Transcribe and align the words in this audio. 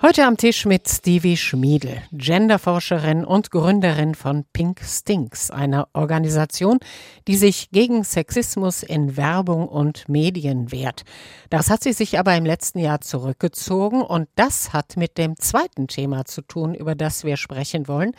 Heute 0.00 0.24
am 0.26 0.36
Tisch 0.36 0.64
mit 0.64 0.88
Stevie 0.88 1.36
Schmiedel, 1.36 2.00
Genderforscherin 2.12 3.24
und 3.24 3.50
Gründerin 3.50 4.14
von 4.14 4.44
Pink 4.52 4.80
Stinks, 4.84 5.50
einer 5.50 5.88
Organisation, 5.92 6.78
die 7.26 7.34
sich 7.34 7.72
gegen 7.72 8.04
Sexismus 8.04 8.84
in 8.84 9.16
Werbung 9.16 9.66
und 9.66 10.08
Medien 10.08 10.70
wehrt. 10.70 11.02
Das 11.50 11.68
hat 11.68 11.82
sie 11.82 11.92
sich 11.92 12.16
aber 12.16 12.36
im 12.36 12.46
letzten 12.46 12.78
Jahr 12.78 13.00
zurückgezogen 13.00 14.00
und 14.00 14.28
das 14.36 14.72
hat 14.72 14.96
mit 14.96 15.18
dem 15.18 15.36
zweiten 15.36 15.88
Thema 15.88 16.24
zu 16.26 16.42
tun, 16.42 16.76
über 16.76 16.94
das 16.94 17.24
wir 17.24 17.36
sprechen 17.36 17.88
wollen. 17.88 18.12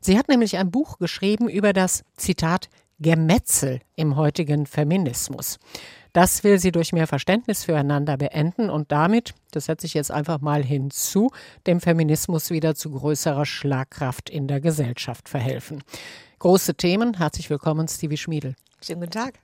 Sie 0.00 0.16
hat 0.16 0.28
nämlich 0.28 0.56
ein 0.56 0.70
Buch 0.70 0.98
geschrieben 0.98 1.48
über 1.48 1.72
das 1.72 2.04
Zitat 2.16 2.68
Gemetzel 3.00 3.80
im 3.96 4.14
heutigen 4.14 4.64
Feminismus. 4.64 5.58
Das 6.16 6.44
will 6.44 6.58
sie 6.58 6.72
durch 6.72 6.94
mehr 6.94 7.06
Verständnis 7.06 7.64
füreinander 7.64 8.16
beenden 8.16 8.70
und 8.70 8.90
damit, 8.90 9.34
das 9.50 9.66
setze 9.66 9.84
ich 9.84 9.92
jetzt 9.92 10.10
einfach 10.10 10.40
mal 10.40 10.64
hinzu, 10.64 11.30
dem 11.66 11.78
Feminismus 11.78 12.48
wieder 12.48 12.74
zu 12.74 12.90
größerer 12.92 13.44
Schlagkraft 13.44 14.30
in 14.30 14.48
der 14.48 14.62
Gesellschaft 14.62 15.28
verhelfen. 15.28 15.84
Große 16.38 16.74
Themen. 16.74 17.18
Herzlich 17.18 17.50
willkommen, 17.50 17.86
Stevie 17.86 18.16
Schmiedel. 18.16 18.54
Schönen 18.82 19.00
guten 19.00 19.12
Tag. 19.12 19.34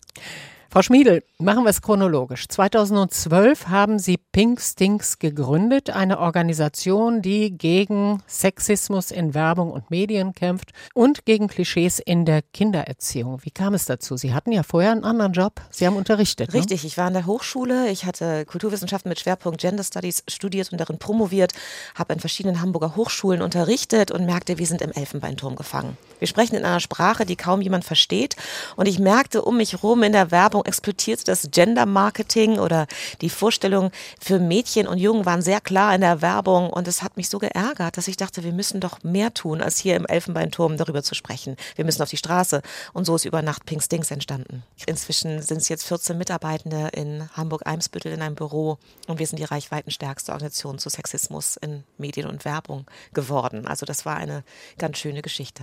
Frau 0.73 0.81
Schmiedel, 0.81 1.23
machen 1.37 1.65
wir 1.65 1.69
es 1.69 1.83
chronologisch. 1.83 2.49
2012 2.49 3.69
haben 3.69 3.99
Sie 3.99 4.17
Pink 4.17 4.59
Stinks 4.59 5.19
gegründet, 5.19 5.91
eine 5.91 6.19
Organisation, 6.19 7.21
die 7.21 7.51
gegen 7.51 8.23
Sexismus 8.27 9.11
in 9.11 9.35
Werbung 9.35 9.71
und 9.71 9.91
Medien 9.91 10.33
kämpft 10.33 10.73
und 10.95 11.27
gegen 11.27 11.49
Klischees 11.49 11.99
in 11.99 12.25
der 12.25 12.41
Kindererziehung. 12.41 13.41
Wie 13.43 13.51
kam 13.51 13.75
es 13.75 13.85
dazu? 13.85 14.17
Sie 14.17 14.33
hatten 14.33 14.51
ja 14.51 14.63
vorher 14.63 14.93
einen 14.93 15.05
anderen 15.05 15.35
Job. 15.35 15.61
Sie 15.69 15.87
haben 15.87 15.95
unterrichtet. 15.95 16.55
Ne? 16.55 16.61
Richtig, 16.61 16.85
ne? 16.85 16.87
ich 16.87 16.97
war 16.97 17.05
an 17.05 17.13
der 17.13 17.27
Hochschule. 17.27 17.91
Ich 17.91 18.07
hatte 18.07 18.47
Kulturwissenschaften 18.47 19.11
mit 19.11 19.21
Schwerpunkt 19.21 19.61
Gender 19.61 19.85
Studies 19.85 20.25
studiert 20.27 20.73
und 20.73 20.81
darin 20.81 20.99
promoviert, 20.99 21.53
habe 21.97 22.15
an 22.15 22.21
verschiedenen 22.21 22.63
Hamburger 22.63 22.97
Hochschulen 22.97 23.43
unterrichtet 23.43 24.11
und 24.11 24.25
merkte, 24.25 24.57
wir 24.57 24.67
sind 24.67 24.81
im 24.81 24.93
Elfenbeinturm 24.93 25.55
gefangen. 25.55 25.99
Wir 26.19 26.29
sprechen 26.29 26.55
in 26.55 26.65
einer 26.65 26.81
Sprache, 26.81 27.27
die 27.27 27.37
kaum 27.37 27.61
jemand 27.61 27.85
versteht. 27.85 28.37
Und 28.77 28.87
ich 28.87 28.99
merkte 28.99 29.43
um 29.43 29.59
mich 29.59 29.73
herum 29.73 30.03
in 30.03 30.13
der 30.13 30.31
Werbung, 30.31 30.62
explodierte 30.65 31.25
das 31.25 31.49
Gender 31.51 31.87
Marketing 31.87 32.59
oder 32.59 32.87
die 33.21 33.31
Vorstellung 33.31 33.91
für 34.21 34.39
Mädchen 34.39 34.87
und 34.87 34.99
Jungen 34.99 35.27
waren 35.27 35.43
sehr 35.43 35.61
klar 35.61 35.95
in 35.95 36.01
der 36.01 36.23
Werbung 36.23 36.71
und 36.71 36.89
es 36.89 37.03
hat 37.03 37.17
mich 37.17 37.29
so 37.29 37.39
geärgert, 37.39 37.97
dass 37.97 38.09
ich 38.09 38.17
dachte, 38.17 38.45
wir 38.45 38.53
müssen 38.53 38.81
doch 38.81 39.03
mehr 39.03 39.35
tun, 39.35 39.61
als 39.61 39.79
hier 39.79 39.97
im 39.97 40.07
Elfenbeinturm 40.07 40.77
darüber 40.77 41.03
zu 41.03 41.15
sprechen. 41.15 41.57
Wir 41.77 41.85
müssen 41.85 42.03
auf 42.03 42.11
die 42.11 42.17
Straße 42.17 42.63
und 42.93 43.05
so 43.05 43.17
ist 43.17 43.25
über 43.25 43.43
Nacht 43.43 43.67
Pink 43.67 43.83
Stinks 43.83 44.11
entstanden. 44.11 44.63
Inzwischen 44.87 45.43
sind 45.43 45.59
es 45.59 45.69
jetzt 45.69 45.85
14 45.85 46.17
Mitarbeitende 46.17 46.89
in 46.93 47.29
Hamburg-Eimsbüttel 47.35 48.13
in 48.13 48.23
einem 48.23 48.35
Büro 48.35 48.79
und 49.09 49.19
wir 49.19 49.27
sind 49.27 49.39
die 49.39 49.45
reichweitenstärkste 49.45 50.33
Organisation 50.33 50.79
zu 50.79 50.89
Sexismus 50.89 51.57
in 51.57 51.85
Medien 51.99 52.29
und 52.29 52.45
Werbung 52.45 52.87
geworden. 53.15 53.67
Also 53.67 53.87
das 53.87 54.05
war 54.05 54.17
eine 54.17 54.45
ganz 54.79 54.99
schöne 54.99 55.23
Geschichte. 55.23 55.63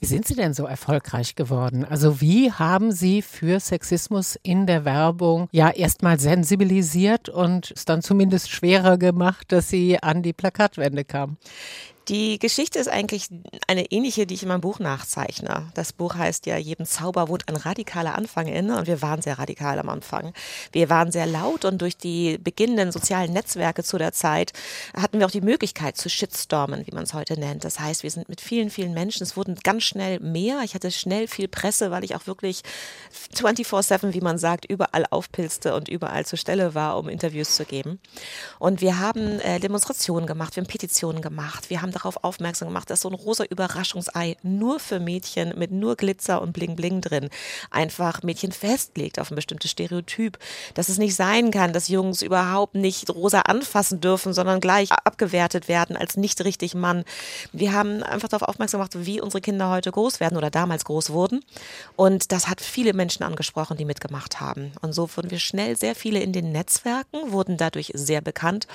Wie 0.00 0.06
sind 0.06 0.26
Sie 0.26 0.34
denn 0.34 0.54
so 0.54 0.66
erfolgreich 0.66 1.34
geworden? 1.34 1.84
Also 1.84 2.20
wie 2.20 2.52
haben 2.52 2.92
Sie 2.92 3.22
für 3.22 3.60
Sexismus 3.60 4.25
Sexismus 4.26 4.38
in 4.42 4.66
der 4.66 4.84
Werbung 4.84 5.48
ja 5.52 5.70
erstmal 5.70 6.18
sensibilisiert 6.18 7.28
und 7.28 7.72
es 7.74 7.84
dann 7.84 8.02
zumindest 8.02 8.50
schwerer 8.50 8.98
gemacht, 8.98 9.52
dass 9.52 9.68
sie 9.68 10.02
an 10.02 10.22
die 10.22 10.32
Plakatwände 10.32 11.04
kam. 11.04 11.36
Die 12.08 12.38
Geschichte 12.38 12.78
ist 12.78 12.86
eigentlich 12.86 13.26
eine 13.66 13.90
ähnliche, 13.90 14.26
die 14.26 14.34
ich 14.34 14.42
in 14.44 14.48
meinem 14.48 14.60
Buch 14.60 14.78
nachzeichne. 14.78 15.72
Das 15.74 15.92
Buch 15.92 16.14
heißt 16.14 16.46
ja, 16.46 16.56
jedem 16.56 16.86
Zauber 16.86 17.26
wohnt 17.26 17.48
ein 17.48 17.56
radikaler 17.56 18.14
Anfang 18.14 18.46
inne 18.46 18.78
und 18.78 18.86
wir 18.86 19.02
waren 19.02 19.22
sehr 19.22 19.40
radikal 19.40 19.80
am 19.80 19.88
Anfang. 19.88 20.32
Wir 20.70 20.88
waren 20.88 21.10
sehr 21.10 21.26
laut 21.26 21.64
und 21.64 21.82
durch 21.82 21.96
die 21.96 22.38
beginnenden 22.38 22.92
sozialen 22.92 23.32
Netzwerke 23.32 23.82
zu 23.82 23.98
der 23.98 24.12
Zeit 24.12 24.52
hatten 24.96 25.18
wir 25.18 25.26
auch 25.26 25.32
die 25.32 25.40
Möglichkeit 25.40 25.96
zu 25.96 26.08
shitstormen, 26.08 26.86
wie 26.86 26.94
man 26.94 27.02
es 27.02 27.12
heute 27.12 27.40
nennt. 27.40 27.64
Das 27.64 27.80
heißt, 27.80 28.04
wir 28.04 28.10
sind 28.12 28.28
mit 28.28 28.40
vielen, 28.40 28.70
vielen 28.70 28.94
Menschen, 28.94 29.24
es 29.24 29.36
wurden 29.36 29.56
ganz 29.64 29.82
schnell 29.82 30.20
mehr. 30.20 30.60
Ich 30.62 30.76
hatte 30.76 30.92
schnell 30.92 31.26
viel 31.26 31.48
Presse, 31.48 31.90
weil 31.90 32.04
ich 32.04 32.14
auch 32.14 32.28
wirklich 32.28 32.62
24-7, 33.34 34.14
wie 34.14 34.20
man 34.20 34.38
sagt, 34.38 34.64
überall 34.64 35.06
aufpilzte 35.10 35.74
und 35.74 35.88
überall 35.88 36.24
zur 36.24 36.38
Stelle 36.38 36.76
war, 36.76 36.98
um 36.98 37.08
Interviews 37.08 37.56
zu 37.56 37.64
geben. 37.64 37.98
Und 38.60 38.80
wir 38.80 39.00
haben 39.00 39.40
äh, 39.40 39.58
Demonstrationen 39.58 40.28
gemacht, 40.28 40.54
wir 40.54 40.62
haben 40.62 40.68
Petitionen 40.68 41.20
gemacht, 41.20 41.68
wir 41.68 41.82
haben 41.82 41.95
darauf 41.96 42.22
aufmerksam 42.22 42.68
gemacht, 42.68 42.90
dass 42.90 43.00
so 43.00 43.08
ein 43.08 43.14
rosa 43.14 43.44
Überraschungsei 43.44 44.36
nur 44.42 44.80
für 44.80 45.00
Mädchen 45.00 45.58
mit 45.58 45.70
nur 45.70 45.96
Glitzer 45.96 46.40
und 46.42 46.52
Bling 46.52 46.76
Bling 46.76 47.00
drin 47.00 47.30
einfach 47.70 48.22
Mädchen 48.22 48.52
festlegt 48.52 49.18
auf 49.18 49.30
ein 49.30 49.36
bestimmtes 49.36 49.70
Stereotyp, 49.70 50.38
dass 50.74 50.88
es 50.88 50.98
nicht 50.98 51.14
sein 51.14 51.50
kann, 51.50 51.72
dass 51.72 51.88
Jungs 51.88 52.22
überhaupt 52.22 52.74
nicht 52.74 53.10
rosa 53.10 53.40
anfassen 53.42 54.00
dürfen, 54.00 54.32
sondern 54.32 54.60
gleich 54.60 54.92
abgewertet 54.92 55.68
werden 55.68 55.96
als 55.96 56.16
nicht 56.16 56.44
richtig 56.44 56.74
Mann. 56.74 57.04
Wir 57.52 57.72
haben 57.72 58.02
einfach 58.02 58.28
darauf 58.28 58.48
aufmerksam 58.48 58.80
gemacht, 58.80 59.06
wie 59.06 59.20
unsere 59.20 59.40
Kinder 59.40 59.70
heute 59.70 59.90
groß 59.90 60.20
werden 60.20 60.36
oder 60.36 60.50
damals 60.50 60.84
groß 60.84 61.10
wurden. 61.10 61.44
Und 61.96 62.32
das 62.32 62.48
hat 62.48 62.60
viele 62.60 62.92
Menschen 62.92 63.22
angesprochen, 63.22 63.76
die 63.76 63.84
mitgemacht 63.84 64.40
haben. 64.40 64.72
Und 64.82 64.92
so 64.92 65.08
wurden 65.16 65.30
wir 65.30 65.38
schnell 65.38 65.76
sehr 65.76 65.94
viele 65.94 66.20
in 66.20 66.32
den 66.32 66.52
Netzwerken, 66.52 67.32
wurden 67.32 67.56
dadurch 67.56 67.92
sehr 67.94 68.20
bekannt. 68.20 68.66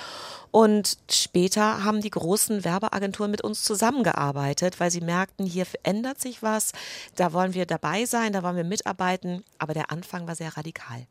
Und 0.50 0.98
später 1.10 1.82
haben 1.82 2.02
die 2.02 2.10
großen 2.10 2.62
Werbeagenturen 2.62 3.11
Agenturen 3.12 3.30
mit 3.30 3.44
uns 3.44 3.62
zusammengearbeitet, 3.62 4.80
weil 4.80 4.90
sie 4.90 5.02
merkten, 5.02 5.44
hier 5.44 5.66
ändert 5.82 6.18
sich 6.18 6.42
was, 6.42 6.72
da 7.14 7.34
wollen 7.34 7.52
wir 7.52 7.66
dabei 7.66 8.06
sein, 8.06 8.32
da 8.32 8.42
wollen 8.42 8.56
wir 8.56 8.64
mitarbeiten. 8.64 9.44
Aber 9.58 9.74
der 9.74 9.90
Anfang 9.90 10.26
war 10.26 10.34
sehr 10.34 10.56
radikal. 10.56 11.06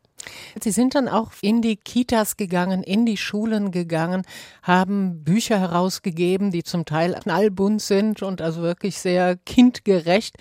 Sie 0.60 0.72
sind 0.72 0.96
dann 0.96 1.08
auch 1.08 1.30
in 1.42 1.62
die 1.62 1.76
Kitas 1.76 2.36
gegangen, 2.36 2.82
in 2.82 3.06
die 3.06 3.16
Schulen 3.16 3.70
gegangen, 3.70 4.22
haben 4.62 5.22
Bücher 5.22 5.60
herausgegeben, 5.60 6.50
die 6.50 6.64
zum 6.64 6.84
Teil 6.84 7.14
knallbunt 7.14 7.80
sind 7.80 8.22
und 8.22 8.42
also 8.42 8.62
wirklich 8.62 8.98
sehr 8.98 9.36
kindgerecht. 9.36 10.36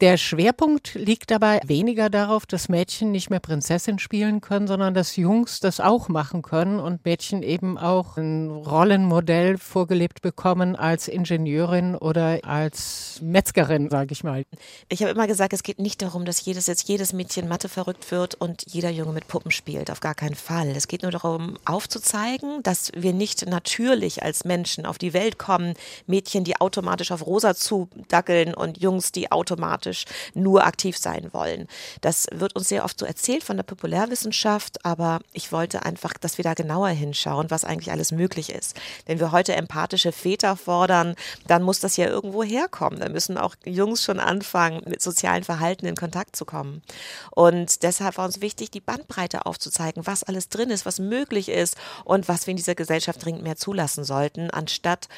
Der 0.00 0.16
Schwerpunkt 0.16 0.94
liegt 0.94 1.32
dabei 1.32 1.60
weniger 1.64 2.08
darauf, 2.08 2.46
dass 2.46 2.68
Mädchen 2.68 3.10
nicht 3.10 3.30
mehr 3.30 3.40
Prinzessin 3.40 3.98
spielen 3.98 4.40
können, 4.40 4.68
sondern 4.68 4.94
dass 4.94 5.16
Jungs 5.16 5.58
das 5.58 5.80
auch 5.80 6.08
machen 6.08 6.42
können 6.42 6.78
und 6.78 7.04
Mädchen 7.04 7.42
eben 7.42 7.76
auch 7.76 8.16
ein 8.16 8.48
Rollenmodell 8.48 9.58
vorgelebt 9.58 10.22
bekommen 10.22 10.76
als 10.76 11.08
Ingenieurin 11.08 11.96
oder 11.96 12.38
als 12.44 13.18
Metzgerin, 13.22 13.90
sage 13.90 14.12
ich 14.12 14.22
mal. 14.22 14.44
Ich 14.88 15.02
habe 15.02 15.10
immer 15.10 15.26
gesagt, 15.26 15.52
es 15.52 15.64
geht 15.64 15.80
nicht 15.80 16.00
darum, 16.00 16.24
dass 16.24 16.44
jedes 16.44 16.68
jetzt 16.68 16.88
jedes 16.88 17.12
Mädchen 17.12 17.48
Mathe 17.48 17.68
verrückt 17.68 18.12
wird 18.12 18.36
und 18.36 18.62
jeder 18.68 18.90
Junge 18.90 19.12
mit 19.12 19.26
Puppen 19.26 19.50
spielt. 19.50 19.90
Auf 19.90 19.98
gar 19.98 20.14
keinen 20.14 20.36
Fall. 20.36 20.68
Es 20.76 20.86
geht 20.86 21.02
nur 21.02 21.10
darum, 21.10 21.58
aufzuzeigen, 21.64 22.62
dass 22.62 22.92
wir 22.94 23.14
nicht 23.14 23.48
natürlich 23.48 24.22
als 24.22 24.44
Menschen 24.44 24.86
auf 24.86 24.98
die 24.98 25.12
Welt 25.12 25.38
kommen, 25.38 25.74
Mädchen, 26.06 26.44
die 26.44 26.60
automatisch 26.60 27.10
auf 27.10 27.26
rosa 27.26 27.56
zudackeln 27.56 28.54
und 28.54 28.78
Jungs, 28.80 29.10
die 29.10 29.32
automatisch 29.32 29.87
thematisch 29.88 30.04
nur 30.34 30.64
aktiv 30.64 30.96
sein 30.96 31.28
wollen. 31.32 31.66
Das 32.00 32.26
wird 32.32 32.54
uns 32.56 32.68
sehr 32.68 32.84
oft 32.84 32.98
so 32.98 33.06
erzählt 33.06 33.44
von 33.44 33.56
der 33.56 33.64
Populärwissenschaft, 33.64 34.84
aber 34.84 35.20
ich 35.32 35.52
wollte 35.52 35.84
einfach, 35.84 36.14
dass 36.14 36.38
wir 36.38 36.42
da 36.42 36.54
genauer 36.54 36.88
hinschauen, 36.88 37.50
was 37.50 37.64
eigentlich 37.64 37.90
alles 37.90 38.12
möglich 38.12 38.50
ist. 38.50 38.76
Wenn 39.06 39.20
wir 39.20 39.32
heute 39.32 39.54
empathische 39.54 40.12
Väter 40.12 40.56
fordern, 40.56 41.14
dann 41.46 41.62
muss 41.62 41.80
das 41.80 41.96
ja 41.96 42.06
irgendwo 42.06 42.42
herkommen. 42.42 43.00
Da 43.00 43.08
müssen 43.08 43.38
auch 43.38 43.54
Jungs 43.64 44.02
schon 44.02 44.20
anfangen, 44.20 44.82
mit 44.86 45.02
sozialen 45.02 45.44
Verhalten 45.44 45.86
in 45.86 45.96
Kontakt 45.96 46.36
zu 46.36 46.44
kommen. 46.44 46.82
Und 47.30 47.82
deshalb 47.82 48.18
war 48.18 48.24
uns 48.24 48.40
wichtig, 48.40 48.70
die 48.70 48.80
Bandbreite 48.80 49.46
aufzuzeigen, 49.46 50.06
was 50.06 50.22
alles 50.22 50.48
drin 50.48 50.70
ist, 50.70 50.86
was 50.86 50.98
möglich 50.98 51.48
ist 51.48 51.76
und 52.04 52.28
was 52.28 52.46
wir 52.46 52.52
in 52.52 52.56
dieser 52.56 52.74
Gesellschaft 52.74 53.24
dringend 53.24 53.42
mehr 53.42 53.56
zulassen 53.56 54.04
sollten, 54.04 54.50
anstatt 54.50 55.08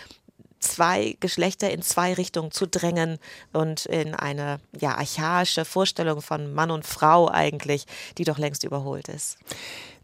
zwei 0.61 1.17
Geschlechter 1.21 1.71
in 1.71 1.83
zwei 1.83 2.15
Richtungen 2.15 2.51
zu 2.51 2.67
drängen 2.67 3.19
und 3.53 3.87
in 3.87 4.15
eine 4.15 4.61
ja, 4.79 4.95
archaische 4.97 5.65
Vorstellung 5.65 6.23
von 6.23 6.53
Mann 6.53 6.71
und 6.71 6.87
Frau 6.87 7.29
eigentlich, 7.31 7.87
die 8.19 8.25
doch 8.25 8.39
längst 8.39 8.65
überholt 8.65 9.09
ist. 9.09 9.39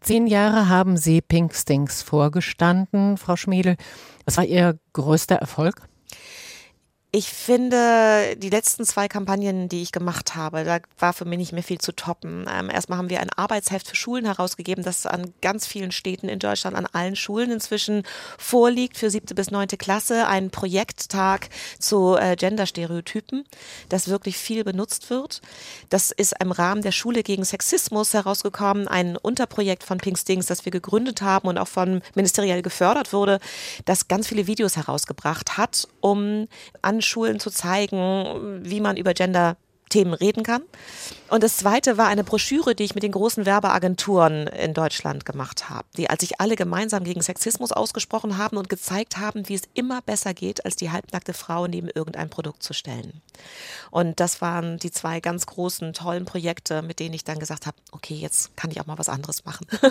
Zehn 0.01 0.27
Jahre 0.27 0.69
haben 0.69 0.97
Sie 0.97 1.21
Pink 1.21 1.55
Stinks 1.55 2.01
vorgestanden, 2.01 3.17
Frau 3.17 3.35
Schmiedel. 3.35 3.77
Was 4.25 4.37
war 4.37 4.45
Ihr 4.45 4.77
größter 4.93 5.35
Erfolg? 5.35 5.87
Ich 7.17 7.29
finde, 7.29 8.35
die 8.37 8.51
letzten 8.51 8.85
zwei 8.85 9.07
Kampagnen, 9.07 9.69
die 9.69 9.81
ich 9.81 9.91
gemacht 9.91 10.35
habe, 10.35 10.63
da 10.63 10.77
war 10.99 11.13
für 11.13 11.25
mich 11.25 11.39
nicht 11.39 11.51
mehr 11.51 11.63
viel 11.63 11.79
zu 11.79 11.91
toppen. 11.91 12.45
Ähm, 12.47 12.69
erstmal 12.69 12.99
haben 12.99 13.09
wir 13.09 13.21
ein 13.21 13.31
Arbeitsheft 13.31 13.87
für 13.87 13.95
Schulen 13.95 14.25
herausgegeben, 14.25 14.83
das 14.83 15.07
an 15.07 15.33
ganz 15.41 15.65
vielen 15.65 15.91
Städten 15.91 16.29
in 16.29 16.37
Deutschland, 16.37 16.77
an 16.77 16.85
allen 16.85 17.15
Schulen 17.15 17.49
inzwischen 17.49 18.03
vorliegt 18.37 18.99
für 18.99 19.09
siebte 19.09 19.33
bis 19.33 19.49
neunte 19.49 19.77
Klasse. 19.77 20.27
Ein 20.27 20.51
Projekttag 20.51 21.49
zu 21.79 22.15
äh, 22.17 22.35
Genderstereotypen, 22.35 23.45
das 23.89 24.09
wirklich 24.09 24.37
viel 24.37 24.63
benutzt 24.63 25.09
wird. 25.09 25.41
Das 25.89 26.11
ist 26.11 26.35
im 26.39 26.51
Rahmen 26.51 26.83
der 26.83 26.91
Schule 26.91 27.23
gegen 27.23 27.45
Sexismus 27.45 28.13
herausgekommen, 28.13 28.87
ein 28.87 29.17
Unterprojekt 29.17 29.83
von 29.83 29.97
Pink 29.97 30.19
Stings, 30.19 30.45
das 30.45 30.65
wir 30.65 30.71
gegründet 30.71 31.23
haben 31.23 31.47
und 31.47 31.57
auch 31.57 31.67
von 31.67 32.03
ministeriell 32.13 32.61
gefördert 32.61 33.11
wurde, 33.11 33.39
das 33.85 34.07
ganz 34.07 34.27
viele 34.27 34.45
Videos 34.45 34.75
herausgebracht 34.75 35.57
hat, 35.57 35.87
um 35.99 36.47
an 36.83 37.01
Schulen 37.07 37.39
zu 37.39 37.49
zeigen, 37.49 38.61
wie 38.63 38.81
man 38.81 38.97
über 38.97 39.13
Gender 39.13 39.57
Themen 39.89 40.13
reden 40.13 40.43
kann. 40.43 40.63
Und 41.29 41.43
das 41.43 41.57
zweite 41.57 41.97
war 41.97 42.07
eine 42.07 42.23
Broschüre, 42.23 42.75
die 42.75 42.83
ich 42.83 42.95
mit 42.95 43.03
den 43.03 43.11
großen 43.11 43.45
Werbeagenturen 43.45 44.47
in 44.47 44.73
Deutschland 44.73 45.25
gemacht 45.25 45.69
habe, 45.69 45.87
die 45.97 46.09
als 46.09 46.21
sich 46.21 46.39
alle 46.39 46.55
gemeinsam 46.55 47.03
gegen 47.03 47.21
Sexismus 47.21 47.71
ausgesprochen 47.71 48.37
haben 48.37 48.57
und 48.57 48.69
gezeigt 48.69 49.17
haben, 49.17 49.47
wie 49.47 49.55
es 49.55 49.63
immer 49.73 50.01
besser 50.01 50.33
geht, 50.33 50.65
als 50.65 50.75
die 50.75 50.91
halbnackte 50.91 51.33
Frau 51.33 51.67
neben 51.67 51.89
irgendein 51.89 52.29
Produkt 52.29 52.63
zu 52.63 52.73
stellen. 52.73 53.21
Und 53.91 54.19
das 54.19 54.41
waren 54.41 54.77
die 54.77 54.91
zwei 54.91 55.19
ganz 55.19 55.45
großen, 55.45 55.93
tollen 55.93 56.25
Projekte, 56.25 56.81
mit 56.81 56.99
denen 56.99 57.13
ich 57.13 57.23
dann 57.23 57.39
gesagt 57.39 57.65
habe, 57.65 57.77
okay, 57.91 58.15
jetzt 58.15 58.55
kann 58.57 58.71
ich 58.71 58.81
auch 58.81 58.85
mal 58.85 58.97
was 58.97 59.09
anderes 59.09 59.45
machen. 59.45 59.67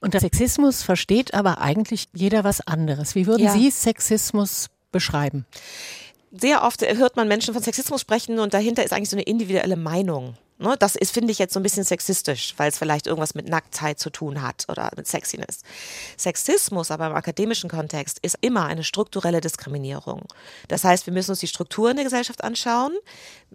Unter 0.00 0.20
Sexismus 0.20 0.82
versteht 0.82 1.34
aber 1.34 1.60
eigentlich 1.60 2.08
jeder 2.12 2.44
was 2.44 2.60
anderes. 2.66 3.14
Wie 3.14 3.26
würden 3.26 3.44
ja. 3.44 3.52
Sie 3.52 3.70
Sexismus 3.70 4.68
beschreiben? 4.96 5.46
Sehr 6.32 6.64
oft 6.64 6.82
hört 6.82 7.16
man 7.16 7.28
Menschen 7.28 7.54
von 7.54 7.62
Sexismus 7.62 8.00
sprechen 8.00 8.38
und 8.38 8.52
dahinter 8.52 8.84
ist 8.84 8.92
eigentlich 8.92 9.10
so 9.10 9.16
eine 9.16 9.22
individuelle 9.22 9.76
Meinung. 9.76 10.36
Ne, 10.58 10.74
das 10.78 10.96
ist, 10.96 11.12
finde 11.12 11.32
ich, 11.32 11.38
jetzt 11.38 11.52
so 11.52 11.60
ein 11.60 11.62
bisschen 11.62 11.84
sexistisch, 11.84 12.54
weil 12.56 12.70
es 12.70 12.78
vielleicht 12.78 13.06
irgendwas 13.06 13.34
mit 13.34 13.46
Nacktheit 13.46 13.98
zu 13.98 14.08
tun 14.08 14.40
hat 14.40 14.64
oder 14.70 14.90
mit 14.96 15.06
Sexiness. 15.06 15.60
Sexismus 16.16 16.90
aber 16.90 17.08
im 17.08 17.14
akademischen 17.14 17.68
Kontext 17.68 18.18
ist 18.22 18.38
immer 18.40 18.64
eine 18.64 18.82
strukturelle 18.82 19.42
Diskriminierung. 19.42 20.22
Das 20.68 20.82
heißt, 20.82 21.04
wir 21.04 21.12
müssen 21.12 21.32
uns 21.32 21.40
die 21.40 21.46
Strukturen 21.46 21.96
der 21.96 22.04
Gesellschaft 22.04 22.42
anschauen. 22.42 22.96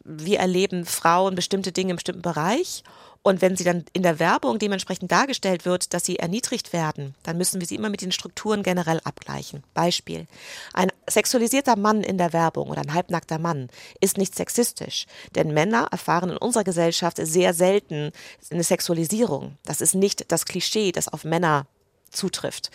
Wie 0.04 0.36
erleben 0.36 0.86
Frauen 0.86 1.34
bestimmte 1.34 1.72
Dinge 1.72 1.92
im 1.92 1.96
bestimmten 1.96 2.22
Bereich 2.22 2.84
und 3.24 3.42
wenn 3.42 3.56
sie 3.56 3.64
dann 3.64 3.86
in 3.94 4.02
der 4.02 4.20
Werbung 4.20 4.58
dementsprechend 4.58 5.12
dargestellt 5.12 5.66
wird, 5.66 5.94
dass 5.94 6.06
sie 6.06 6.18
erniedrigt 6.18 6.74
werden, 6.74 7.14
dann 7.22 7.38
müssen 7.38 7.60
wir 7.60 7.68
sie 7.68 7.76
immer 7.76 7.90
mit 7.90 8.02
den 8.02 8.12
Strukturen 8.12 8.64
generell 8.64 9.00
abgleichen. 9.04 9.64
Beispiel. 9.76 10.26
Ein 10.74 10.92
sexualisierter 11.08 11.76
Mann 11.76 12.04
in 12.04 12.18
der 12.18 12.34
Werbung 12.34 12.70
oder 12.70 12.82
ein 12.82 12.94
halbnackter 12.94 13.38
Mann 13.38 13.70
ist 14.00 14.18
nicht 14.18 14.36
sexistisch, 14.36 15.06
denn 15.36 15.54
Männer 15.54 15.88
erfahren 15.92 16.32
in 16.32 16.38
unserer 16.38 16.64
Gesellschaft 16.64 17.18
sehr 17.22 17.54
selten 17.54 18.12
eine 18.50 18.64
Sexualisierung. 18.64 19.58
Das 19.66 19.82
ist 19.82 19.94
nicht 19.94 20.32
das 20.32 20.46
Klischee, 20.46 20.92
das 20.92 21.08
auf 21.08 21.24
Männer 21.24 21.68
zutrifft. 22.12 22.72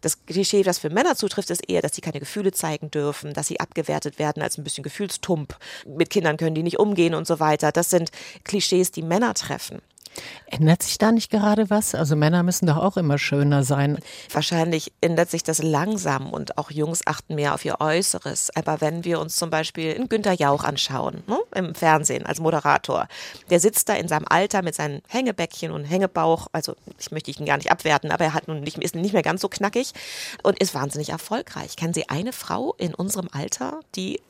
Das 0.00 0.24
Klischee, 0.26 0.62
das 0.62 0.78
für 0.78 0.90
Männer 0.90 1.14
zutrifft, 1.14 1.50
ist 1.50 1.68
eher, 1.68 1.82
dass 1.82 1.94
sie 1.94 2.00
keine 2.00 2.20
Gefühle 2.20 2.52
zeigen 2.52 2.90
dürfen, 2.90 3.34
dass 3.34 3.46
sie 3.46 3.60
abgewertet 3.60 4.18
werden 4.18 4.42
als 4.42 4.58
ein 4.58 4.64
bisschen 4.64 4.82
gefühlstump. 4.82 5.56
Mit 5.86 6.10
Kindern 6.10 6.36
können 6.36 6.54
die 6.54 6.62
nicht 6.62 6.78
umgehen 6.78 7.14
und 7.14 7.26
so 7.26 7.38
weiter. 7.40 7.70
Das 7.70 7.90
sind 7.90 8.10
Klischees, 8.44 8.90
die 8.90 9.02
Männer 9.02 9.34
treffen. 9.34 9.80
Ändert 10.46 10.82
sich 10.82 10.98
da 10.98 11.12
nicht 11.12 11.30
gerade 11.30 11.70
was? 11.70 11.94
Also 11.94 12.16
Männer 12.16 12.42
müssen 12.42 12.66
doch 12.66 12.76
auch 12.76 12.96
immer 12.96 13.18
schöner 13.18 13.62
sein. 13.62 13.98
Wahrscheinlich 14.32 14.92
ändert 15.00 15.30
sich 15.30 15.44
das 15.44 15.62
langsam 15.62 16.32
und 16.32 16.58
auch 16.58 16.70
Jungs 16.70 17.06
achten 17.06 17.36
mehr 17.36 17.54
auf 17.54 17.64
ihr 17.64 17.80
Äußeres. 17.80 18.50
Aber 18.56 18.80
wenn 18.80 19.04
wir 19.04 19.20
uns 19.20 19.36
zum 19.36 19.50
Beispiel 19.50 19.92
in 19.92 20.08
Günter 20.08 20.32
Jauch 20.32 20.64
anschauen, 20.64 21.22
ne, 21.26 21.38
im 21.54 21.74
Fernsehen 21.74 22.26
als 22.26 22.40
Moderator, 22.40 23.06
der 23.48 23.60
sitzt 23.60 23.88
da 23.88 23.94
in 23.94 24.08
seinem 24.08 24.26
Alter 24.28 24.62
mit 24.62 24.74
seinen 24.74 25.02
Hängebäckchen 25.08 25.70
und 25.70 25.84
Hängebauch. 25.84 26.48
Also 26.52 26.74
ich 26.98 27.12
möchte 27.12 27.30
ihn 27.30 27.46
gar 27.46 27.56
nicht 27.56 27.70
abwerten, 27.70 28.10
aber 28.10 28.24
er 28.24 28.34
hat 28.34 28.48
nun 28.48 28.60
nicht, 28.60 28.78
ist 28.78 28.96
nicht 28.96 29.12
mehr 29.12 29.22
ganz 29.22 29.40
so 29.40 29.48
knackig 29.48 29.92
und 30.42 30.58
ist 30.58 30.74
wahnsinnig 30.74 31.10
erfolgreich. 31.10 31.76
Kennen 31.76 31.94
Sie 31.94 32.08
eine 32.08 32.32
Frau 32.32 32.74
in 32.78 32.94
unserem 32.94 33.28
Alter, 33.32 33.80
die 33.94 34.20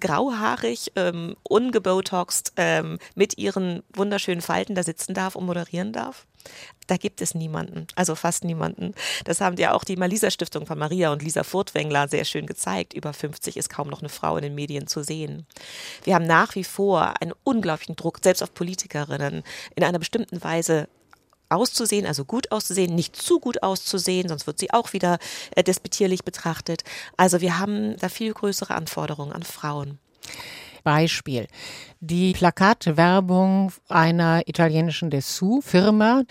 grauhaarig, 0.00 0.92
ähm, 0.96 1.36
ungebotoxt, 1.42 2.52
ähm, 2.56 2.98
mit 3.14 3.38
ihren 3.38 3.82
wunderschönen 3.94 4.40
Falten 4.40 4.74
da 4.74 4.82
sitzen 4.82 5.14
darf 5.14 5.36
und 5.36 5.46
moderieren 5.46 5.92
darf? 5.92 6.26
Da 6.88 6.96
gibt 6.96 7.22
es 7.22 7.34
niemanden, 7.34 7.86
also 7.94 8.14
fast 8.16 8.44
niemanden. 8.44 8.94
Das 9.24 9.40
haben 9.40 9.56
ja 9.56 9.72
auch 9.72 9.84
die 9.84 9.96
Malisa 9.96 10.30
Stiftung 10.30 10.66
von 10.66 10.78
Maria 10.78 11.12
und 11.12 11.22
Lisa 11.22 11.44
Furtwängler 11.44 12.08
sehr 12.08 12.24
schön 12.24 12.46
gezeigt. 12.46 12.92
Über 12.92 13.12
50 13.12 13.56
ist 13.56 13.70
kaum 13.70 13.88
noch 13.88 14.00
eine 14.00 14.08
Frau 14.08 14.36
in 14.36 14.42
den 14.42 14.54
Medien 14.54 14.88
zu 14.88 15.04
sehen. 15.04 15.46
Wir 16.02 16.16
haben 16.16 16.26
nach 16.26 16.54
wie 16.56 16.64
vor 16.64 17.14
einen 17.20 17.32
unglaublichen 17.44 17.94
Druck, 17.94 18.18
selbst 18.22 18.42
auf 18.42 18.52
Politikerinnen, 18.52 19.44
in 19.76 19.84
einer 19.84 20.00
bestimmten 20.00 20.42
Weise 20.42 20.88
auszusehen, 21.54 22.06
also 22.06 22.24
gut 22.24 22.52
auszusehen, 22.52 22.94
nicht 22.94 23.16
zu 23.16 23.40
gut 23.40 23.62
auszusehen, 23.62 24.28
sonst 24.28 24.46
wird 24.46 24.58
sie 24.58 24.72
auch 24.72 24.92
wieder 24.92 25.18
äh, 25.56 25.62
despektierlich 25.62 26.24
betrachtet. 26.24 26.82
Also 27.16 27.40
wir 27.40 27.58
haben 27.58 27.96
da 27.98 28.08
viel 28.08 28.32
größere 28.32 28.74
Anforderungen 28.74 29.32
an 29.32 29.42
Frauen. 29.42 29.98
Beispiel. 30.82 31.46
Die 32.00 32.32
Plakatwerbung 32.32 33.72
einer 33.88 34.42
italienischen 34.46 35.10
Dessous-Firma, 35.10 36.24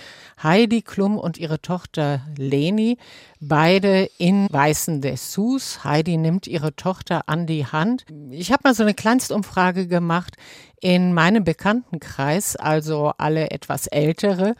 Heidi 0.43 0.81
Klum 0.81 1.17
und 1.17 1.37
ihre 1.37 1.61
Tochter 1.61 2.21
Leni, 2.35 2.97
beide 3.39 4.09
in 4.17 4.47
weißen 4.51 5.01
Dessous. 5.01 5.83
Heidi 5.83 6.17
nimmt 6.17 6.47
ihre 6.47 6.75
Tochter 6.75 7.23
an 7.27 7.47
die 7.47 7.65
Hand. 7.65 8.05
Ich 8.31 8.51
habe 8.51 8.63
mal 8.65 8.75
so 8.75 8.83
eine 8.83 8.93
Kleinstumfrage 8.93 9.87
gemacht 9.87 10.35
in 10.81 11.13
meinem 11.13 11.43
Bekanntenkreis, 11.43 12.55
also 12.57 13.13
alle 13.17 13.51
etwas 13.51 13.87
ältere 13.87 14.55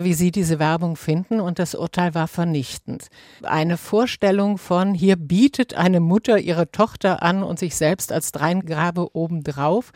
wie 0.00 0.14
Sie 0.14 0.30
diese 0.30 0.58
Werbung 0.58 0.96
finden 0.96 1.40
und 1.40 1.58
das 1.58 1.74
Urteil 1.74 2.14
war 2.14 2.26
vernichtend. 2.26 3.08
Eine 3.42 3.76
Vorstellung 3.76 4.56
von, 4.56 4.94
hier 4.94 5.16
bietet 5.16 5.74
eine 5.74 6.00
Mutter 6.00 6.38
ihre 6.38 6.70
Tochter 6.70 7.22
an 7.22 7.42
und 7.42 7.58
sich 7.58 7.76
selbst 7.76 8.10
als 8.10 8.32
Dreingrabe 8.32 9.14
obendrauf, 9.14 9.92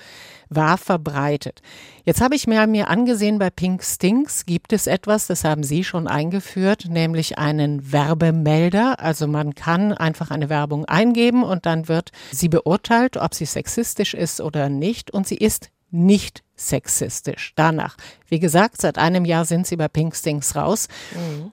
war 0.51 0.77
verbreitet. 0.77 1.63
Jetzt 2.05 2.21
habe 2.21 2.35
ich 2.35 2.47
mir, 2.47 2.67
mir 2.67 2.89
angesehen, 2.89 3.39
bei 3.39 3.49
Pink 3.49 3.83
Stinks 3.83 4.45
gibt 4.45 4.75
es 4.75 4.87
etwas, 4.87 5.27
das 5.27 5.43
haben 5.43 5.65
Sie 5.65 5.85
schon 5.85 6.07
eingeführt, 6.07 6.85
nämlich 6.91 7.39
einen 7.39 7.91
Werbemelder. 7.91 9.01
Also 9.01 9.27
man 9.27 9.55
kann 9.55 9.95
einfach 9.95 10.31
eine 10.31 10.51
Werbung 10.51 10.85
eingeben 10.85 11.43
und 11.43 11.65
dann 11.65 11.89
wird 11.89 12.11
sie 12.31 12.51
beurteilt, 12.51 13.17
ob 13.17 13.33
sie 13.33 13.47
sexistisch 13.47 14.13
ist 14.13 14.43
oder 14.43 14.69
nicht 14.69 15.11
und 15.11 15.27
sie 15.27 15.37
ist 15.37 15.71
nicht 15.95 16.43
sexistisch. 16.57 17.53
Danach. 17.57 17.97
Wie 18.29 18.41
gesagt, 18.41 18.81
seit 18.81 18.99
einem 18.99 19.25
Jahr 19.25 19.45
sind 19.45 19.67
sie 19.67 19.77
bei 19.77 19.89
Pinkstings 19.89 20.57
raus. 20.57 20.89
Mhm. 21.15 21.53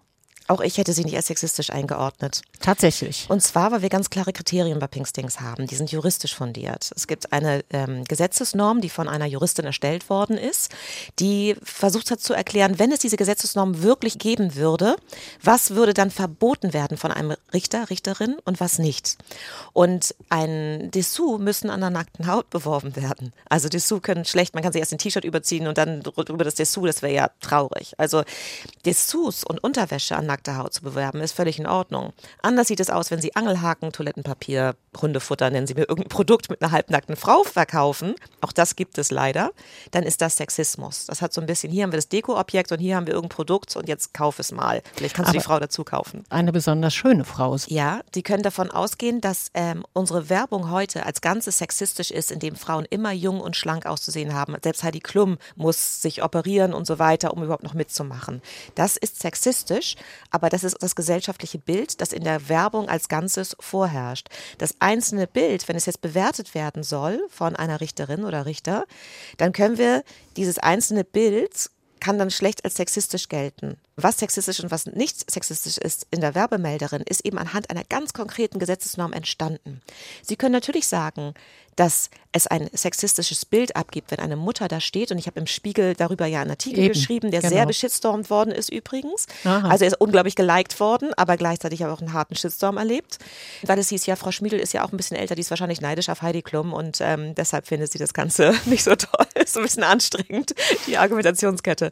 Auch 0.51 0.59
ich 0.59 0.77
hätte 0.77 0.92
sie 0.92 1.06
nicht 1.06 1.15
als 1.15 1.27
sexistisch 1.27 1.69
eingeordnet. 1.69 2.42
Tatsächlich. 2.59 3.25
Und 3.30 3.42
zwar, 3.42 3.71
weil 3.71 3.83
wir 3.83 3.88
ganz 3.88 4.09
klare 4.09 4.33
Kriterien 4.33 4.80
bei 4.80 4.88
Pinkstings 4.88 5.39
haben. 5.39 5.65
Die 5.65 5.75
sind 5.75 5.94
juristisch 5.94 6.36
fundiert. 6.36 6.92
Es 6.94 7.07
gibt 7.07 7.31
eine 7.31 7.63
ähm, 7.69 8.03
Gesetzesnorm, 8.03 8.81
die 8.81 8.89
von 8.89 9.07
einer 9.07 9.27
Juristin 9.27 9.63
erstellt 9.63 10.09
worden 10.09 10.38
ist, 10.38 10.69
die 11.19 11.56
versucht 11.63 12.12
hat 12.12 12.19
zu 12.19 12.33
erklären, 12.33 12.80
wenn 12.80 12.92
es 12.92 13.00
diese 13.00 13.15
Gesetzesnorm 13.15 13.81
wirklich 13.81 14.19
geben 14.19 14.56
würde, 14.56 14.98
was 15.42 15.71
würde 15.71 15.94
dann 15.94 16.12
verboten 16.12 16.74
werden 16.74 16.98
von 16.98 17.12
einem 17.13 17.38
Richter, 17.53 17.89
Richterin 17.89 18.36
und 18.43 18.60
was 18.60 18.77
nicht. 18.77 19.17
Und 19.72 20.13
ein 20.27 20.91
Dessous 20.91 21.39
müssen 21.39 21.70
an 21.70 21.79
der 21.79 21.91
nackten 21.91 22.27
Haut 22.27 22.50
beworben 22.50 22.98
werden. 22.98 23.31
Also 23.48 23.70
Dessous 23.70 24.01
können 24.01 24.25
schlecht, 24.25 24.53
man 24.53 24.63
kann 24.63 24.74
sich 24.74 24.81
erst 24.81 24.91
ein 24.91 24.98
T-Shirt 24.98 25.24
überziehen 25.24 25.67
und 25.67 25.77
dann 25.77 26.03
über 26.27 26.43
das 26.43 26.55
Dessous, 26.55 26.88
das 26.88 27.01
wäre 27.01 27.13
ja 27.13 27.31
traurig. 27.39 27.93
Also 27.98 28.24
Dessous 28.86 29.46
und 29.46 29.63
Unterwäsche 29.63 30.17
an 30.17 30.25
nackten 30.25 30.40
nackte 30.41 30.57
Haut 30.57 30.74
zu 30.74 30.81
bewerben, 30.81 31.21
ist 31.21 31.33
völlig 31.33 31.60
in 31.60 31.67
Ordnung. 31.67 32.13
Anders 32.41 32.67
sieht 32.67 32.79
es 32.79 32.89
aus, 32.89 33.12
wenn 33.12 33.21
Sie 33.21 33.36
Angelhaken, 33.36 33.91
Toilettenpapier, 33.91 34.75
Hundefutter, 35.00 35.50
nennen 35.50 35.67
Sie 35.67 35.75
mir 35.75 35.81
irgendein 35.81 36.10
Produkt 36.10 36.50
mit 36.50 36.62
einer 36.62 36.71
halbnackten 36.71 37.15
Frau 37.15 37.43
verkaufen. 37.43 38.15
Auch 38.41 38.51
das 38.51 38.75
gibt 38.75 38.98
es 38.98 39.12
leider. 39.12 39.51
Dann 39.91 40.03
ist 40.03 40.21
das 40.21 40.38
Sexismus. 40.38 41.05
Das 41.05 41.21
hat 41.21 41.33
so 41.33 41.41
ein 41.41 41.48
bisschen, 41.48 41.71
hier 41.71 41.83
haben 41.83 41.91
wir 41.91 41.98
das 41.98 42.10
Dekoobjekt 42.10 42.71
und 42.71 42.79
hier 42.79 42.95
haben 42.95 43.05
wir 43.05 43.13
irgendein 43.13 43.36
Produkt 43.36 43.75
und 43.75 43.88
jetzt 43.88 44.13
kauf 44.13 44.39
es 44.39 44.51
mal. 44.51 44.81
Vielleicht 44.95 45.15
kannst 45.15 45.29
Aber 45.29 45.38
du 45.38 45.39
die 45.39 45.45
Frau 45.45 45.60
dazu 45.60 45.83
kaufen. 45.83 46.24
Eine 46.29 46.51
besonders 46.51 46.93
schöne 46.93 47.24
Frau. 47.24 47.51
Ja, 47.67 48.01
Sie 48.13 48.24
können 48.24 48.43
davon 48.43 48.71
ausgehen, 48.71 49.19
dass 49.19 49.51
ähm, 49.53 49.83
unsere 49.93 50.29
Werbung 50.29 50.71
heute 50.71 51.05
als 51.05 51.21
Ganzes 51.21 51.57
sexistisch 51.57 52.12
ist, 52.12 52.31
indem 52.31 52.55
Frauen 52.55 52.86
immer 52.89 53.12
jung 53.12 53.41
und 53.41 53.55
schlank 53.57 53.86
auszusehen 53.86 54.33
haben. 54.33 54.55
Selbst 54.63 54.83
Heidi 54.83 55.01
Klum 55.01 55.38
muss 55.55 56.01
sich 56.01 56.24
operieren 56.24 56.74
und 56.74 56.88
so 56.88 56.98
weiter, 56.98 57.33
um 57.33 57.43
überhaupt 57.43 57.63
noch 57.63 57.74
mitzumachen. 57.74 58.41
Das 58.75 58.95
ist 58.95 59.19
sexistisch, 59.19 59.95
aber 60.31 60.50
das 60.50 60.63
ist 60.63 60.77
das 60.81 60.95
gesellschaftliche 60.95 61.59
Bild, 61.59 62.01
das 62.01 62.13
in 62.13 62.23
der 62.23 62.50
Werbung 62.50 62.89
als 62.89 63.09
Ganzes 63.09 63.55
vorherrscht. 63.59 64.29
Das 64.57 64.75
einzelne 64.79 65.27
Bild, 65.27 65.67
wenn 65.67 65.75
es 65.75 65.85
jetzt 65.85 66.01
bewertet 66.01 66.55
werden 66.55 66.83
soll 66.83 67.23
von 67.29 67.55
einer 67.55 67.81
Richterin 67.81 68.23
oder 68.23 68.45
Richter, 68.45 68.85
dann 69.38 69.51
können 69.51 69.77
wir 69.77 70.03
dieses 70.38 70.57
einzelne 70.57 71.03
Bild 71.03 71.69
kann 72.00 72.17
dann 72.17 72.31
schlecht 72.31 72.65
als 72.65 72.75
sexistisch 72.75 73.29
gelten, 73.29 73.77
was 73.95 74.17
sexistisch 74.17 74.60
und 74.62 74.71
was 74.71 74.86
nicht 74.86 75.29
sexistisch 75.29 75.77
ist 75.77 76.07
in 76.12 76.21
der 76.21 76.36
Werbemelderin, 76.36 77.01
ist 77.01 77.25
eben 77.25 77.38
anhand 77.38 77.69
einer 77.69 77.83
ganz 77.83 78.13
konkreten 78.13 78.60
Gesetzesnorm 78.60 79.13
entstanden. 79.13 79.81
Sie 80.21 80.36
können 80.36 80.53
natürlich 80.53 80.88
sagen, 80.88 81.33
dass 81.75 82.10
es 82.31 82.48
ein 82.48 82.69
sexistisches 82.74 83.45
Bild 83.45 83.75
abgibt, 83.75 84.12
wenn 84.12 84.19
eine 84.19 84.36
Mutter 84.36 84.67
da 84.67 84.79
steht. 84.79 85.12
Und 85.12 85.17
ich 85.17 85.27
habe 85.27 85.39
im 85.39 85.48
Spiegel 85.48 85.95
darüber 85.95 86.25
ja 86.25 86.41
einen 86.41 86.51
Artikel 86.51 86.79
Eben, 86.79 86.93
geschrieben, 86.93 87.31
der 87.31 87.41
genau. 87.41 87.53
sehr 87.53 87.65
beschitstormt 87.65 88.29
worden 88.29 88.51
ist 88.51 88.69
übrigens. 88.69 89.25
Aha. 89.43 89.69
Also 89.69 89.86
er 89.86 89.91
ist 89.91 90.00
unglaublich 90.00 90.36
geliked 90.36 90.79
worden, 90.79 91.13
aber 91.15 91.38
gleichzeitig 91.38 91.81
habe 91.81 91.91
ich 91.91 91.98
auch 91.98 92.01
einen 92.01 92.13
harten 92.13 92.36
Shitstorm 92.36 92.77
erlebt. 92.77 93.19
Weil 93.63 93.79
es 93.79 93.89
hieß, 93.89 94.05
ja, 94.05 94.15
Frau 94.15 94.31
Schmiedel 94.31 94.60
ist 94.60 94.74
ja 94.74 94.83
auch 94.83 94.91
ein 94.91 94.98
bisschen 94.98 95.17
älter, 95.17 95.36
die 95.36 95.41
ist 95.41 95.50
wahrscheinlich 95.50 95.81
neidisch 95.81 96.10
auf 96.10 96.21
Heidi 96.21 96.41
Klum 96.41 96.74
und 96.74 97.00
ähm, 97.01 97.36
deshalb 97.36 97.67
findet 97.67 97.91
sie 97.91 97.98
das 97.98 98.13
Ganze 98.13 98.53
nicht 98.65 98.83
so 98.83 98.95
toll. 98.95 99.25
ist 99.36 99.57
ein 99.57 99.63
bisschen 99.63 99.83
anstrengend, 99.83 100.53
die 100.88 100.98
Argumentationskette. 100.98 101.91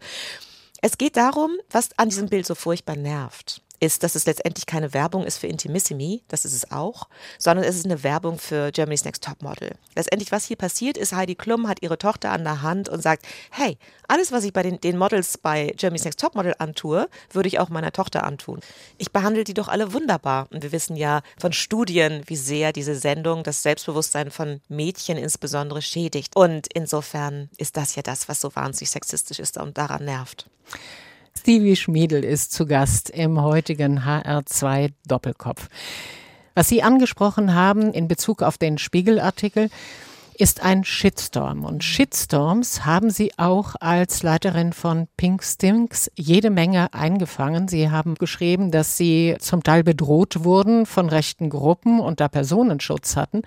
Es 0.82 0.98
geht 0.98 1.18
darum, 1.18 1.58
was 1.72 1.90
an 1.98 2.10
diesem 2.10 2.30
Bild 2.30 2.46
so 2.46 2.56
furchtbar 2.56 2.96
nervt 2.96 3.62
ist, 3.80 4.04
dass 4.04 4.16
es 4.16 4.26
letztendlich 4.26 4.66
keine 4.66 4.94
Werbung 4.94 5.24
ist 5.26 5.38
für 5.38 5.48
Intimissimi, 5.48 6.24
das 6.28 6.46
ist 6.46 6.54
es 6.54 6.72
auch, 6.72 7.08
sondern 7.38 7.66
es 7.66 7.76
ist 7.76 7.86
eine 7.86 8.04
Werbung 8.04 8.38
für 8.38 8.72
Germany's 8.72 9.06
Next 9.06 9.24
Topmodel. 9.24 9.76
Letztendlich, 9.96 10.32
was 10.32 10.46
hier 10.46 10.58
passiert, 10.58 10.98
ist, 10.98 11.14
Heidi 11.14 11.36
Klum 11.36 11.68
hat 11.68 11.82
ihre 11.82 11.98
Tochter 11.98 12.32
an 12.32 12.44
der 12.44 12.62
Hand 12.62 12.90
und 12.90 13.02
sagt, 13.02 13.26
hey, 13.52 13.78
alles, 14.08 14.32
was 14.32 14.44
ich 14.44 14.54
bei 14.54 14.64
den, 14.64 14.80
den 14.82 14.98
Models 14.98 15.38
bei 15.38 15.74
Germany's 15.78 16.04
Next 16.04 16.20
Topmodel 16.20 16.56
antue, 16.60 17.10
würde 17.32 17.48
ich 17.48 17.60
auch 17.60 17.70
meiner 17.70 17.92
Tochter 17.92 18.24
antun. 18.24 18.60
Ich 18.98 19.12
behandle 19.12 19.44
die 19.44 19.54
doch 19.54 19.68
alle 19.68 19.94
wunderbar. 19.94 20.48
Und 20.52 20.64
wir 20.64 20.72
wissen 20.72 20.96
ja 20.96 21.22
von 21.38 21.54
Studien, 21.54 22.24
wie 22.26 22.36
sehr 22.36 22.74
diese 22.74 22.96
Sendung 22.96 23.44
das 23.44 23.64
Selbstbewusstsein 23.64 24.32
von 24.32 24.62
Mädchen 24.68 25.18
insbesondere 25.18 25.82
schädigt. 25.82 26.36
Und 26.36 26.68
insofern 26.74 27.50
ist 27.58 27.78
das 27.78 27.96
ja 27.96 28.02
das, 28.02 28.28
was 28.28 28.42
so 28.42 28.56
wahnsinnig 28.56 28.90
sexistisch 28.90 29.40
ist 29.40 29.58
und 29.58 29.78
daran 29.78 30.06
nervt. 30.06 30.50
Stevie 31.40 31.78
Schmiedel 31.78 32.26
ist 32.26 32.52
zu 32.52 32.66
Gast 32.66 33.10
im 33.10 33.42
heutigen 33.42 34.02
HR2 34.02 34.92
Doppelkopf. 35.08 35.70
Was 36.54 36.68
Sie 36.68 36.84
angesprochen 36.84 37.56
haben 37.56 37.94
in 37.94 38.10
Bezug 38.10 38.44
auf 38.44 38.58
den 38.58 38.78
Spiegelartikel, 38.78 39.70
ist 40.38 40.62
ein 40.62 40.84
Shitstorm. 40.84 41.64
Und 41.64 41.86
Shitstorms 41.86 42.86
haben 42.86 43.10
Sie 43.10 43.32
auch 43.38 43.76
als 43.80 44.22
Leiterin 44.22 44.74
von 44.74 45.08
Pink 45.16 45.42
Stinks 45.42 46.12
jede 46.18 46.50
Menge 46.50 46.94
eingefangen. 46.94 47.70
Sie 47.70 47.90
haben 47.90 48.16
geschrieben, 48.16 48.70
dass 48.70 48.98
Sie 48.98 49.38
zum 49.40 49.64
Teil 49.64 49.86
bedroht 49.86 50.44
wurden 50.44 50.86
von 50.86 51.08
rechten 51.08 51.50
Gruppen 51.50 52.02
und 52.02 52.20
da 52.20 52.28
Personenschutz 52.28 53.16
hatten. 53.16 53.44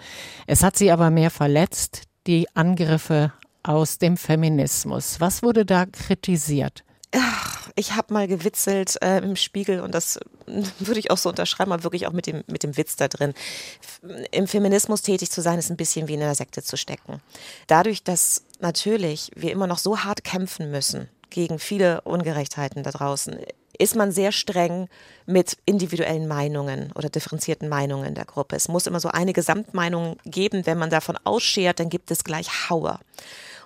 Es 0.47 0.63
hat 0.63 0.79
Sie 0.79 0.91
aber 0.91 1.11
mehr 1.11 1.31
verletzt, 1.31 2.05
die 2.27 2.47
Angriffe 2.55 3.35
aus 3.63 3.99
dem 3.99 4.17
Feminismus. 4.17 5.21
Was 5.21 5.43
wurde 5.43 5.67
da 5.67 5.85
kritisiert? 5.85 6.85
Ich 7.75 7.93
habe 7.93 8.13
mal 8.13 8.27
gewitzelt 8.29 8.97
äh, 9.03 9.19
im 9.19 9.37
Spiegel 9.37 9.81
und 9.81 9.95
das 9.95 10.19
würde 10.79 11.01
ich 11.01 11.11
auch 11.11 11.19
so 11.19 11.29
unterschreiben, 11.29 11.73
aber 11.73 11.85
wirklich 11.85 12.07
auch 12.07 12.13
mit 12.13 12.27
dem, 12.27 12.43
mit 12.47 12.63
dem 12.63 12.77
Witz 12.77 12.97
da 12.97 13.09
drin. 13.09 13.35
Im 14.31 14.47
Feminismus 14.47 15.03
tätig 15.03 15.31
zu 15.31 15.41
sein, 15.41 15.59
ist 15.59 15.71
ein 15.71 15.77
bisschen 15.77 16.09
wie 16.09 16.15
in 16.15 16.23
einer 16.23 16.35
Sekte 16.35 16.63
zu 16.63 16.77
stecken. 16.77 17.21
Dadurch, 17.67 18.03
dass 18.03 18.45
natürlich 18.61 19.31
wir 19.35 19.53
immer 19.53 19.67
noch 19.67 19.79
so 19.79 20.01
hart 20.01 20.25
kämpfen 20.25 20.71
müssen 20.71 21.09
gegen 21.31 21.59
viele 21.59 22.03
Ungerechtheiten 22.03 22.83
da 22.83 22.91
draußen, 22.91 23.39
ist 23.79 23.97
man 23.97 24.13
sehr 24.13 24.33
streng 24.33 24.89
mit 25.27 25.57
individuellen 25.65 26.29
Meinungen 26.29 26.93
oder 26.93 27.09
differenzierten 27.09 27.69
Meinungen 27.69 28.15
der 28.15 28.25
Gruppe. 28.25 28.55
Es 28.57 28.69
muss 28.69 28.87
immer 28.87 29.01
so 29.01 29.09
eine 29.09 29.33
Gesamtmeinung 29.33 30.19
geben. 30.25 30.67
Wenn 30.67 30.79
man 30.79 30.91
davon 30.91 31.19
ausschert, 31.25 31.81
dann 31.81 31.89
gibt 31.89 32.11
es 32.11 32.25
gleich 32.25 32.71
Hauer. 32.71 33.01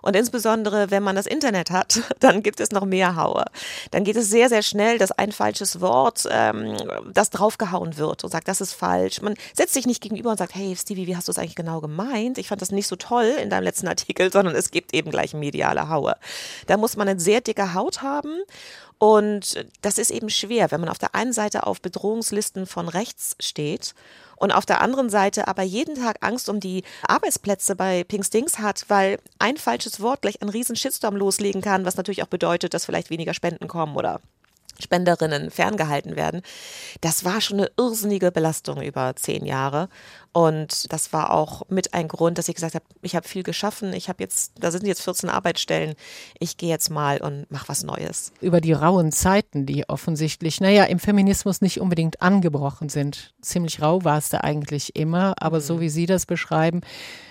Und 0.07 0.15
insbesondere, 0.15 0.93
wenn 0.93 1.03
man 1.03 1.17
das 1.17 1.27
Internet 1.27 1.73
hat, 1.73 2.01
dann 2.21 2.41
gibt 2.45 2.61
es 2.61 2.71
noch 2.71 2.85
mehr 2.85 3.17
Hauer. 3.17 3.47
Dann 3.91 4.05
geht 4.05 4.15
es 4.15 4.31
sehr, 4.31 4.49
sehr 4.49 4.63
schnell, 4.63 4.99
dass 4.99 5.11
ein 5.11 5.33
falsches 5.33 5.81
Wort, 5.81 6.29
ähm, 6.31 6.77
das 7.13 7.31
draufgehauen 7.31 7.97
wird 7.99 8.23
und 8.23 8.31
sagt, 8.31 8.47
das 8.47 8.61
ist 8.61 8.73
falsch. 8.73 9.21
Man 9.21 9.35
setzt 9.53 9.75
sich 9.75 9.85
nicht 9.85 10.01
gegenüber 10.01 10.31
und 10.31 10.39
sagt, 10.39 10.55
hey 10.55 10.77
Stevie, 10.77 11.09
wie 11.09 11.17
hast 11.17 11.27
du 11.27 11.33
es 11.33 11.39
eigentlich 11.39 11.57
genau 11.57 11.81
gemeint? 11.81 12.39
Ich 12.39 12.47
fand 12.47 12.63
das 12.63 12.71
nicht 12.71 12.87
so 12.87 12.95
toll 12.95 13.35
in 13.43 13.51
deinem 13.51 13.65
letzten 13.65 13.89
Artikel, 13.89 14.31
sondern 14.33 14.55
es 14.55 14.71
gibt 14.71 14.95
eben 14.95 15.11
gleich 15.11 15.35
mediale 15.35 15.89
Hauer. 15.89 16.19
Da 16.69 16.77
muss 16.77 16.97
man 16.97 17.09
eine 17.09 17.19
sehr 17.19 17.41
dicke 17.41 17.75
Haut 17.75 18.03
haben 18.03 18.31
und 18.99 19.67
das 19.83 19.99
ist 19.99 20.11
eben 20.11 20.31
schwer, 20.31 20.71
wenn 20.71 20.81
man 20.81 20.89
auf 20.89 20.99
der 20.99 21.15
einen 21.15 21.33
Seite 21.33 21.67
auf 21.67 21.83
Bedrohungslisten 21.83 22.67
von 22.67 22.89
rechts 22.89 23.37
steht 23.41 23.95
und 24.37 24.53
auf 24.53 24.65
der 24.65 24.81
anderen 24.81 25.11
Seite 25.11 25.49
aber 25.49 25.63
jeden 25.63 25.97
Tag 25.97 26.19
Angst 26.21 26.49
um 26.49 26.61
die 26.61 26.83
Arbeitsplätze 27.07 27.77
bei 27.77 28.05
Pink 28.05 28.25
Stings 28.25 28.59
hat, 28.59 28.85
weil 28.89 29.19
ein 29.39 29.57
falsches 29.57 30.01
Wort 30.01 30.23
gleich 30.23 30.41
einen 30.41 30.51
riesen 30.51 30.77
Shitstorm 30.77 31.17
loslegen 31.17 31.61
kann, 31.61 31.85
was 31.85 31.97
natürlich 31.97 32.23
auch 32.23 32.29
bedeutet, 32.29 32.73
dass 32.73 32.87
vielleicht 32.87 33.11
weniger 33.11 33.35
Spenden 33.35 33.69
kommen 33.69 33.97
oder 33.97 34.21
Spenderinnen 34.81 35.51
ferngehalten 35.51 36.17
werden. 36.17 36.43
Das 37.01 37.25
war 37.25 37.41
schon 37.41 37.59
eine 37.59 37.71
irrsinnige 37.77 38.31
Belastung 38.31 38.83
über 38.83 39.15
zehn 39.17 39.45
Jahre. 39.45 39.89
Und 40.33 40.93
das 40.93 41.15
war 41.15 41.31
auch 41.33 41.63
mit 41.71 41.95
ein 41.95 42.09
Grund, 42.09 42.37
dass 42.37 42.49
ich 42.49 42.55
gesagt 42.57 42.75
habe, 42.75 42.85
ich 43.01 43.17
habe 43.17 43.27
viel 43.27 43.43
geschaffen, 43.43 43.95
ich 43.95 44.11
habe 44.11 44.23
jetzt, 44.23 44.53
da 44.61 44.71
sind 44.71 44.87
jetzt 44.87 45.01
14 45.01 45.31
Arbeitsstellen, 45.31 45.95
ich 46.39 46.59
gehe 46.59 46.69
jetzt 46.69 46.91
mal 46.91 47.23
und 47.23 47.51
mache 47.51 47.69
was 47.69 47.85
Neues. 47.85 48.33
Über 48.43 48.61
die 48.61 48.75
rauen 48.75 49.13
Zeiten, 49.13 49.65
die 49.65 49.89
offensichtlich, 49.89 50.61
naja, 50.61 50.85
im 50.85 50.99
Feminismus 50.99 51.63
nicht 51.63 51.81
unbedingt 51.81 52.21
angebrochen 52.21 52.91
sind. 52.91 53.33
Ziemlich 53.41 53.81
rau 53.81 54.05
war 54.05 54.19
es 54.19 54.29
da 54.29 54.43
eigentlich 54.43 54.95
immer, 54.95 55.35
aber 55.41 55.57
mhm. 55.57 55.63
so 55.63 55.81
wie 55.81 55.89
Sie 55.89 56.05
das 56.05 56.27
beschreiben, 56.27 56.83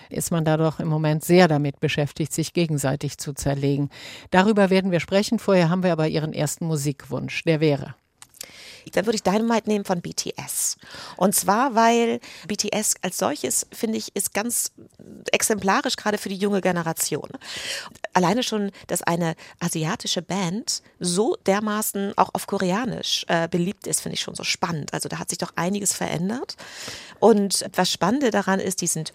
ist 0.10 0.32
man 0.32 0.46
da 0.46 0.58
doch 0.58 0.80
im 0.80 0.88
Moment 0.88 1.24
sehr 1.24 1.48
damit 1.48 1.80
beschäftigt, 1.80 2.34
sich 2.34 2.54
gegenseitig 2.54 3.18
zu 3.18 3.34
zerlegen. 3.34 3.90
Darüber 4.32 4.70
werden 4.70 4.92
wir 4.92 5.00
sprechen. 5.00 5.40
Vorher 5.40 5.70
haben 5.70 5.84
wir 5.84 5.92
aber 5.92 6.08
Ihren 6.08 6.34
ersten 6.34 6.66
Musikwunsch. 6.66 7.44
Der 7.44 7.60
wäre. 7.60 7.96
Dann 8.92 9.06
würde 9.06 9.16
ich 9.16 9.24
Dynamite 9.24 9.70
nehmen 9.70 9.86
von 9.86 10.02
BTS. 10.02 10.78
Und 11.18 11.36
zwar, 11.36 11.76
weil 11.76 12.20
BTS 12.48 12.96
als 13.02 13.18
solches, 13.18 13.68
finde 13.72 13.98
ich, 13.98 14.16
ist 14.16 14.34
ganz 14.34 14.72
exemplarisch 15.32 15.96
gerade 15.96 16.18
für 16.18 16.30
die 16.30 16.36
junge 16.36 16.62
Generation. 16.62 17.30
Alleine 18.14 18.44
schon, 18.44 18.72
dass 18.88 19.02
eine 19.02 19.36
asiatische 19.60 20.22
Band 20.22 20.82
so 21.00 21.36
dermaßen 21.46 22.14
auch 22.18 22.30
auf 22.34 22.48
Koreanisch 22.48 23.26
äh, 23.28 23.48
beliebt 23.48 23.88
ist, 23.88 24.02
finde 24.02 24.16
ich 24.16 24.22
schon 24.22 24.36
so 24.36 24.44
spannend. 24.44 24.94
Also 24.94 25.10
da 25.10 25.20
hat 25.20 25.30
sich 25.30 25.38
doch 25.38 25.54
einiges 25.56 25.94
verändert. 25.94 26.56
Und 27.20 27.66
was 27.74 27.92
Spannende 27.92 28.32
daran 28.32 28.60
ist, 28.60 28.82
die 28.82 28.88
sind 28.88 29.14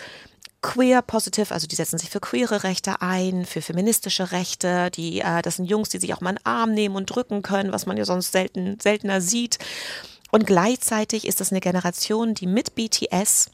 queer 0.62 1.02
positive, 1.02 1.52
also 1.54 1.66
die 1.66 1.74
setzen 1.74 1.98
sich 1.98 2.10
für 2.10 2.20
queere 2.20 2.64
Rechte 2.64 3.00
ein, 3.00 3.46
für 3.46 3.62
feministische 3.62 4.32
Rechte, 4.32 4.90
die, 4.90 5.20
äh, 5.20 5.42
das 5.42 5.56
sind 5.56 5.66
Jungs, 5.66 5.88
die 5.88 5.98
sich 5.98 6.12
auch 6.14 6.20
mal 6.20 6.30
einen 6.30 6.44
Arm 6.44 6.72
nehmen 6.72 6.96
und 6.96 7.06
drücken 7.06 7.42
können, 7.42 7.72
was 7.72 7.86
man 7.86 7.96
ja 7.96 8.04
sonst 8.04 8.32
selten, 8.32 8.78
seltener 8.80 9.20
sieht. 9.20 9.58
Und 10.30 10.46
gleichzeitig 10.46 11.26
ist 11.26 11.40
das 11.40 11.50
eine 11.50 11.60
Generation, 11.60 12.34
die 12.34 12.46
mit 12.46 12.74
BTS 12.74 13.50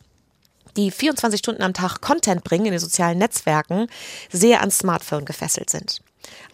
die 0.77 0.91
24 0.91 1.39
Stunden 1.39 1.63
am 1.63 1.73
Tag 1.73 2.01
Content 2.01 2.45
bringen 2.45 2.67
in 2.67 2.73
den 2.73 2.81
sozialen 2.81 3.19
Netzwerken, 3.19 3.87
sehr 4.31 4.61
ans 4.61 4.79
Smartphone 4.79 5.25
gefesselt 5.25 5.71
sind. 5.71 6.03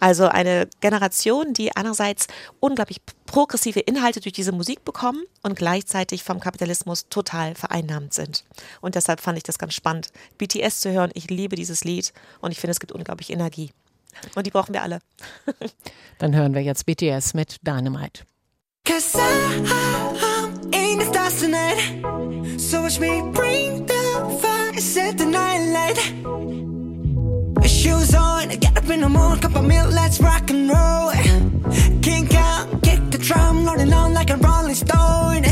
Also 0.00 0.26
eine 0.29 0.69
Generation, 0.81 1.52
die 1.52 1.75
einerseits 1.75 2.26
unglaublich 2.61 3.00
progressive 3.26 3.81
Inhalte 3.81 4.21
durch 4.21 4.33
diese 4.33 4.52
Musik 4.52 4.85
bekommen 4.85 5.23
und 5.43 5.57
gleichzeitig 5.57 6.23
vom 6.23 6.41
Kapitalismus 6.41 7.09
total 7.09 7.55
vereinnahmt 7.55 8.12
sind. 8.12 8.45
Und 8.81 8.95
deshalb 8.95 9.21
fand 9.21 9.38
ich 9.38 9.45
das 9.45 9.59
ganz 9.59 9.75
spannend, 9.75 10.09
BTS 10.38 10.81
zu 10.81 10.93
hören. 10.93 11.11
Ich 11.14 11.31
liebe 11.31 11.57
dieses 11.57 11.85
Lied 11.85 12.12
und 12.41 12.52
ich 12.52 12.61
finde, 12.61 12.73
es 12.73 12.81
gibt 12.81 12.93
unglaublich 12.93 13.31
Energie. 13.31 13.73
Und 14.35 14.47
die 14.47 14.50
brauchen 14.50 14.75
wir 14.75 14.83
alle. 14.83 15.00
Dann 16.19 16.35
hören 16.35 16.55
wir 16.55 16.62
jetzt 16.62 16.85
BTS 16.87 17.35
mit 17.35 17.57
Dynamite. 17.67 18.25
Cause 18.85 19.17
I, 19.17 19.62
I'm 20.21 20.75
in 20.75 20.99
the 20.99 21.07
stars 21.07 21.41
tonight 21.41 22.12
So 22.59 22.83
watch 22.83 22.99
me 22.99 23.23
bring 23.33 23.87
the 23.87 24.38
fire, 24.41 24.81
set 24.81 25.19
the 25.19 25.26
night 25.26 25.73
light 25.73 26.82
Shoes 28.03 28.15
on, 28.17 28.49
get 28.49 28.77
up 28.77 28.89
in 28.91 29.01
the 29.01 29.09
morning, 29.09 29.41
cup 29.41 29.55
of 29.55 29.65
milk, 29.65 29.93
let's 29.93 30.19
rock 30.21 30.51
and 30.51 30.69
roll. 30.69 31.13
Kink 32.03 32.35
out, 32.35 32.83
kick 32.83 32.99
the 33.11 33.19
drum, 33.19 33.65
rolling 33.65 33.93
on 33.93 34.13
like 34.13 34.31
a 34.31 34.37
rolling 34.39 34.75
stone. 34.75 35.45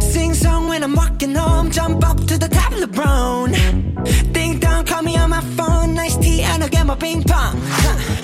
Sing 0.00 0.32
song 0.32 0.68
when 0.68 0.82
I'm 0.84 0.94
walking 0.94 1.34
home, 1.34 1.70
jump 1.70 2.02
up 2.08 2.16
to 2.28 2.38
the 2.38 2.48
top 2.48 2.72
of 2.72 2.80
the 2.80 2.86
brown. 2.86 3.52
Ding 4.32 4.58
dong, 4.58 4.86
call 4.86 5.02
me 5.02 5.18
on 5.18 5.28
my 5.28 5.42
phone, 5.42 5.92
nice 5.92 6.16
tea, 6.16 6.40
and 6.40 6.62
I'll 6.62 6.70
get 6.70 6.86
my 6.86 6.94
ping 6.94 7.24
pong. 7.24 7.60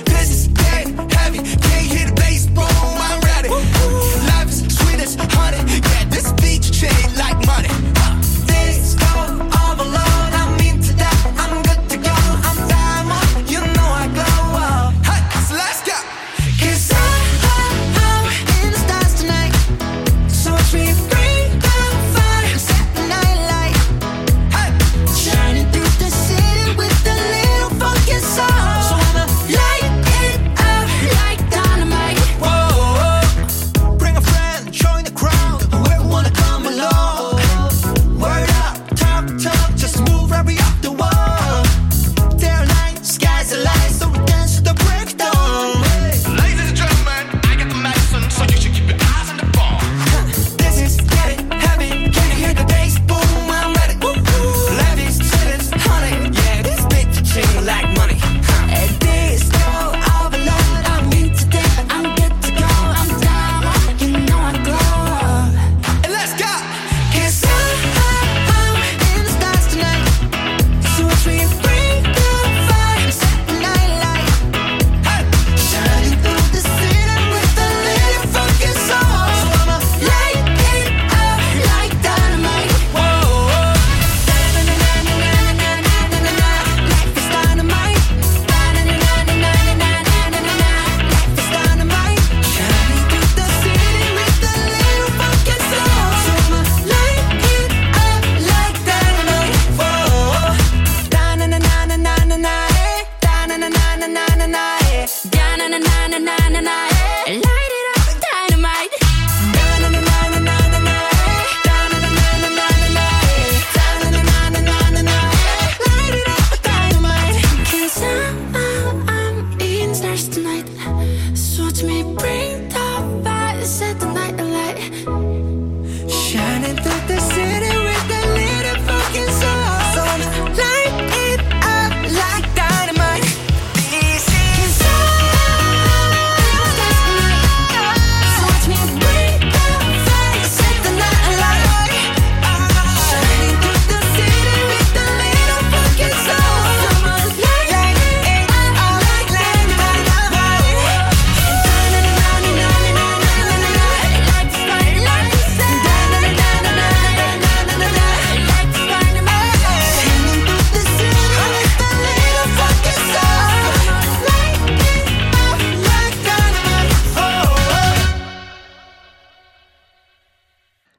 Cause 0.07 0.31
it's 0.31 0.47
dead 0.47 0.89
heavy, 1.13 1.39
can't 1.39 1.87
hit 1.93 2.09
the 2.09 2.15
baseball, 2.15 2.65
I'm 2.65 3.21
ready. 3.21 3.51
Life 3.51 4.49
is 4.49 4.79
sweet 4.79 5.01
as 5.01 5.15
honey, 5.15 5.59
yeah, 5.91 6.05
this 6.09 6.33
beach 6.41 6.73
chain 6.73 7.15
like 7.17 7.37
money. 7.45 7.69
This 8.47 8.95
go 8.95 9.48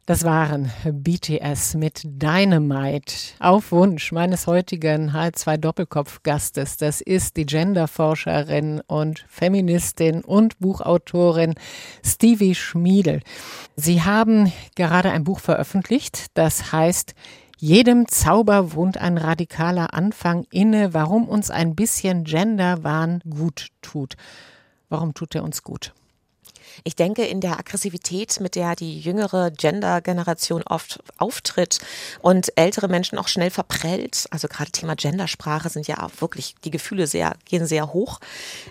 Das 0.09 0.23
waren 0.23 0.71
BTS 0.83 1.75
mit 1.75 2.01
Dynamite 2.03 3.13
auf 3.39 3.71
Wunsch 3.71 4.11
meines 4.11 4.47
heutigen 4.47 5.11
H2 5.11 5.57
Doppelkopf-Gastes. 5.57 6.77
Das 6.77 6.99
ist 6.99 7.37
die 7.37 7.45
Genderforscherin 7.45 8.81
und 8.87 9.23
Feministin 9.29 10.21
und 10.21 10.57
Buchautorin 10.57 11.53
Stevie 12.03 12.55
Schmiedel. 12.55 13.21
Sie 13.75 14.01
haben 14.01 14.51
gerade 14.73 15.11
ein 15.11 15.25
Buch 15.25 15.41
veröffentlicht, 15.41 16.35
das 16.35 16.71
heißt 16.71 17.13
jedem 17.59 18.07
Zauber 18.07 18.73
wohnt 18.73 18.97
ein 18.97 19.19
radikaler 19.19 19.93
Anfang 19.93 20.47
inne, 20.49 20.95
warum 20.95 21.29
uns 21.29 21.51
ein 21.51 21.75
bisschen 21.75 22.23
Genderwahn 22.23 23.21
gut 23.29 23.67
tut. 23.83 24.15
Warum 24.89 25.13
tut 25.13 25.35
er 25.35 25.43
uns 25.43 25.61
gut? 25.61 25.93
Ich 26.83 26.95
denke, 26.95 27.25
in 27.25 27.41
der 27.41 27.59
Aggressivität, 27.59 28.39
mit 28.39 28.55
der 28.55 28.75
die 28.75 28.99
jüngere 28.99 29.51
Gender-Generation 29.51 30.63
oft 30.63 30.99
auftritt 31.17 31.79
und 32.21 32.51
ältere 32.55 32.87
Menschen 32.87 33.17
auch 33.17 33.27
schnell 33.27 33.49
verprellt, 33.49 34.27
also 34.31 34.47
gerade 34.47 34.71
Thema 34.71 34.95
Gendersprache 34.95 35.69
sind 35.69 35.87
ja 35.87 36.03
auch 36.03 36.11
wirklich, 36.19 36.55
die 36.63 36.71
Gefühle 36.71 37.07
sehr, 37.07 37.35
gehen 37.45 37.65
sehr 37.65 37.93
hoch, 37.93 38.19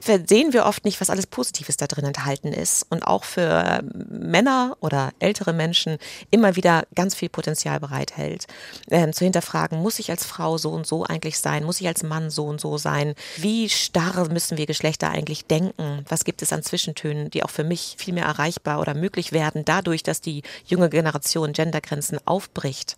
sehen 0.03 0.53
wir 0.53 0.67
oft 0.67 0.85
nicht, 0.85 1.01
was 1.01 1.11
alles 1.11 1.27
Positives 1.27 1.77
da 1.77 1.87
drin 1.87 2.05
enthalten 2.05 2.53
ist. 2.53 2.87
Und 2.91 3.07
auch 3.07 3.25
für 3.25 3.83
Männer 4.09 4.77
oder 4.81 5.13
ältere 5.19 5.53
Menschen 5.53 5.99
immer 6.31 6.57
wieder 6.57 6.85
ganz 6.95 7.15
viel 7.15 7.29
Potenzial 7.29 7.81
bereithält. 7.81 8.47
Ähm, 8.91 9.13
zu 9.13 9.25
hinterfragen, 9.25 9.81
muss 9.81 9.99
ich 9.99 10.11
als 10.11 10.25
Frau 10.25 10.59
so 10.59 10.71
und 10.71 10.87
so 10.87 11.05
eigentlich 11.05 11.39
sein? 11.39 11.65
Muss 11.65 11.81
ich 11.81 11.87
als 11.87 12.03
Mann 12.03 12.31
so 12.31 12.47
und 12.47 12.61
so 12.61 12.79
sein? 12.79 13.15
Wie 13.37 13.69
starr 13.69 14.29
müssen 14.29 14.59
wir 14.59 14.67
Geschlechter 14.67 15.11
eigentlich 15.11 15.47
denken? 15.47 16.05
Was 16.09 16.25
gibt 16.25 16.43
es 16.43 16.53
an 16.53 16.63
Zwischentönen, 16.63 17.31
die 17.31 17.43
auch 17.43 17.51
für 17.51 17.65
mich 17.65 17.88
viel 17.97 18.15
mehr 18.15 18.25
erreichbar 18.25 18.81
oder 18.81 18.95
möglich 18.95 19.33
werden, 19.33 19.65
dadurch, 19.65 20.03
dass 20.03 20.21
die 20.21 20.43
junge 20.67 20.91
Generation 20.91 21.53
Gendergrenzen 21.53 22.19
aufbricht. 22.27 22.97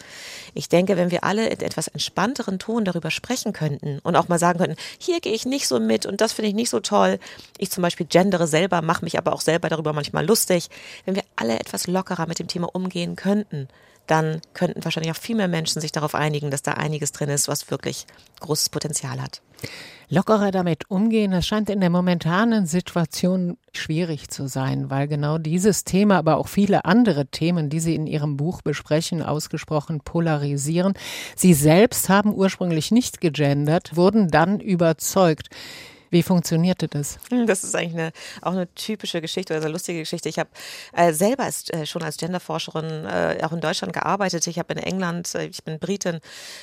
Ich 0.55 0.69
denke, 0.69 0.97
wenn 0.97 1.11
wir 1.11 1.25
alle 1.25 1.49
in 1.49 1.61
etwas 1.61 1.89
entspannteren 1.89 2.59
Ton 2.59 2.85
darüber 2.85 3.11
sprechen 3.11 3.53
könnten 3.53 3.99
und 4.01 4.17
auch 4.17 4.29
mal 4.29 4.39
sagen 4.39 4.59
könnten, 4.59 4.77
hier 4.99 5.21
gehe 5.21 5.33
ich 5.33 5.47
nicht 5.47 5.69
so 5.69 5.81
mit 5.81 6.07
und 6.07 6.21
das 6.21 6.33
finde 6.33 6.49
ich 6.49 6.55
nicht 6.55 6.71
so 6.71 6.81
toll. 6.81 7.19
Ich 7.59 7.71
zum 7.71 7.83
Beispiel 7.83 8.07
gendere 8.07 8.47
selber, 8.47 8.83
mache 8.83 9.05
mich 9.05 9.19
aber 9.19 9.33
auch 9.33 9.41
selber 9.41 9.69
darüber 9.69 9.93
manchmal 9.93 10.27
lustig. 10.27 10.69
Wenn 11.05 11.15
wir 11.15 11.25
alle 11.37 11.59
etwas 11.59 11.87
lockerer 11.87 12.27
mit 12.27 12.39
dem 12.39 12.49
Thema 12.49 12.69
umgehen 12.75 13.17
könnten, 13.17 13.69
dann 14.11 14.41
könnten 14.55 14.85
wahrscheinlich 14.85 15.13
auch 15.13 15.21
viel 15.21 15.37
mehr 15.37 15.49
Menschen 15.49 15.81
sich 15.81 15.93
darauf 15.93 16.15
einigen, 16.15 16.51
dass 16.51 16.63
da 16.63 16.73
einiges 16.73 17.13
drin 17.13 17.29
ist, 17.29 17.49
was 17.49 17.71
wirklich 17.71 18.07
großes 18.41 18.71
Potenzial 18.71 19.21
hat. 19.21 19.43
Lockerer 20.09 20.51
damit 20.51 20.91
umgehen, 20.91 21.31
das 21.31 21.47
scheint 21.47 21.71
in 21.71 21.79
der 21.79 21.91
momentanen 21.91 22.67
Situation 22.67 23.57
schwierig 23.73 24.29
zu 24.29 24.49
sein, 24.49 24.91
weil 24.91 25.07
genau 25.07 25.39
dieses 25.39 25.85
Thema, 25.85 26.17
aber 26.19 26.39
auch 26.39 26.49
viele 26.49 26.85
andere 26.85 27.27
Themen, 27.27 27.71
die 27.71 27.79
Sie 27.79 27.95
in 27.95 28.09
Ihrem 28.09 28.37
Buch 28.37 28.63
besprechen, 28.63 29.23
ausgesprochen 29.23 30.01
polarisieren. 30.01 30.95
Sie 31.37 31.55
selbst 31.55 32.09
haben 32.09 32.35
ursprünglich 32.35 32.91
nicht 32.91 33.21
gegendert, 33.21 33.95
wurden 33.95 34.29
dann 34.29 34.59
überzeugt. 34.59 35.49
Wie 36.11 36.25
funktionierte 36.25 36.89
das? 36.89 37.19
Hm, 37.31 37.47
das 37.47 37.63
ist 37.63 37.77
eigentlich 37.77 37.95
eine, 37.95 38.13
auch 38.43 38.53
eine 38.53 38.73
typische 38.75 39.21
Geschichte 39.21 39.55
oder 39.55 39.63
eine 39.63 39.73
lustige 39.73 40.01
Geschichte. 40.01 40.29
Ich 40.29 40.39
habe 40.39 40.51
äh, 40.93 41.13
selber 41.13 41.45
als, 41.45 41.71
äh, 41.71 41.87
schon 41.87 42.03
als 42.03 42.17
Genderforscherin 42.17 43.07
äh, 43.07 43.39
auch 43.45 43.53
in 43.53 43.61
Deutschland 43.61 43.93
gearbeitet. 43.93 44.47
Ich 44.49 44.59
habe 44.59 44.75
in 44.75 44.81
England, 44.81 45.33
äh, 45.37 45.47
ich 45.47 45.63
bin 45.63 45.79
Britin, 45.79 46.21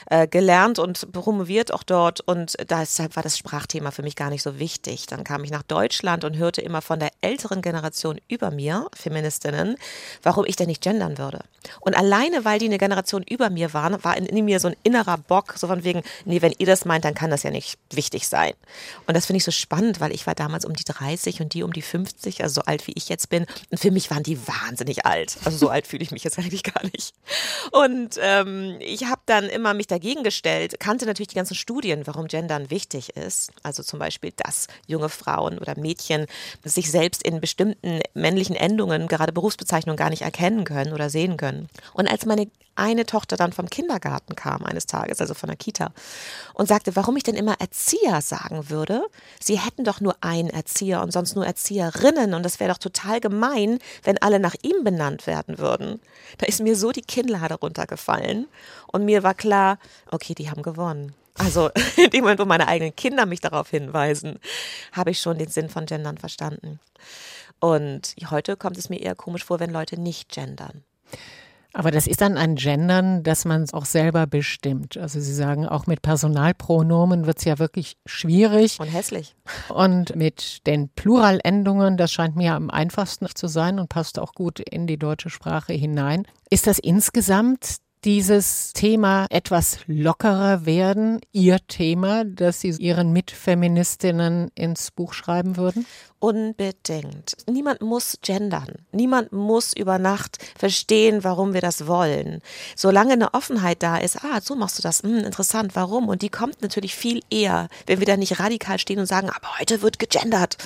äh, 0.09 0.27
gelernt 0.27 0.79
und 0.79 1.11
promoviert 1.13 1.73
auch 1.73 1.83
dort 1.83 2.19
und 2.21 2.55
deshalb 2.69 3.15
war 3.15 3.23
das 3.23 3.37
Sprachthema 3.37 3.91
für 3.91 4.03
mich 4.03 4.17
gar 4.17 4.29
nicht 4.29 4.43
so 4.43 4.59
wichtig. 4.59 5.05
Dann 5.05 5.23
kam 5.23 5.43
ich 5.45 5.51
nach 5.51 5.63
Deutschland 5.63 6.25
und 6.25 6.35
hörte 6.35 6.61
immer 6.61 6.81
von 6.81 6.99
der 6.99 7.11
älteren 7.21 7.61
Generation 7.61 8.19
über 8.27 8.51
mir, 8.51 8.87
Feministinnen, 8.95 9.77
warum 10.23 10.45
ich 10.45 10.57
denn 10.57 10.67
nicht 10.67 10.81
gendern 10.81 11.17
würde. 11.17 11.39
Und 11.79 11.95
alleine, 11.95 12.43
weil 12.43 12.59
die 12.59 12.65
eine 12.65 12.77
Generation 12.77 13.23
über 13.23 13.49
mir 13.49 13.73
waren, 13.73 14.03
war 14.03 14.17
in, 14.17 14.25
in 14.25 14.45
mir 14.45 14.59
so 14.59 14.69
ein 14.69 14.75
innerer 14.83 15.17
Bock, 15.17 15.53
so 15.57 15.67
von 15.67 15.83
wegen, 15.83 16.01
nee, 16.25 16.41
wenn 16.41 16.53
ihr 16.57 16.65
das 16.65 16.85
meint, 16.85 17.05
dann 17.05 17.13
kann 17.13 17.29
das 17.29 17.43
ja 17.43 17.51
nicht 17.51 17.77
wichtig 17.91 18.27
sein. 18.27 18.53
Und 19.05 19.15
das 19.15 19.25
finde 19.25 19.36
finde 19.37 19.51
ich 19.51 19.55
so 19.55 19.61
spannend, 19.61 19.99
weil 19.99 20.11
ich 20.11 20.25
war 20.25 20.35
damals 20.35 20.65
um 20.65 20.73
die 20.73 20.83
30 20.83 21.41
und 21.41 21.53
die 21.53 21.63
um 21.63 21.71
die 21.71 21.81
50, 21.81 22.41
also 22.43 22.55
so 22.55 22.61
alt 22.61 22.87
wie 22.87 22.93
ich 22.95 23.07
jetzt 23.09 23.29
bin. 23.29 23.45
Und 23.69 23.79
für 23.79 23.91
mich 23.91 24.09
waren 24.09 24.23
die 24.23 24.39
wahnsinnig 24.47 25.05
alt. 25.05 25.37
Also 25.45 25.57
so 25.57 25.69
alt 25.69 25.85
fühle 25.85 26.01
ich 26.03 26.11
mich 26.11 26.23
jetzt 26.23 26.39
eigentlich 26.39 26.63
gar 26.63 26.83
nicht. 26.83 27.13
Und 27.71 28.17
ähm, 28.19 28.77
ich 28.79 29.05
habe 29.05 29.21
dann 29.25 29.45
immer 29.45 29.73
mich 29.73 29.87
dagegen 29.87 30.23
gestellt, 30.23 30.79
kannte 30.79 31.05
natürlich 31.05 31.27
die 31.27 31.35
ganzen 31.35 31.55
Studien, 31.55 32.07
warum 32.07 32.27
Gendern 32.27 32.69
wichtig 32.69 33.15
ist. 33.15 33.51
Also 33.63 33.83
zum 33.83 33.99
Beispiel, 33.99 34.33
dass 34.35 34.67
junge 34.87 35.09
Frauen 35.09 35.59
oder 35.59 35.77
Mädchen 35.77 36.25
sich 36.63 36.89
selbst 36.89 37.21
in 37.21 37.39
bestimmten 37.39 38.01
männlichen 38.13 38.55
Endungen, 38.55 39.07
gerade 39.07 39.33
Berufsbezeichnungen, 39.33 39.97
gar 39.97 40.09
nicht 40.09 40.23
erkennen 40.23 40.63
können 40.63 40.93
oder 40.93 41.09
sehen 41.09 41.37
können. 41.37 41.69
Und 41.93 42.07
als 42.07 42.25
meine 42.25 42.47
eine 42.77 43.05
Tochter 43.05 43.37
dann 43.37 43.53
vom 43.53 43.69
Kindergarten 43.69 44.35
kam 44.35 44.63
eines 44.63 44.85
Tages, 44.85 45.19
also 45.19 45.33
von 45.33 45.47
der 45.47 45.57
Kita, 45.57 45.91
und 46.53 46.67
sagte, 46.67 46.95
warum 46.95 47.17
ich 47.17 47.23
denn 47.23 47.35
immer 47.35 47.55
Erzieher 47.59 48.21
sagen 48.21 48.69
würde. 48.69 49.03
Sie 49.39 49.59
hätten 49.59 49.83
doch 49.83 50.01
nur 50.01 50.15
einen 50.21 50.49
Erzieher 50.49 51.01
und 51.01 51.11
sonst 51.11 51.35
nur 51.35 51.45
Erzieherinnen 51.45 52.33
und 52.33 52.43
das 52.43 52.59
wäre 52.59 52.71
doch 52.71 52.77
total 52.77 53.19
gemein, 53.19 53.79
wenn 54.03 54.17
alle 54.21 54.39
nach 54.39 54.55
ihm 54.61 54.83
benannt 54.83 55.27
werden 55.27 55.59
würden. 55.59 55.99
Da 56.37 56.45
ist 56.45 56.61
mir 56.61 56.75
so 56.75 56.91
die 56.91 57.01
Kinnlade 57.01 57.55
runtergefallen 57.55 58.47
und 58.87 59.05
mir 59.05 59.23
war 59.23 59.33
klar, 59.33 59.79
okay, 60.11 60.33
die 60.33 60.49
haben 60.49 60.61
gewonnen. 60.61 61.13
Also 61.37 61.69
in 61.97 62.09
dem 62.09 62.21
Moment, 62.21 62.39
wo 62.39 62.45
meine 62.45 62.67
eigenen 62.67 62.95
Kinder 62.95 63.25
mich 63.25 63.41
darauf 63.41 63.69
hinweisen, 63.69 64.39
habe 64.91 65.11
ich 65.11 65.19
schon 65.19 65.37
den 65.37 65.49
Sinn 65.49 65.69
von 65.69 65.85
Gendern 65.85 66.17
verstanden. 66.17 66.79
Und 67.59 68.15
heute 68.29 68.55
kommt 68.55 68.77
es 68.77 68.89
mir 68.89 69.01
eher 69.01 69.15
komisch 69.15 69.45
vor, 69.45 69.59
wenn 69.59 69.71
Leute 69.71 69.99
nicht 69.99 70.29
gendern. 70.29 70.83
Aber 71.77 71.91
das 71.91 72.07
ist 72.07 72.21
dann 72.21 72.37
ein 72.37 72.55
Gendern, 72.55 73.21
dass 73.21 73.45
man 73.45 73.61
es 73.61 73.71
auch 73.71 73.85
selber 73.85 74.25
bestimmt. 74.25 74.97
Also 74.97 75.19
Sie 75.19 75.31
sagen, 75.35 75.67
auch 75.67 75.85
mit 75.85 76.01
Personalpronomen 76.01 77.27
wird 77.27 77.37
es 77.37 77.45
ja 77.45 77.59
wirklich 77.59 77.97
schwierig. 78.07 78.79
Und 78.79 78.87
hässlich. 78.87 79.35
Und 79.69 80.15
mit 80.15 80.65
den 80.65 80.89
Pluralendungen, 80.89 81.95
das 81.95 82.11
scheint 82.11 82.35
mir 82.35 82.55
am 82.55 82.71
einfachsten 82.71 83.27
zu 83.31 83.45
sein 83.45 83.77
und 83.77 83.89
passt 83.89 84.17
auch 84.17 84.33
gut 84.33 84.59
in 84.59 84.87
die 84.87 84.97
deutsche 84.97 85.29
Sprache 85.29 85.73
hinein. 85.73 86.25
Ist 86.49 86.65
das 86.65 86.79
insgesamt 86.79 87.75
dieses 88.03 88.73
Thema 88.73 89.27
etwas 89.29 89.79
lockerer 89.85 90.65
werden, 90.65 91.19
Ihr 91.31 91.59
Thema, 91.67 92.25
dass 92.25 92.61
Sie 92.61 92.69
Ihren 92.69 93.11
Mitfeministinnen 93.11 94.49
ins 94.55 94.89
Buch 94.89 95.13
schreiben 95.13 95.57
würden? 95.57 95.85
Unbedingt. 96.19 97.37
Niemand 97.47 97.81
muss 97.81 98.17
gendern. 98.23 98.73
Niemand 98.91 99.31
muss 99.31 99.73
über 99.73 99.99
Nacht 99.99 100.39
verstehen, 100.57 101.23
warum 101.23 101.53
wir 101.53 101.61
das 101.61 101.85
wollen. 101.85 102.41
Solange 102.75 103.13
eine 103.13 103.35
Offenheit 103.35 103.83
da 103.83 103.97
ist, 103.97 104.23
ah, 104.23 104.41
so 104.41 104.55
machst 104.55 104.79
du 104.79 104.81
das, 104.81 105.03
hm, 105.03 105.19
interessant, 105.19 105.75
warum? 105.75 106.09
Und 106.09 106.23
die 106.23 106.29
kommt 106.29 106.63
natürlich 106.63 106.95
viel 106.95 107.21
eher, 107.29 107.67
wenn 107.85 107.99
wir 107.99 108.07
da 108.07 108.17
nicht 108.17 108.39
radikal 108.39 108.79
stehen 108.79 108.97
und 108.97 109.05
sagen, 109.05 109.29
aber 109.29 109.59
heute 109.59 109.83
wird 109.83 109.99
gegendert. 109.99 110.57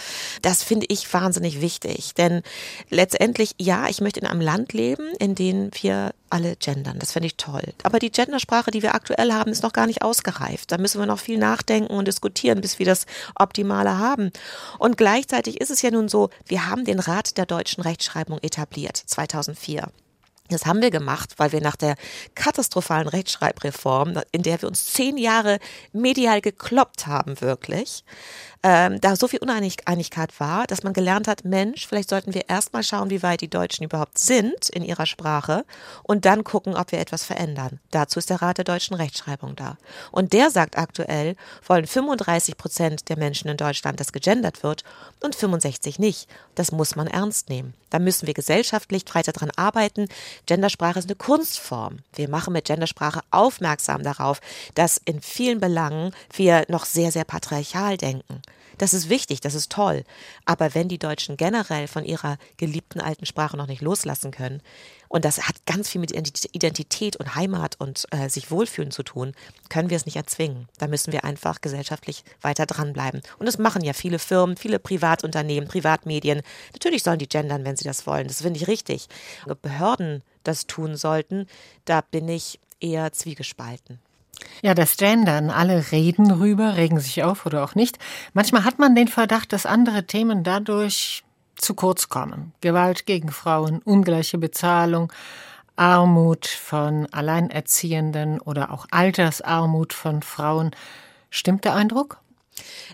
Das 0.42 0.64
finde 0.64 0.86
ich 0.88 1.14
wahnsinnig 1.14 1.60
wichtig. 1.60 2.14
Denn 2.14 2.44
letztendlich, 2.90 3.56
ja, 3.60 3.90
ich 3.90 4.00
möchte 4.00 4.22
in 4.22 4.28
einem 4.28 4.40
Land 4.40 4.72
leben, 4.72 5.10
in 5.20 5.36
dem 5.36 5.70
wir 5.82 6.14
alle 6.30 6.56
gendern. 6.56 6.98
Das 6.98 7.12
finde 7.12 7.28
ich 7.28 7.36
toll. 7.36 7.74
Aber 7.84 8.00
die 8.00 8.10
Gendersprache, 8.10 8.72
die 8.72 8.82
wir 8.82 8.96
aktuell 8.96 9.34
haben, 9.34 9.52
ist 9.52 9.64
noch 9.64 9.74
gar 9.74 9.86
nicht 9.86 10.02
ausgereift. 10.02 10.72
Da 10.72 10.78
müssen 10.78 11.00
wir 11.00 11.06
noch 11.06 11.20
viel 11.20 11.38
nachdenken 11.38 11.94
und 11.94 12.08
diskutieren, 12.08 12.62
bis 12.62 12.80
wir 12.80 12.86
das 12.86 13.06
Optimale 13.36 13.98
haben. 13.98 14.32
Und 14.80 14.98
gleichzeitig 14.98 15.41
Gleichzeitig 15.42 15.62
ist 15.62 15.72
es 15.72 15.82
ja 15.82 15.90
nun 15.90 16.08
so, 16.08 16.30
wir 16.46 16.68
haben 16.68 16.86
den 16.86 17.00
Rat 17.00 17.36
der 17.36 17.48
deutschen 17.48 17.82
Rechtschreibung 17.82 18.38
etabliert, 18.44 18.96
2004. 18.96 19.88
Das 20.50 20.68
haben 20.68 20.84
wir 20.84 20.92
gemacht, 20.92 21.34
weil 21.38 21.52
wir 21.52 21.62
nach 21.62 21.76
der 21.76 21.96
katastrophalen 22.36 23.08
Rechtschreibreform, 23.08 24.22
in 24.32 24.44
der 24.44 24.62
wir 24.62 24.68
uns 24.68 24.94
zehn 24.94 25.18
Jahre 25.18 25.58
medial 25.94 26.42
gekloppt 26.42 27.08
haben, 27.08 27.42
wirklich, 27.42 28.04
ähm, 28.63 29.02
da 29.02 29.15
so 29.15 29.28
viel 29.28 29.39
Uneinigkeit 29.39 30.39
war, 30.39 30.67
dass 30.67 30.84
man 30.84 30.93
gelernt 30.93 31.28
hat, 31.28 31.45
Mensch, 31.45 31.88
vielleicht 31.88 32.10
sollten 32.10 32.34
wir 32.34 32.47
erstmal 32.47 32.84
schauen, 32.84 33.10
wie 33.10 33.24
weit 33.24 33.41
die 33.41 33.50
Deutschen 33.50 33.84
überhaupt 33.84 34.19
sind 34.19 34.69
in 34.69 34.84
ihrer 34.84 35.08
Sprache 35.08 35.65
und 36.04 36.26
dann 36.26 36.43
gucken, 36.43 36.76
ob 36.76 36.91
wir 36.91 37.00
etwas 37.00 37.24
verändern. 37.24 37.80
Dazu 37.89 38.19
ist 38.19 38.30
der 38.30 38.41
Rat 38.41 38.60
der 38.60 38.65
deutschen 38.65 38.95
Rechtschreibung 38.95 39.56
da. 39.56 39.78
Und 40.12 40.34
der 40.34 40.52
sagt 40.52 40.78
aktuell, 40.78 41.36
wollen 41.67 41.88
35 41.88 42.56
Prozent 42.58 43.10
der 43.10 43.17
Menschen 43.17 43.50
in 43.50 43.58
Deutschland, 43.58 44.00
dass 44.00 44.12
gegendert 44.12 44.62
wird 44.62 44.84
und 45.21 45.36
65 45.36 45.97
nicht. 45.97 46.30
Das 46.54 46.71
muss 46.71 46.95
man 46.95 47.08
ernst 47.08 47.50
nehmen. 47.50 47.74
Da 47.89 48.00
müssen 48.00 48.28
wir 48.28 48.34
gesellschaftlich 48.34 49.04
weiter 49.13 49.34
dran 49.34 49.52
arbeiten. 49.56 50.08
Gendersprache 50.45 51.00
ist 51.00 51.06
eine 51.06 51.15
Kunstform. 51.15 51.97
Wir 52.13 52.30
machen 52.30 52.54
mit 52.54 52.65
Gendersprache 52.65 53.21
aufmerksam 53.32 54.04
darauf, 54.04 54.39
dass 54.76 54.97
in 55.04 55.21
vielen 55.21 55.60
Belangen 55.60 56.13
wir 56.34 56.65
noch 56.69 56.86
sehr, 56.86 57.12
sehr 57.12 57.26
patriarchal 57.26 57.97
denken. 57.97 58.41
Das 58.78 58.94
ist 58.94 59.10
wichtig, 59.10 59.42
das 59.42 59.54
ist 59.54 59.72
toll. 59.72 60.04
Aber 60.46 60.74
wenn 60.74 60.88
die 60.88 60.98
Deutschen 60.98 61.38
generell 61.38 61.88
von 61.88 62.04
ihrer 62.06 62.38
geliebten 62.58 63.00
alten 63.00 63.26
Sprache 63.26 63.58
noch 63.58 63.68
nicht 63.68 63.82
loslassen 63.82 64.32
können, 64.32 64.62
und 65.08 65.26
das 65.26 65.46
hat 65.48 65.66
ganz 65.66 65.90
viel 65.90 66.00
mit 66.00 66.12
Identität 66.12 67.18
und 67.18 67.36
Heimat 67.36 67.76
und 67.80 68.06
äh, 68.12 68.30
sich 68.30 68.50
wohlfühlen 68.50 68.92
zu 68.92 69.04
tun, 69.04 69.34
können 69.68 69.90
wir 69.90 69.98
es 69.98 70.06
nicht 70.06 70.16
erzwingen. 70.16 70.70
Da 70.78 70.88
müssen 70.88 71.12
wir 71.12 71.26
einfach 71.26 71.60
gesellschaftlich 71.60 72.24
weiter 72.42 72.66
dranbleiben. 72.66 73.22
Und 73.38 73.46
das 73.46 73.58
machen 73.58 73.84
ja 73.84 73.92
viele 73.92 74.20
Firmen, 74.20 74.56
viele 74.56 74.80
Privatunternehmen, 74.80 75.68
Privatmedien. 75.68 76.42
Natürlich 76.72 77.04
sollen 77.04 77.20
die 77.20 77.28
gendern, 77.28 77.66
wenn 77.66 77.76
sie 77.76 77.84
das 77.84 78.08
wollen. 78.08 78.28
Das 78.30 78.42
finde 78.42 78.60
ich 78.60 78.68
richtig. 78.68 79.10
Behörden 79.62 80.24
das 80.44 80.66
tun 80.66 80.96
sollten, 80.96 81.46
da 81.86 82.02
bin 82.02 82.28
ich 82.30 82.60
eher 82.80 83.12
zwiegespalten. 83.12 84.00
Ja, 84.62 84.74
das 84.74 84.98
Gendern, 84.98 85.50
alle 85.50 85.92
reden 85.92 86.32
rüber, 86.32 86.76
regen 86.76 87.00
sich 87.00 87.24
auf 87.24 87.46
oder 87.46 87.64
auch 87.64 87.76
nicht. 87.76 87.98
Manchmal 88.34 88.64
hat 88.64 88.80
man 88.80 88.96
den 88.96 89.08
Verdacht, 89.08 89.54
dass 89.54 89.66
andere 89.66 90.06
Themen 90.06 90.44
dadurch 90.44 91.24
zu 91.56 91.74
kurz 91.74 92.10
kommen. 92.10 92.54
Gewalt 92.62 93.06
gegen 93.06 93.30
Frauen, 93.30 93.82
ungleiche 93.84 94.38
Bezahlung, 94.38 95.12
Armut 95.76 96.48
von 96.48 97.08
Alleinerziehenden 97.12 98.40
oder 98.40 98.72
auch 98.72 98.86
Altersarmut 98.92 99.94
von 99.94 100.22
Frauen. 100.22 100.72
Stimmt 101.30 101.66
der 101.66 101.76
Eindruck? 101.76 102.20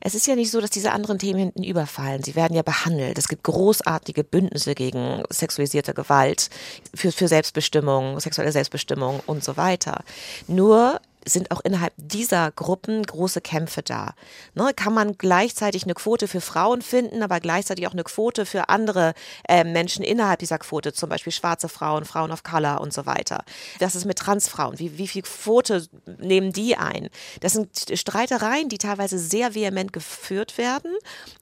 Es 0.01 0.15
ist 0.15 0.27
ja 0.27 0.35
nicht 0.35 0.51
so, 0.51 0.61
dass 0.61 0.69
diese 0.69 0.91
anderen 0.91 1.19
Themen 1.19 1.39
hinten 1.39 1.63
überfallen. 1.63 2.23
Sie 2.23 2.35
werden 2.35 2.53
ja 2.55 2.61
behandelt. 2.61 3.17
Es 3.17 3.27
gibt 3.27 3.43
großartige 3.43 4.23
Bündnisse 4.23 4.75
gegen 4.75 5.23
sexualisierte 5.29 5.93
Gewalt, 5.93 6.49
für, 6.93 7.11
für 7.11 7.27
Selbstbestimmung, 7.27 8.19
sexuelle 8.19 8.51
Selbstbestimmung 8.51 9.21
und 9.25 9.43
so 9.43 9.57
weiter. 9.57 10.03
Nur 10.47 11.01
sind 11.27 11.51
auch 11.51 11.61
innerhalb 11.61 11.93
dieser 11.97 12.51
Gruppen 12.51 13.03
große 13.03 13.41
Kämpfe 13.41 13.83
da. 13.83 14.13
Ne, 14.55 14.71
kann 14.75 14.93
man 14.93 15.17
gleichzeitig 15.17 15.83
eine 15.83 15.93
Quote 15.93 16.27
für 16.27 16.41
Frauen 16.41 16.81
finden, 16.81 17.23
aber 17.23 17.39
gleichzeitig 17.39 17.87
auch 17.87 17.93
eine 17.93 18.03
Quote 18.03 18.45
für 18.45 18.69
andere 18.69 19.13
äh, 19.47 19.63
Menschen 19.63 20.03
innerhalb 20.03 20.39
dieser 20.39 20.59
Quote, 20.59 20.93
zum 20.93 21.09
Beispiel 21.09 21.33
schwarze 21.33 21.69
Frauen, 21.69 22.05
Frauen 22.05 22.31
of 22.31 22.43
Color 22.43 22.81
und 22.81 22.93
so 22.93 23.05
weiter. 23.05 23.43
Das 23.79 23.95
ist 23.95 24.05
mit 24.05 24.17
Transfrauen. 24.17 24.79
Wie, 24.79 24.97
wie 24.97 25.07
viel 25.07 25.23
Quote 25.23 25.87
nehmen 26.19 26.53
die 26.53 26.75
ein? 26.77 27.09
Das 27.41 27.53
sind 27.53 27.69
Streitereien, 27.93 28.69
die 28.69 28.77
teilweise 28.77 29.19
sehr 29.19 29.55
vehement 29.55 29.93
geführt 29.93 30.57
werden. 30.57 30.91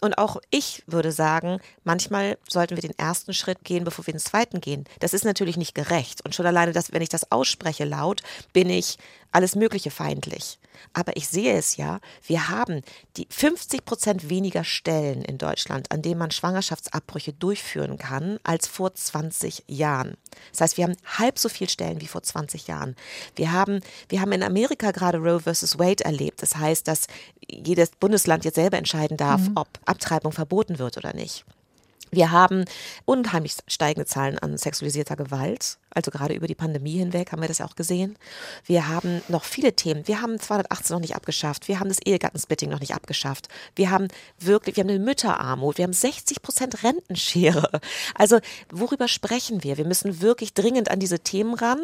Und 0.02 0.18
auch 0.18 0.38
ich 0.50 0.84
würde 0.88 1.12
sagen, 1.12 1.60
manchmal 1.84 2.38
sollten 2.48 2.76
wir 2.76 2.82
den 2.82 2.98
ersten 2.98 3.34
Schritt 3.34 3.64
gehen, 3.64 3.84
bevor 3.84 4.06
wir 4.08 4.14
den 4.14 4.20
zweiten 4.20 4.62
gehen. 4.62 4.86
Das 5.00 5.14
ist 5.14 5.26
natürlich 5.26 5.58
nicht 5.58 5.76
gerecht. 5.76 6.24
Und 6.26 6.36
schon 6.36 6.46
alleine, 6.46 6.72
dass, 6.72 6.92
wenn 6.92 7.02
ich 7.02 7.10
das 7.10 7.32
ausspreche 7.32 7.86
laut, 7.86 8.22
bin 8.54 8.70
ich 8.70 8.98
alles 9.36 9.56
Mögliche 9.56 9.92
feindlich. 9.92 10.60
Aber 10.94 11.18
ich 11.18 11.28
sehe 11.28 11.58
es 11.58 11.78
ja, 11.78 12.00
wir 12.26 12.50
haben 12.50 12.82
die 13.18 13.28
50 13.30 13.84
Prozent 13.86 14.30
weniger 14.30 14.64
Stellen 14.64 15.24
in 15.24 15.38
Deutschland, 15.38 15.92
an 15.92 16.02
denen 16.02 16.20
man 16.20 16.32
Schwangerschaftsabbrüche 16.32 17.34
durchführen 17.34 17.98
kann, 17.98 18.40
als 18.44 18.68
vor 18.68 18.94
20 18.94 19.64
Jahren. 19.68 20.16
Das 20.52 20.62
heißt, 20.62 20.78
wir 20.78 20.86
haben 20.86 20.96
halb 21.18 21.38
so 21.38 21.50
viele 21.50 21.70
Stellen 21.70 22.02
wie 22.02 22.08
vor 22.08 22.24
20 22.24 22.68
Jahren. 22.68 22.96
Wir 23.36 23.52
haben, 23.52 23.82
wir 24.10 24.22
haben 24.22 24.32
in 24.32 24.44
Amerika 24.44 24.92
gerade 24.92 25.18
Roe 25.18 25.42
versus 25.42 25.78
Wade 25.78 26.06
erlebt. 26.06 26.42
Das 26.42 26.56
heißt, 26.56 26.88
dass 26.88 27.08
jedes 27.50 27.92
Bundesland 27.92 28.46
jetzt 28.46 28.56
selber 28.56 28.78
entscheiden 28.78 29.18
darf, 29.18 29.42
mhm. 29.42 29.54
ob 29.56 29.68
Abtreibung 29.86 30.32
verboten 30.32 30.80
wird 30.80 30.98
oder 30.98 31.14
nicht. 31.14 31.46
Wir 32.12 32.32
haben 32.32 32.64
unheimlich 33.04 33.58
steigende 33.68 34.06
Zahlen 34.06 34.40
an 34.40 34.58
sexualisierter 34.58 35.18
Gewalt. 35.18 35.78
Also 35.96 36.12
gerade 36.12 36.34
über 36.34 36.48
die 36.48 36.56
Pandemie 36.56 36.98
hinweg 36.98 37.32
haben 37.32 37.42
wir 37.42 37.48
das 37.48 37.62
auch 37.62 37.76
gesehen. 37.76 38.18
Wir 38.66 38.90
haben 38.90 39.22
noch 39.30 39.46
viele 39.46 39.74
Themen. 39.74 40.08
Wir 40.08 40.22
haben 40.22 40.40
218 40.40 40.94
noch 40.94 41.02
nicht 41.02 41.16
abgeschafft. 41.16 41.70
Wir 41.70 41.80
haben 41.80 41.88
das 41.88 42.00
Ehegattensplitting 42.00 42.70
noch 42.70 42.82
nicht 42.82 42.94
abgeschafft. 42.94 43.48
Wir 43.76 43.90
haben 43.92 44.10
wirklich, 44.38 44.76
wir 44.76 44.84
haben 44.84 44.90
eine 44.90 45.00
Mütterarmut. 45.00 45.78
Wir 45.78 45.86
haben 45.86 45.94
60 45.94 46.42
Prozent 46.42 46.84
Rentenschere. 46.84 47.80
Also 48.14 48.40
worüber 48.70 49.08
sprechen 49.08 49.64
wir? 49.64 49.78
Wir 49.78 49.86
müssen 49.86 50.22
wirklich 50.22 50.54
dringend 50.54 50.92
an 50.92 51.00
diese 51.00 51.20
Themen 51.20 51.54
ran. 51.54 51.80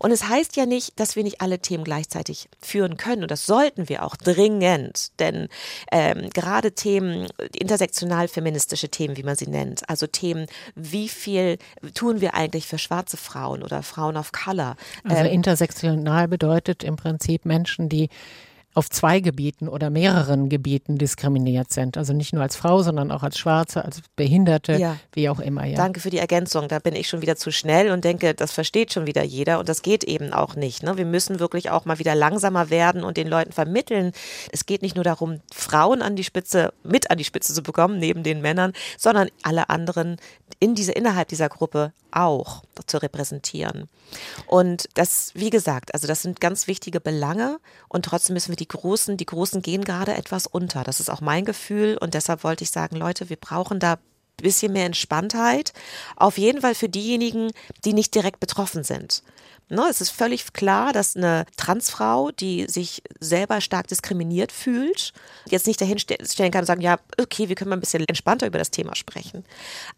Und 0.00 0.10
es 0.10 0.28
heißt 0.28 0.56
ja 0.56 0.66
nicht, 0.66 0.98
dass 0.98 1.14
wir 1.14 1.22
nicht 1.22 1.40
alle 1.40 1.60
Themen 1.60 1.84
gleichzeitig 1.84 2.48
führen 2.60 2.96
können. 2.96 3.22
Und 3.22 3.30
das 3.30 3.46
sollten 3.46 3.88
wir 3.88 4.04
auch 4.04 4.16
dringend. 4.16 5.12
Denn 5.20 5.48
ähm, 5.92 6.30
gerade 6.30 6.72
Themen, 6.72 7.28
intersektional 7.56 8.26
feministische 8.26 8.88
Themen, 8.88 9.16
wie 9.16 9.22
man 9.22 9.36
sie 9.36 9.46
nennt, 9.46 9.88
also 9.88 10.08
Themen, 10.08 10.46
wie 10.74 11.08
viel 11.08 11.58
tun 11.94 12.20
wir 12.20 12.34
eigentlich 12.34 12.66
für 12.66 12.78
schwarze 12.78 13.16
Frauen? 13.16 13.51
Frauen 13.52 13.62
oder 13.62 13.82
Frauen 13.82 14.16
of 14.16 14.32
Color. 14.32 14.76
Also 15.04 15.24
ähm, 15.24 15.32
intersektional 15.32 16.28
bedeutet 16.28 16.82
im 16.82 16.96
Prinzip 16.96 17.44
Menschen, 17.44 17.88
die 17.88 18.08
auf 18.74 18.88
zwei 18.88 19.20
Gebieten 19.20 19.68
oder 19.68 19.90
mehreren 19.90 20.48
Gebieten 20.48 20.96
diskriminiert 20.96 21.70
sind. 21.70 21.98
Also 21.98 22.14
nicht 22.14 22.32
nur 22.32 22.42
als 22.42 22.56
Frau, 22.56 22.82
sondern 22.82 23.10
auch 23.10 23.22
als 23.22 23.36
Schwarze, 23.36 23.84
als 23.84 24.00
Behinderte, 24.16 24.78
ja. 24.78 24.96
wie 25.12 25.28
auch 25.28 25.40
immer. 25.40 25.66
Ja. 25.66 25.76
Danke 25.76 26.00
für 26.00 26.08
die 26.08 26.16
Ergänzung. 26.16 26.68
Da 26.68 26.78
bin 26.78 26.94
ich 26.94 27.06
schon 27.06 27.20
wieder 27.20 27.36
zu 27.36 27.52
schnell 27.52 27.90
und 27.90 28.04
denke, 28.04 28.32
das 28.32 28.52
versteht 28.52 28.90
schon 28.90 29.06
wieder 29.06 29.22
jeder 29.22 29.58
und 29.58 29.68
das 29.68 29.82
geht 29.82 30.04
eben 30.04 30.32
auch 30.32 30.56
nicht. 30.56 30.82
Ne? 30.82 30.96
Wir 30.96 31.04
müssen 31.04 31.38
wirklich 31.38 31.68
auch 31.68 31.84
mal 31.84 31.98
wieder 31.98 32.14
langsamer 32.14 32.70
werden 32.70 33.04
und 33.04 33.18
den 33.18 33.28
Leuten 33.28 33.52
vermitteln. 33.52 34.12
Es 34.52 34.64
geht 34.64 34.80
nicht 34.80 34.94
nur 34.94 35.04
darum, 35.04 35.40
Frauen 35.52 36.00
an 36.00 36.16
die 36.16 36.24
Spitze, 36.24 36.72
mit 36.82 37.10
an 37.10 37.18
die 37.18 37.24
Spitze 37.24 37.52
zu 37.52 37.62
bekommen, 37.62 37.98
neben 37.98 38.22
den 38.22 38.40
Männern, 38.40 38.72
sondern 38.96 39.28
alle 39.42 39.68
anderen 39.68 40.16
in 40.60 40.74
diese, 40.74 40.92
innerhalb 40.92 41.28
dieser 41.28 41.50
Gruppe 41.50 41.92
auch 42.12 42.62
zu 42.86 42.98
repräsentieren. 42.98 43.88
Und 44.46 44.88
das, 44.94 45.32
wie 45.34 45.50
gesagt, 45.50 45.94
also 45.94 46.06
das 46.06 46.22
sind 46.22 46.40
ganz 46.40 46.66
wichtige 46.66 47.00
Belange 47.00 47.58
und 47.88 48.04
trotzdem 48.04 48.34
müssen 48.34 48.50
wir 48.50 48.56
die 48.56 48.68
Großen, 48.68 49.16
die 49.16 49.26
Großen 49.26 49.62
gehen 49.62 49.84
gerade 49.84 50.14
etwas 50.14 50.46
unter. 50.46 50.84
Das 50.84 51.00
ist 51.00 51.10
auch 51.10 51.20
mein 51.20 51.44
Gefühl 51.44 51.98
und 51.98 52.14
deshalb 52.14 52.44
wollte 52.44 52.64
ich 52.64 52.70
sagen, 52.70 52.96
Leute, 52.96 53.30
wir 53.30 53.36
brauchen 53.36 53.78
da 53.78 53.94
ein 53.94 53.98
bisschen 54.42 54.72
mehr 54.72 54.86
Entspanntheit. 54.86 55.72
Auf 56.16 56.38
jeden 56.38 56.60
Fall 56.60 56.74
für 56.74 56.88
diejenigen, 56.88 57.50
die 57.84 57.92
nicht 57.92 58.14
direkt 58.14 58.40
betroffen 58.40 58.84
sind. 58.84 59.22
Ne, 59.72 59.86
es 59.88 60.02
ist 60.02 60.10
völlig 60.10 60.52
klar, 60.52 60.92
dass 60.92 61.16
eine 61.16 61.46
Transfrau, 61.56 62.30
die 62.30 62.66
sich 62.68 63.02
selber 63.20 63.62
stark 63.62 63.88
diskriminiert 63.88 64.52
fühlt, 64.52 65.14
jetzt 65.48 65.66
nicht 65.66 65.80
dahin 65.80 65.98
stellen 65.98 66.50
kann 66.50 66.60
und 66.60 66.66
sagen, 66.66 66.82
ja, 66.82 66.98
okay, 67.18 67.48
wir 67.48 67.54
können 67.54 67.70
mal 67.70 67.76
ein 67.76 67.80
bisschen 67.80 68.06
entspannter 68.06 68.46
über 68.46 68.58
das 68.58 68.70
Thema 68.70 68.94
sprechen. 68.94 69.46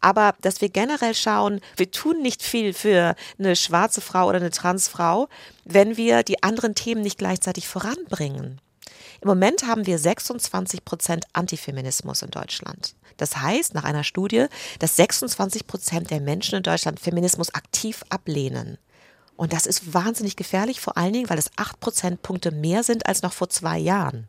Aber 0.01 0.37
dass 0.43 0.61
wir 0.61 0.69
generell 0.69 1.13
schauen, 1.13 1.61
wir 1.77 1.91
tun 1.91 2.23
nicht 2.23 2.45
viel 2.45 2.73
für 2.73 3.17
eine 3.37 3.57
schwarze 3.57 4.01
Frau 4.01 4.29
oder 4.29 4.37
eine 4.37 4.53
Transfrau, 4.53 5.29
wenn 5.65 5.97
wir 5.97 6.23
die 6.23 6.41
anderen 6.45 6.77
Themen 6.77 7.03
nicht 7.03 7.19
gleichzeitig 7.19 7.67
voranbringen. 7.67 8.61
Im 9.23 9.27
Moment 9.27 9.67
haben 9.67 9.87
wir 9.87 9.99
26 9.99 10.85
Prozent 10.85 11.25
Antifeminismus 11.33 12.23
in 12.23 12.31
Deutschland. 12.31 12.95
Das 13.17 13.39
heißt, 13.39 13.75
nach 13.75 13.83
einer 13.83 14.05
Studie, 14.05 14.47
dass 14.79 14.95
26 14.95 15.67
Prozent 15.67 16.11
der 16.13 16.21
Menschen 16.21 16.55
in 16.55 16.63
Deutschland 16.63 17.01
Feminismus 17.01 17.53
aktiv 17.55 18.05
ablehnen. 18.09 18.79
Und 19.37 19.53
das 19.53 19.67
ist 19.67 19.93
wahnsinnig 19.95 20.37
gefährlich, 20.37 20.81
vor 20.81 20.97
allen 20.97 21.13
Dingen, 21.13 21.31
weil 21.31 21.39
es 21.39 21.51
acht 21.57 21.81
Prozentpunkte 21.81 22.51
mehr 22.53 22.85
sind 22.85 23.07
als 23.07 23.23
noch 23.23 23.33
vor 23.33 23.49
zwei 23.49 23.79
Jahren. 23.79 24.29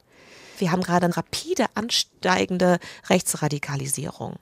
Wir 0.57 0.71
haben 0.71 0.81
gerade 0.81 1.05
eine 1.05 1.17
rapide 1.17 1.65
ansteigende 1.75 2.79
Rechtsradikalisierung. 3.09 4.37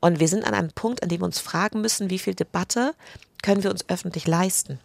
Und 0.00 0.18
wir 0.18 0.28
sind 0.28 0.44
an 0.44 0.54
einem 0.54 0.72
Punkt, 0.72 1.02
an 1.02 1.08
dem 1.08 1.20
wir 1.20 1.26
uns 1.26 1.40
fragen 1.40 1.80
müssen, 1.80 2.10
wie 2.10 2.18
viel 2.18 2.34
Debatte 2.34 2.94
können 3.42 3.62
wir 3.62 3.70
uns 3.70 3.88
öffentlich 3.88 4.26
leisten. 4.26 4.80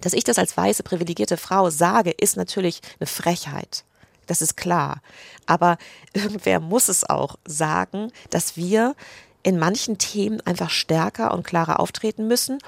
Dass 0.00 0.12
ich 0.12 0.24
das 0.24 0.38
als 0.38 0.56
weiße, 0.56 0.82
privilegierte 0.82 1.36
Frau 1.36 1.70
sage, 1.70 2.10
ist 2.10 2.36
natürlich 2.36 2.80
eine 3.00 3.06
Frechheit. 3.06 3.84
Das 4.26 4.42
ist 4.42 4.56
klar. 4.56 5.02
Aber 5.46 5.78
irgendwer 6.12 6.60
muss 6.60 6.88
es 6.88 7.08
auch 7.08 7.36
sagen, 7.46 8.12
dass 8.30 8.56
wir 8.56 8.94
in 9.42 9.58
manchen 9.58 9.98
Themen 9.98 10.40
einfach 10.42 10.70
stärker 10.70 11.32
und 11.32 11.44
klarer 11.46 11.80
auftreten 11.80 12.28
müssen 12.28 12.58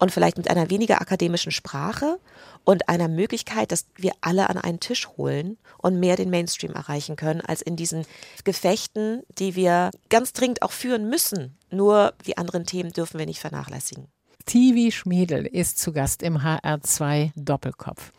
und 0.00 0.10
vielleicht 0.10 0.38
mit 0.38 0.50
einer 0.50 0.70
weniger 0.70 1.00
akademischen 1.00 1.52
Sprache 1.52 2.18
und 2.64 2.88
einer 2.88 3.08
Möglichkeit, 3.08 3.70
dass 3.70 3.86
wir 3.96 4.12
alle 4.20 4.48
an 4.50 4.58
einen 4.58 4.80
Tisch 4.80 5.08
holen 5.16 5.58
und 5.78 6.00
mehr 6.00 6.16
den 6.16 6.30
Mainstream 6.30 6.72
erreichen 6.72 7.16
können, 7.16 7.40
als 7.42 7.62
in 7.62 7.76
diesen 7.76 8.04
Gefechten, 8.44 9.22
die 9.38 9.54
wir 9.54 9.90
ganz 10.08 10.32
dringend 10.32 10.62
auch 10.62 10.72
führen 10.72 11.08
müssen. 11.08 11.56
Nur 11.70 12.14
die 12.26 12.38
anderen 12.38 12.66
Themen 12.66 12.92
dürfen 12.92 13.18
wir 13.18 13.26
nicht 13.26 13.40
vernachlässigen. 13.40 14.06
Tivi 14.46 14.90
Schmiedel 14.90 15.46
ist 15.46 15.78
zu 15.78 15.92
Gast 15.92 16.22
im 16.22 16.38
HR2 16.38 17.30
Doppelkopf. 17.36 18.10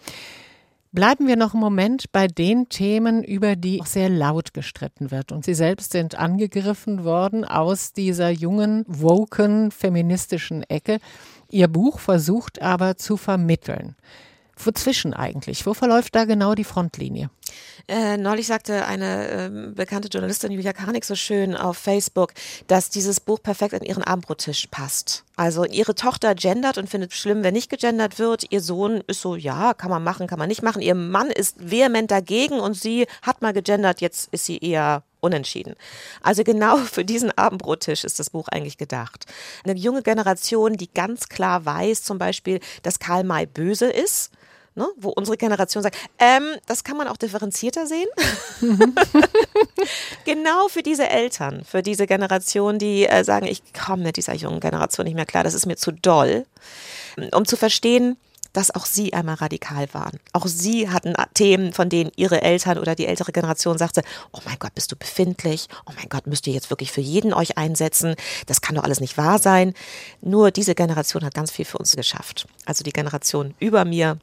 Bleiben 0.94 1.26
wir 1.26 1.38
noch 1.38 1.54
einen 1.54 1.62
Moment 1.62 2.12
bei 2.12 2.28
den 2.28 2.68
Themen, 2.68 3.24
über 3.24 3.56
die 3.56 3.80
auch 3.80 3.86
sehr 3.86 4.10
laut 4.10 4.54
gestritten 4.54 5.10
wird. 5.10 5.32
Und 5.32 5.46
Sie 5.46 5.54
selbst 5.54 5.94
sind 5.94 6.16
angegriffen 6.16 7.06
worden 7.06 7.46
aus 7.46 7.94
dieser 7.94 8.30
jungen, 8.30 8.84
woken, 8.88 9.72
feministischen 9.72 10.64
Ecke. 10.64 11.00
Ihr 11.52 11.68
Buch 11.68 12.00
versucht 12.00 12.62
aber 12.62 12.98
zu 12.98 13.18
vermitteln. 13.18 13.96
Wozwischen 14.66 15.14
eigentlich? 15.14 15.66
Wo 15.66 15.74
verläuft 15.74 16.16
da 16.16 16.26
genau 16.26 16.56
die 16.56 16.64
Frontlinie? 16.64 17.30
Äh, 17.88 18.18
neulich 18.18 18.48
sagte 18.48 18.86
eine 18.86 19.28
äh, 19.28 19.50
bekannte 19.74 20.08
Journalistin 20.08 20.52
Julia 20.52 20.72
Karnik 20.72 21.04
so 21.04 21.16
schön 21.16 21.56
auf 21.56 21.78
Facebook, 21.78 22.34
dass 22.68 22.90
dieses 22.90 23.20
Buch 23.20 23.42
perfekt 23.42 23.74
an 23.74 23.82
ihren 23.82 24.04
Abendbrottisch 24.04 24.68
passt. 24.68 25.24
Also 25.36 25.66
ihre 25.66 25.96
Tochter 25.96 26.36
gendert 26.36 26.78
und 26.78 26.90
findet 26.90 27.14
schlimm, 27.14 27.44
wenn 27.44 27.54
nicht 27.54 27.70
gegendert 27.70 28.20
wird. 28.20 28.46
Ihr 28.52 28.62
Sohn 28.62 29.04
ist 29.08 29.22
so, 29.22 29.36
ja, 29.36 29.74
kann 29.74 29.90
man 29.90 30.04
machen, 30.04 30.28
kann 30.28 30.40
man 30.40 30.48
nicht 30.48 30.62
machen. 30.62 30.82
Ihr 30.82 30.96
Mann 30.96 31.32
ist 31.32 31.56
vehement 31.60 32.12
dagegen 32.12 32.60
und 32.60 32.76
sie 32.76 33.08
hat 33.22 33.42
mal 33.42 33.54
gegendert, 33.54 34.02
jetzt 34.02 34.30
ist 34.32 34.46
sie 34.46 34.60
eher 34.60 35.04
unentschieden. 35.22 35.76
Also 36.22 36.44
genau 36.44 36.78
für 36.92 37.06
diesen 37.06 37.32
Abendbrottisch 37.38 38.04
ist 38.04 38.20
das 38.20 38.30
Buch 38.30 38.48
eigentlich 38.50 38.78
gedacht. 38.78 39.26
Eine 39.64 39.80
junge 39.80 40.02
Generation, 40.02 40.74
die 40.74 40.92
ganz 40.94 41.30
klar 41.30 41.66
weiß, 41.66 42.04
zum 42.04 42.18
Beispiel, 42.18 42.60
dass 42.84 43.00
Karl 43.00 43.24
May 43.24 43.46
böse 43.46 43.90
ist 43.90 44.32
Ne, 44.74 44.88
wo 44.96 45.10
unsere 45.10 45.36
Generation 45.36 45.84
sagt, 45.84 45.98
ähm, 46.18 46.44
das 46.66 46.86
kann 46.86 46.96
man 46.96 47.10
auch 47.10 47.18
differenzierter 47.18 47.88
sehen. 47.88 48.08
genau 50.26 50.70
für 50.70 50.82
diese 50.82 51.10
Eltern, 51.10 51.66
für 51.66 51.82
diese 51.82 52.08
Generation, 52.08 52.80
die 52.80 53.06
äh, 53.06 53.26
sagen, 53.26 53.48
ich 53.48 53.62
komme 53.74 54.04
mit 54.04 54.16
dieser 54.16 54.34
jungen 54.34 54.62
Generation 54.62 55.06
nicht 55.06 55.16
mehr 55.16 55.26
klar, 55.26 55.44
das 55.44 55.56
ist 55.56 55.66
mir 55.66 55.76
zu 55.76 55.92
doll. 55.92 56.46
Um 57.34 57.44
zu 57.44 57.58
verstehen, 57.58 58.16
dass 58.54 58.74
auch 58.74 58.86
sie 58.86 59.14
einmal 59.14 59.36
radikal 59.36 59.94
waren. 59.94 60.20
Auch 60.34 60.48
sie 60.48 60.90
hatten 60.90 61.14
Themen, 61.34 61.74
von 61.74 61.90
denen 61.90 62.12
ihre 62.16 62.42
Eltern 62.42 62.78
oder 62.78 62.96
die 62.96 63.06
ältere 63.06 63.32
Generation 63.32 63.78
sagte, 63.78 64.02
oh 64.32 64.40
mein 64.46 64.58
Gott, 64.60 64.76
bist 64.76 64.92
du 64.92 64.96
befindlich? 64.96 65.68
Oh 65.86 65.92
mein 65.96 66.10
Gott, 66.10 66.28
müsst 66.28 66.48
ihr 66.48 66.54
jetzt 66.54 66.70
wirklich 66.70 66.92
für 66.92 67.02
jeden 67.02 67.34
euch 67.34 67.58
einsetzen? 67.58 68.16
Das 68.46 68.62
kann 68.62 68.76
doch 68.76 68.84
alles 68.84 69.00
nicht 69.00 69.18
wahr 69.18 69.40
sein. 69.40 69.74
Nur 70.22 70.52
diese 70.52 70.76
Generation 70.76 71.24
hat 71.24 71.34
ganz 71.34 71.52
viel 71.52 71.66
für 71.66 71.78
uns 71.78 71.96
geschafft. 71.96 72.48
Also 72.66 72.84
die 72.84 72.92
Generation 72.92 73.54
über 73.60 73.86
mir, 73.86 74.18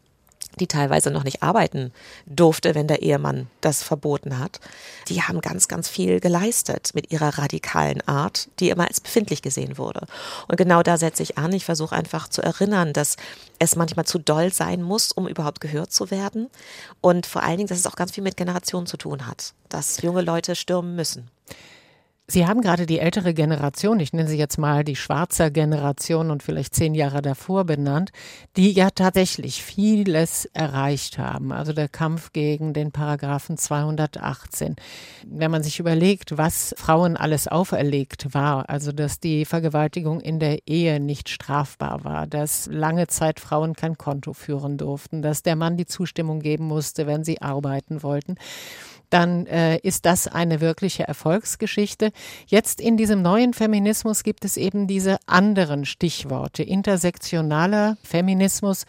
die 0.58 0.66
teilweise 0.66 1.10
noch 1.10 1.24
nicht 1.24 1.42
arbeiten 1.42 1.92
durfte, 2.26 2.74
wenn 2.74 2.86
der 2.86 3.02
Ehemann 3.02 3.48
das 3.60 3.82
verboten 3.82 4.38
hat. 4.38 4.60
Die 5.08 5.22
haben 5.22 5.40
ganz, 5.40 5.68
ganz 5.68 5.88
viel 5.88 6.20
geleistet 6.20 6.90
mit 6.94 7.10
ihrer 7.10 7.38
radikalen 7.38 8.06
Art, 8.06 8.48
die 8.60 8.70
immer 8.70 8.88
als 8.88 9.00
befindlich 9.00 9.42
gesehen 9.42 9.78
wurde. 9.78 10.06
Und 10.48 10.56
genau 10.56 10.82
da 10.82 10.98
setze 10.98 11.22
ich 11.22 11.38
an. 11.38 11.52
Ich 11.52 11.64
versuche 11.64 11.94
einfach 11.94 12.28
zu 12.28 12.42
erinnern, 12.42 12.92
dass 12.92 13.16
es 13.58 13.76
manchmal 13.76 14.04
zu 14.04 14.18
doll 14.18 14.52
sein 14.52 14.82
muss, 14.82 15.12
um 15.12 15.26
überhaupt 15.26 15.60
gehört 15.60 15.92
zu 15.92 16.10
werden. 16.10 16.48
Und 17.00 17.26
vor 17.26 17.42
allen 17.42 17.58
Dingen, 17.58 17.68
dass 17.68 17.78
es 17.78 17.86
auch 17.86 17.96
ganz 17.96 18.12
viel 18.12 18.24
mit 18.24 18.36
Generationen 18.36 18.86
zu 18.86 18.96
tun 18.96 19.26
hat, 19.26 19.54
dass 19.68 20.02
junge 20.02 20.22
Leute 20.22 20.54
stürmen 20.54 20.94
müssen. 20.94 21.30
Sie 22.30 22.46
haben 22.46 22.60
gerade 22.60 22.84
die 22.84 22.98
ältere 22.98 23.32
Generation, 23.32 24.00
ich 24.00 24.12
nenne 24.12 24.28
sie 24.28 24.36
jetzt 24.36 24.58
mal 24.58 24.84
die 24.84 24.96
schwarze 24.96 25.50
Generation 25.50 26.30
und 26.30 26.42
vielleicht 26.42 26.74
zehn 26.74 26.94
Jahre 26.94 27.22
davor 27.22 27.64
benannt, 27.64 28.10
die 28.54 28.70
ja 28.70 28.90
tatsächlich 28.90 29.62
vieles 29.62 30.44
erreicht 30.52 31.16
haben. 31.16 31.52
Also 31.52 31.72
der 31.72 31.88
Kampf 31.88 32.34
gegen 32.34 32.74
den 32.74 32.92
Paragraphen 32.92 33.56
218. 33.56 34.76
Wenn 35.26 35.50
man 35.50 35.62
sich 35.62 35.80
überlegt, 35.80 36.36
was 36.36 36.74
Frauen 36.76 37.16
alles 37.16 37.48
auferlegt 37.48 38.34
war, 38.34 38.68
also 38.68 38.92
dass 38.92 39.20
die 39.20 39.46
Vergewaltigung 39.46 40.20
in 40.20 40.38
der 40.38 40.68
Ehe 40.68 41.00
nicht 41.00 41.30
strafbar 41.30 42.04
war, 42.04 42.26
dass 42.26 42.68
lange 42.70 43.06
Zeit 43.06 43.40
Frauen 43.40 43.72
kein 43.72 43.96
Konto 43.96 44.34
führen 44.34 44.76
durften, 44.76 45.22
dass 45.22 45.42
der 45.42 45.56
Mann 45.56 45.78
die 45.78 45.86
Zustimmung 45.86 46.40
geben 46.40 46.66
musste, 46.66 47.06
wenn 47.06 47.24
sie 47.24 47.40
arbeiten 47.40 48.02
wollten 48.02 48.34
dann 49.10 49.46
äh, 49.46 49.78
ist 49.78 50.06
das 50.06 50.28
eine 50.28 50.60
wirkliche 50.60 51.06
Erfolgsgeschichte. 51.06 52.12
Jetzt 52.46 52.80
in 52.80 52.96
diesem 52.96 53.22
neuen 53.22 53.54
Feminismus 53.54 54.22
gibt 54.22 54.44
es 54.44 54.56
eben 54.56 54.86
diese 54.86 55.18
anderen 55.26 55.84
Stichworte, 55.84 56.62
intersektionaler 56.62 57.96
Feminismus 58.02 58.84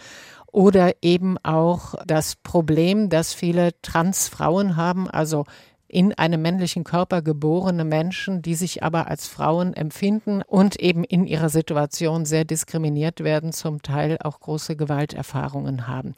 oder 0.51 0.93
eben 1.01 1.37
auch 1.43 1.95
das 2.05 2.35
Problem, 2.35 3.09
dass 3.09 3.33
viele 3.33 3.71
Transfrauen 3.81 4.75
haben, 4.75 5.09
also 5.09 5.45
in 5.89 6.13
einem 6.13 6.43
männlichen 6.43 6.83
Körper 6.83 7.23
geborene 7.23 7.83
Menschen, 7.83 8.43
die 8.43 8.53
sich 8.53 8.83
aber 8.83 9.07
als 9.07 9.27
Frauen 9.27 9.73
empfinden 9.73 10.43
und 10.43 10.79
eben 10.79 11.03
in 11.03 11.25
ihrer 11.25 11.49
Situation 11.49 12.25
sehr 12.25 12.45
diskriminiert 12.45 13.23
werden, 13.23 13.51
zum 13.51 13.81
Teil 13.81 14.17
auch 14.23 14.39
große 14.39 14.75
Gewalterfahrungen 14.75 15.87
haben. 15.87 16.13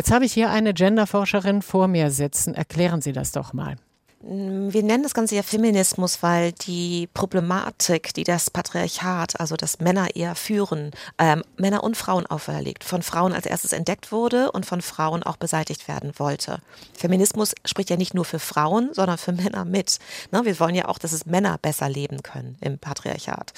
Jetzt 0.00 0.12
habe 0.12 0.24
ich 0.24 0.32
hier 0.32 0.48
eine 0.48 0.72
Genderforscherin 0.72 1.60
vor 1.60 1.86
mir 1.86 2.10
sitzen. 2.10 2.54
Erklären 2.54 3.02
Sie 3.02 3.12
das 3.12 3.32
doch 3.32 3.52
mal. 3.52 3.76
Wir 4.22 4.82
nennen 4.82 5.02
das 5.02 5.14
Ganze 5.14 5.34
ja 5.34 5.42
Feminismus, 5.42 6.22
weil 6.22 6.52
die 6.52 7.08
Problematik, 7.14 8.12
die 8.12 8.24
das 8.24 8.50
Patriarchat, 8.50 9.40
also 9.40 9.56
das 9.56 9.80
Männer 9.80 10.14
eher 10.14 10.34
führen, 10.34 10.90
ähm, 11.18 11.42
Männer 11.56 11.82
und 11.82 11.96
Frauen 11.96 12.26
auferlegt, 12.26 12.84
von 12.84 13.02
Frauen 13.02 13.32
als 13.32 13.46
erstes 13.46 13.72
entdeckt 13.72 14.12
wurde 14.12 14.52
und 14.52 14.66
von 14.66 14.82
Frauen 14.82 15.22
auch 15.22 15.38
beseitigt 15.38 15.88
werden 15.88 16.12
wollte. 16.18 16.60
Feminismus 16.94 17.54
spricht 17.64 17.88
ja 17.88 17.96
nicht 17.96 18.12
nur 18.12 18.26
für 18.26 18.38
Frauen, 18.38 18.92
sondern 18.92 19.16
für 19.16 19.32
Männer 19.32 19.64
mit. 19.64 19.98
Ne, 20.32 20.44
wir 20.44 20.60
wollen 20.60 20.74
ja 20.74 20.88
auch, 20.88 20.98
dass 20.98 21.12
es 21.12 21.24
Männer 21.24 21.56
besser 21.56 21.88
leben 21.88 22.22
können 22.22 22.58
im 22.60 22.78
Patriarchat. 22.78 23.54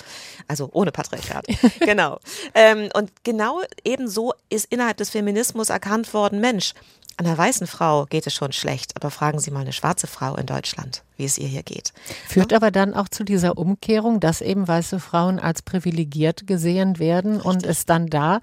Also 0.47 0.69
ohne 0.73 0.93
Patriarchat. 0.93 1.45
genau. 1.81 2.21
Ähm, 2.55 2.89
und 2.95 3.11
genau 3.25 3.63
ebenso 3.83 4.33
ist 4.49 4.67
innerhalb 4.67 4.99
des 4.99 5.11
Feminismus 5.11 5.71
erkannt 5.71 6.15
worden, 6.15 6.41
Mensch, 6.41 6.75
einer 7.19 7.37
weißen 7.37 7.67
Frau 7.67 8.07
geht 8.07 8.27
es 8.27 8.35
schon 8.35 8.53
schlecht, 8.53 8.97
aber 8.97 9.11
fragen 9.11 9.39
Sie 9.39 9.51
mal 9.51 9.61
eine 9.61 9.73
schwarze 9.73 10.07
Frau 10.07 10.37
in 10.37 10.47
Deutschland, 10.47 11.03
wie 11.17 11.25
es 11.25 11.39
ihr 11.39 11.49
hier 11.49 11.63
geht. 11.63 11.93
Führt 12.29 12.53
aber 12.53 12.71
dann 12.71 12.95
auch 12.95 13.09
zu 13.09 13.25
dieser 13.25 13.59
Umkehrung, 13.59 14.21
dass 14.21 14.41
eben 14.41 14.67
weiße 14.67 15.01
Frauen 15.01 15.39
als 15.39 15.63
privilegiert 15.63 16.47
gesehen 16.47 16.99
werden 16.99 17.35
Richtig. 17.35 17.51
und 17.51 17.67
es 17.67 17.87
dann 17.87 18.09
da 18.09 18.41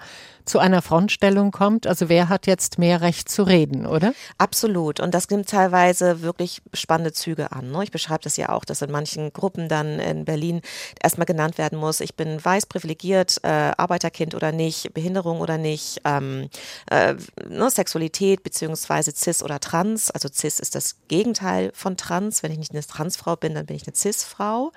zu 0.50 0.60
einer 0.60 0.82
Frontstellung 0.82 1.52
kommt. 1.52 1.86
Also 1.86 2.10
wer 2.10 2.28
hat 2.28 2.48
jetzt 2.48 2.80
mehr 2.80 3.02
Recht 3.02 3.30
zu 3.30 3.44
reden, 3.44 3.86
oder? 3.86 4.14
Absolut. 4.40 5.00
Und 5.00 5.14
das 5.14 5.30
nimmt 5.30 5.48
teilweise 5.48 6.22
wirklich 6.22 6.62
spannende 6.74 7.14
Züge 7.14 7.52
an. 7.52 7.72
Ne? 7.72 7.84
Ich 7.84 7.92
beschreibe 7.92 8.24
das 8.24 8.36
ja 8.36 8.50
auch, 8.50 8.66
dass 8.66 8.82
in 8.82 8.92
manchen 8.92 9.32
Gruppen 9.32 9.70
dann 9.70 10.00
in 10.00 10.26
Berlin 10.26 10.62
erstmal 11.02 11.26
genannt 11.26 11.58
werden 11.58 11.78
muss, 11.78 12.00
ich 12.00 12.16
bin 12.16 12.44
weiß 12.44 12.66
privilegiert, 12.66 13.40
äh, 13.44 13.48
Arbeiterkind 13.78 14.34
oder 14.34 14.52
nicht, 14.52 14.94
Behinderung 14.94 15.40
oder 15.40 15.58
nicht, 15.58 16.02
ähm, 16.04 16.50
äh, 16.90 17.16
ne, 17.48 17.70
Sexualität 17.70 18.42
beziehungsweise 18.42 19.14
cis 19.16 19.44
oder 19.44 19.60
trans. 19.60 20.10
Also 20.10 20.30
cis 20.30 20.60
ist 20.60 20.74
das 20.74 20.96
Gegenteil 21.08 21.72
von 21.76 21.96
trans. 21.96 22.42
Wenn 22.42 22.52
ich 22.52 22.59
nicht 22.60 22.72
eine 22.72 22.86
Transfrau 22.86 23.36
bin, 23.36 23.56
dann 23.56 23.66
bin 23.66 23.76
ich 23.76 23.88
eine 23.88 23.96
cis-Frau. 23.96 24.72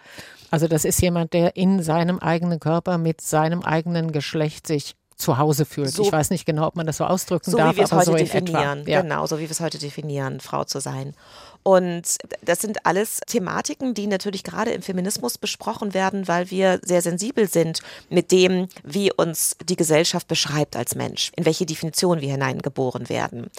Also 0.51 0.68
das 0.68 0.85
ist 0.85 1.01
jemand, 1.03 1.33
der 1.33 1.57
in 1.57 1.83
seinem 1.83 2.18
eigenen 2.18 2.61
Körper 2.61 2.99
mit 2.99 3.21
seinem 3.21 3.62
eigenen 3.62 4.12
Geschlecht 4.12 4.66
sich 4.66 4.95
zu 5.16 5.38
Hause 5.38 5.64
fühlt. 5.64 5.90
So, 5.90 6.03
ich 6.03 6.12
weiß 6.12 6.31
nicht 6.31 6.47
genau, 6.47 6.66
ob 6.66 6.77
man 6.77 6.87
das 6.87 6.97
so 6.97 7.05
ausdrücken 7.05 7.51
so 7.51 7.57
darf, 7.57 7.73
wie 7.73 7.79
wir 7.79 7.85
es 7.85 7.92
heute 7.92 8.07
so 8.07 8.14
definieren. 8.14 8.85
Ja. 8.87 9.03
Genau, 9.03 9.27
so 9.27 9.38
wie 9.38 9.42
wir 9.42 9.51
es 9.51 9.61
heute 9.61 9.79
definieren, 9.79 10.40
Frau 10.40 10.64
zu 10.64 10.81
sein. 10.81 11.14
Und 11.62 12.18
das 12.42 12.61
sind 12.61 12.85
alles 12.87 13.20
Thematiken, 13.27 13.94
die 13.94 14.07
natürlich 14.07 14.42
gerade 14.42 14.72
im 14.72 14.83
Feminismus 14.83 15.38
besprochen 15.38 15.94
werden, 15.94 16.27
weil 16.29 16.51
wir 16.51 16.81
sehr 16.85 17.03
sensibel 17.03 17.48
sind 17.48 17.81
mit 18.11 18.33
dem, 18.33 18.68
wie 18.83 19.12
uns 19.12 19.57
die 19.64 19.77
Gesellschaft 19.77 20.27
beschreibt 20.27 20.77
als 20.77 20.94
Mensch, 20.94 21.31
in 21.37 21.44
welche 21.44 21.66
Definition 21.66 22.20
wir 22.20 22.31
hineingeboren 22.31 23.09
werden. 23.09 23.51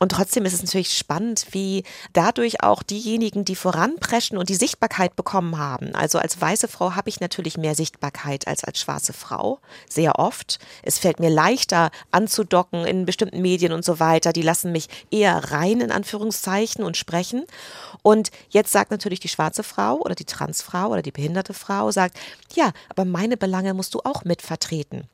Und 0.00 0.12
trotzdem 0.12 0.44
ist 0.44 0.54
es 0.54 0.62
natürlich 0.62 0.96
spannend, 0.96 1.46
wie 1.50 1.84
dadurch 2.12 2.62
auch 2.62 2.82
diejenigen, 2.82 3.44
die 3.44 3.56
voranpreschen 3.56 4.38
und 4.38 4.48
die 4.48 4.54
Sichtbarkeit 4.54 5.16
bekommen 5.16 5.58
haben. 5.58 5.94
Also 5.94 6.18
als 6.18 6.40
weiße 6.40 6.68
Frau 6.68 6.94
habe 6.94 7.08
ich 7.08 7.20
natürlich 7.20 7.58
mehr 7.58 7.74
Sichtbarkeit 7.74 8.46
als 8.48 8.64
als 8.64 8.80
schwarze 8.80 9.12
Frau, 9.12 9.60
sehr 9.88 10.18
oft. 10.18 10.58
Es 10.82 10.98
fällt 10.98 11.20
mir 11.20 11.30
leichter 11.30 11.90
anzudocken 12.10 12.86
in 12.86 13.04
bestimmten 13.04 13.42
Medien 13.42 13.72
und 13.72 13.84
so 13.84 14.00
weiter. 14.00 14.32
Die 14.32 14.42
lassen 14.42 14.72
mich 14.72 14.88
eher 15.10 15.52
rein 15.52 15.80
in 15.80 15.92
Anführungszeichen 15.92 16.84
und 16.84 16.96
sprechen. 16.96 17.41
Und 18.02 18.30
jetzt 18.50 18.72
sagt 18.72 18.90
natürlich 18.90 19.20
die 19.20 19.28
schwarze 19.28 19.62
Frau 19.62 19.96
oder 19.96 20.14
die 20.14 20.24
Transfrau 20.24 20.88
oder 20.88 21.02
die 21.02 21.12
behinderte 21.12 21.54
Frau, 21.54 21.90
sagt, 21.90 22.18
ja, 22.54 22.72
aber 22.88 23.04
meine 23.04 23.36
Belange 23.36 23.74
musst 23.74 23.94
du 23.94 24.00
auch 24.04 24.24
mitvertreten. 24.24 25.08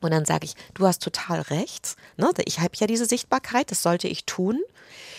Und 0.00 0.12
dann 0.12 0.24
sage 0.24 0.46
ich, 0.46 0.54
du 0.74 0.86
hast 0.86 1.02
total 1.02 1.40
recht. 1.42 1.96
Ne? 2.16 2.30
Ich 2.46 2.60
habe 2.60 2.72
ja 2.74 2.86
diese 2.86 3.06
Sichtbarkeit, 3.06 3.70
das 3.70 3.82
sollte 3.82 4.08
ich 4.08 4.24
tun. 4.24 4.60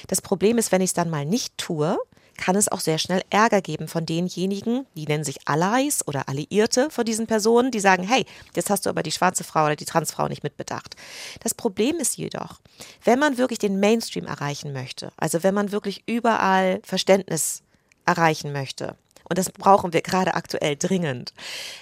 Das 0.08 0.22
Problem 0.22 0.58
ist, 0.58 0.72
wenn 0.72 0.82
ich 0.82 0.90
es 0.90 0.94
dann 0.96 1.10
mal 1.10 1.26
nicht 1.26 1.58
tue, 1.58 1.98
kann 2.38 2.56
es 2.56 2.72
auch 2.72 2.80
sehr 2.80 2.98
schnell 2.98 3.22
Ärger 3.30 3.62
geben 3.62 3.88
von 3.88 4.06
denjenigen, 4.06 4.86
die 4.96 5.06
nennen 5.06 5.24
sich 5.24 5.38
Allies 5.46 6.06
oder 6.08 6.28
Alliierte 6.28 6.90
von 6.90 7.06
diesen 7.06 7.28
Personen, 7.28 7.72
die 7.72 7.80
sagen, 7.80 8.04
hey, 8.04 8.26
jetzt 8.56 8.70
hast 8.70 8.86
du 8.86 8.90
aber 8.90 9.04
die 9.04 9.12
schwarze 9.12 9.44
Frau 9.44 9.66
oder 9.66 9.76
die 9.76 9.86
Transfrau 9.86 10.28
nicht 10.28 10.44
mitbedacht. 10.44 10.96
Das 11.42 11.54
Problem 11.54 11.98
ist 11.98 12.18
jedoch, 12.18 12.60
wenn 13.04 13.20
man 13.20 13.38
wirklich 13.38 13.60
den 13.60 13.80
Mainstream 13.80 14.26
erreichen 14.26 14.74
möchte, 14.74 15.12
also 15.18 15.44
wenn 15.44 15.54
man 15.54 15.72
wirklich 15.72 16.04
überall 16.08 16.82
Verständnis 16.84 17.64
erreichen 18.06 18.52
möchte, 18.52 18.96
und 19.32 19.38
das 19.38 19.50
brauchen 19.50 19.94
wir 19.94 20.02
gerade 20.02 20.34
aktuell 20.34 20.76
dringend. 20.76 21.34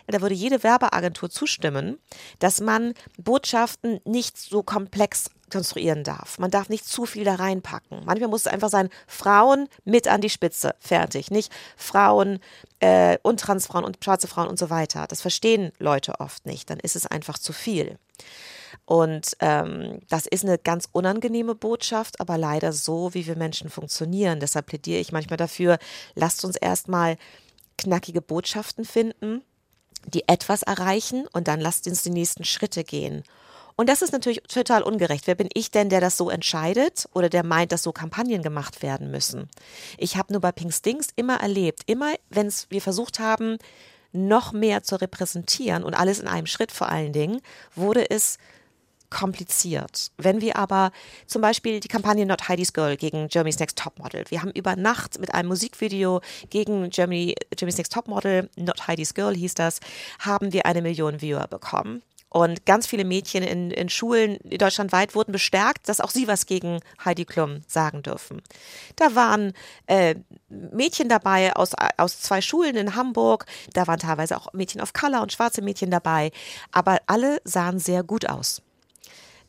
Da 0.05 0.21
würde 0.21 0.35
jede 0.35 0.61
Werbeagentur 0.61 1.31
zustimmen, 1.31 1.97
dass 2.37 2.61
man 2.61 2.93
Botschaften 3.17 3.99
nicht 4.05 4.37
so 4.37 4.61
komplex 4.61 5.31
konstruieren 5.49 6.03
darf. 6.03 6.37
Man 6.37 6.51
darf 6.51 6.69
nicht 6.69 6.85
zu 6.85 7.07
viel 7.07 7.23
da 7.23 7.33
reinpacken. 7.33 8.03
Manchmal 8.05 8.29
muss 8.29 8.41
es 8.41 8.53
einfach 8.53 8.69
sein, 8.69 8.89
Frauen 9.07 9.67
mit 9.83 10.07
an 10.07 10.21
die 10.21 10.29
Spitze, 10.29 10.75
fertig. 10.79 11.31
Nicht 11.31 11.51
Frauen 11.75 12.37
äh, 12.81 13.17
und 13.23 13.39
Transfrauen 13.39 13.83
und 13.83 13.97
schwarze 14.03 14.27
Frauen 14.27 14.47
und 14.47 14.59
so 14.59 14.69
weiter. 14.69 15.07
Das 15.07 15.21
verstehen 15.21 15.71
Leute 15.79 16.19
oft 16.19 16.45
nicht. 16.45 16.69
Dann 16.69 16.79
ist 16.79 16.95
es 16.95 17.07
einfach 17.07 17.39
zu 17.39 17.51
viel. 17.51 17.97
Und 18.85 19.35
ähm, 19.39 19.99
das 20.09 20.25
ist 20.25 20.43
eine 20.43 20.57
ganz 20.57 20.87
unangenehme 20.91 21.55
Botschaft, 21.55 22.19
aber 22.19 22.37
leider 22.37 22.73
so, 22.73 23.13
wie 23.13 23.27
wir 23.27 23.35
Menschen 23.35 23.69
funktionieren. 23.69 24.39
Deshalb 24.39 24.67
plädiere 24.67 24.99
ich 24.99 25.11
manchmal 25.11 25.37
dafür, 25.37 25.77
lasst 26.15 26.43
uns 26.45 26.55
erstmal 26.55 27.17
knackige 27.77 28.21
Botschaften 28.21 28.85
finden, 28.85 29.41
die 30.05 30.27
etwas 30.27 30.63
erreichen 30.63 31.27
und 31.33 31.47
dann 31.47 31.59
lasst 31.59 31.87
uns 31.87 32.03
die 32.03 32.09
nächsten 32.09 32.43
Schritte 32.43 32.83
gehen. 32.83 33.23
Und 33.75 33.87
das 33.87 34.01
ist 34.01 34.11
natürlich 34.11 34.41
total 34.43 34.83
ungerecht. 34.83 35.25
Wer 35.25 35.35
bin 35.35 35.47
ich 35.53 35.71
denn, 35.71 35.87
der 35.87 36.01
das 36.01 36.17
so 36.17 36.29
entscheidet 36.29 37.07
oder 37.13 37.29
der 37.29 37.45
meint, 37.45 37.71
dass 37.71 37.81
so 37.81 37.93
Kampagnen 37.93 38.41
gemacht 38.43 38.81
werden 38.81 39.09
müssen? 39.09 39.47
Ich 39.97 40.17
habe 40.17 40.33
nur 40.33 40.41
bei 40.41 40.51
Pink 40.51 40.73
Stings 40.73 41.07
immer 41.15 41.39
erlebt, 41.39 41.83
immer 41.85 42.13
wenn 42.29 42.51
wir 42.67 42.81
versucht 42.81 43.19
haben, 43.19 43.57
noch 44.11 44.51
mehr 44.51 44.83
zu 44.83 44.97
repräsentieren 44.97 45.85
und 45.85 45.93
alles 45.93 46.19
in 46.19 46.27
einem 46.27 46.47
Schritt 46.47 46.73
vor 46.73 46.89
allen 46.89 47.13
Dingen, 47.13 47.39
wurde 47.73 48.09
es 48.09 48.37
kompliziert. 49.09 50.11
Wenn 50.17 50.41
wir 50.41 50.57
aber 50.57 50.91
zum 51.25 51.41
Beispiel 51.41 51.79
die 51.79 51.87
Kampagne 51.87 52.25
Not 52.25 52.47
Heidi's 52.47 52.73
Girl 52.73 52.97
gegen 52.97 53.27
Germany's 53.27 53.59
Next 53.59 53.77
Topmodel, 53.77 54.25
wir 54.29 54.41
haben 54.41 54.51
über 54.51 54.75
Nacht 54.75 55.19
mit 55.19 55.33
einem 55.33 55.49
Musikvideo 55.49 56.21
gegen 56.49 56.89
Germany, 56.89 57.35
Germany's 57.55 57.77
Next 57.77 57.93
Topmodel, 57.93 58.49
Not 58.55 58.87
Heidi's 58.87 59.13
Girl 59.13 59.35
hieß 59.35 59.55
das, 59.55 59.79
haben 60.19 60.53
wir 60.53 60.65
eine 60.65 60.81
Million 60.81 61.21
Viewer 61.21 61.47
bekommen. 61.47 62.01
Und 62.29 62.67
ganz 62.67 62.85
viele 62.85 63.05
Mädchen 63.05 63.43
in, 63.43 63.71
in 63.71 63.89
Schulen 63.89 64.37
deutschlandweit 64.43 65.15
wurden 65.15 65.31
bestärkt, 65.31 65.89
dass 65.89 65.99
auch 65.99 66.11
sie 66.11 66.27
was 66.27 66.45
gegen 66.45 66.79
Heidi 67.03 67.25
Klum 67.25 67.61
sagen 67.67 68.03
dürfen. 68.03 68.43
Da 68.95 69.15
waren 69.15 69.53
äh, 69.87 70.15
Mädchen 70.47 71.09
dabei 71.09 71.55
aus, 71.55 71.71
aus 71.97 72.21
zwei 72.21 72.41
Schulen 72.41 72.75
in 72.75 72.95
Hamburg, 72.95 73.45
da 73.73 73.87
waren 73.87 73.99
teilweise 73.99 74.37
auch 74.37 74.53
Mädchen 74.53 74.79
of 74.79 74.93
Color 74.93 75.23
und 75.23 75.33
schwarze 75.33 75.63
Mädchen 75.63 75.89
dabei, 75.89 76.31
aber 76.71 76.99
alle 77.07 77.41
sahen 77.45 77.79
sehr 77.79 78.03
gut 78.03 78.29
aus 78.29 78.61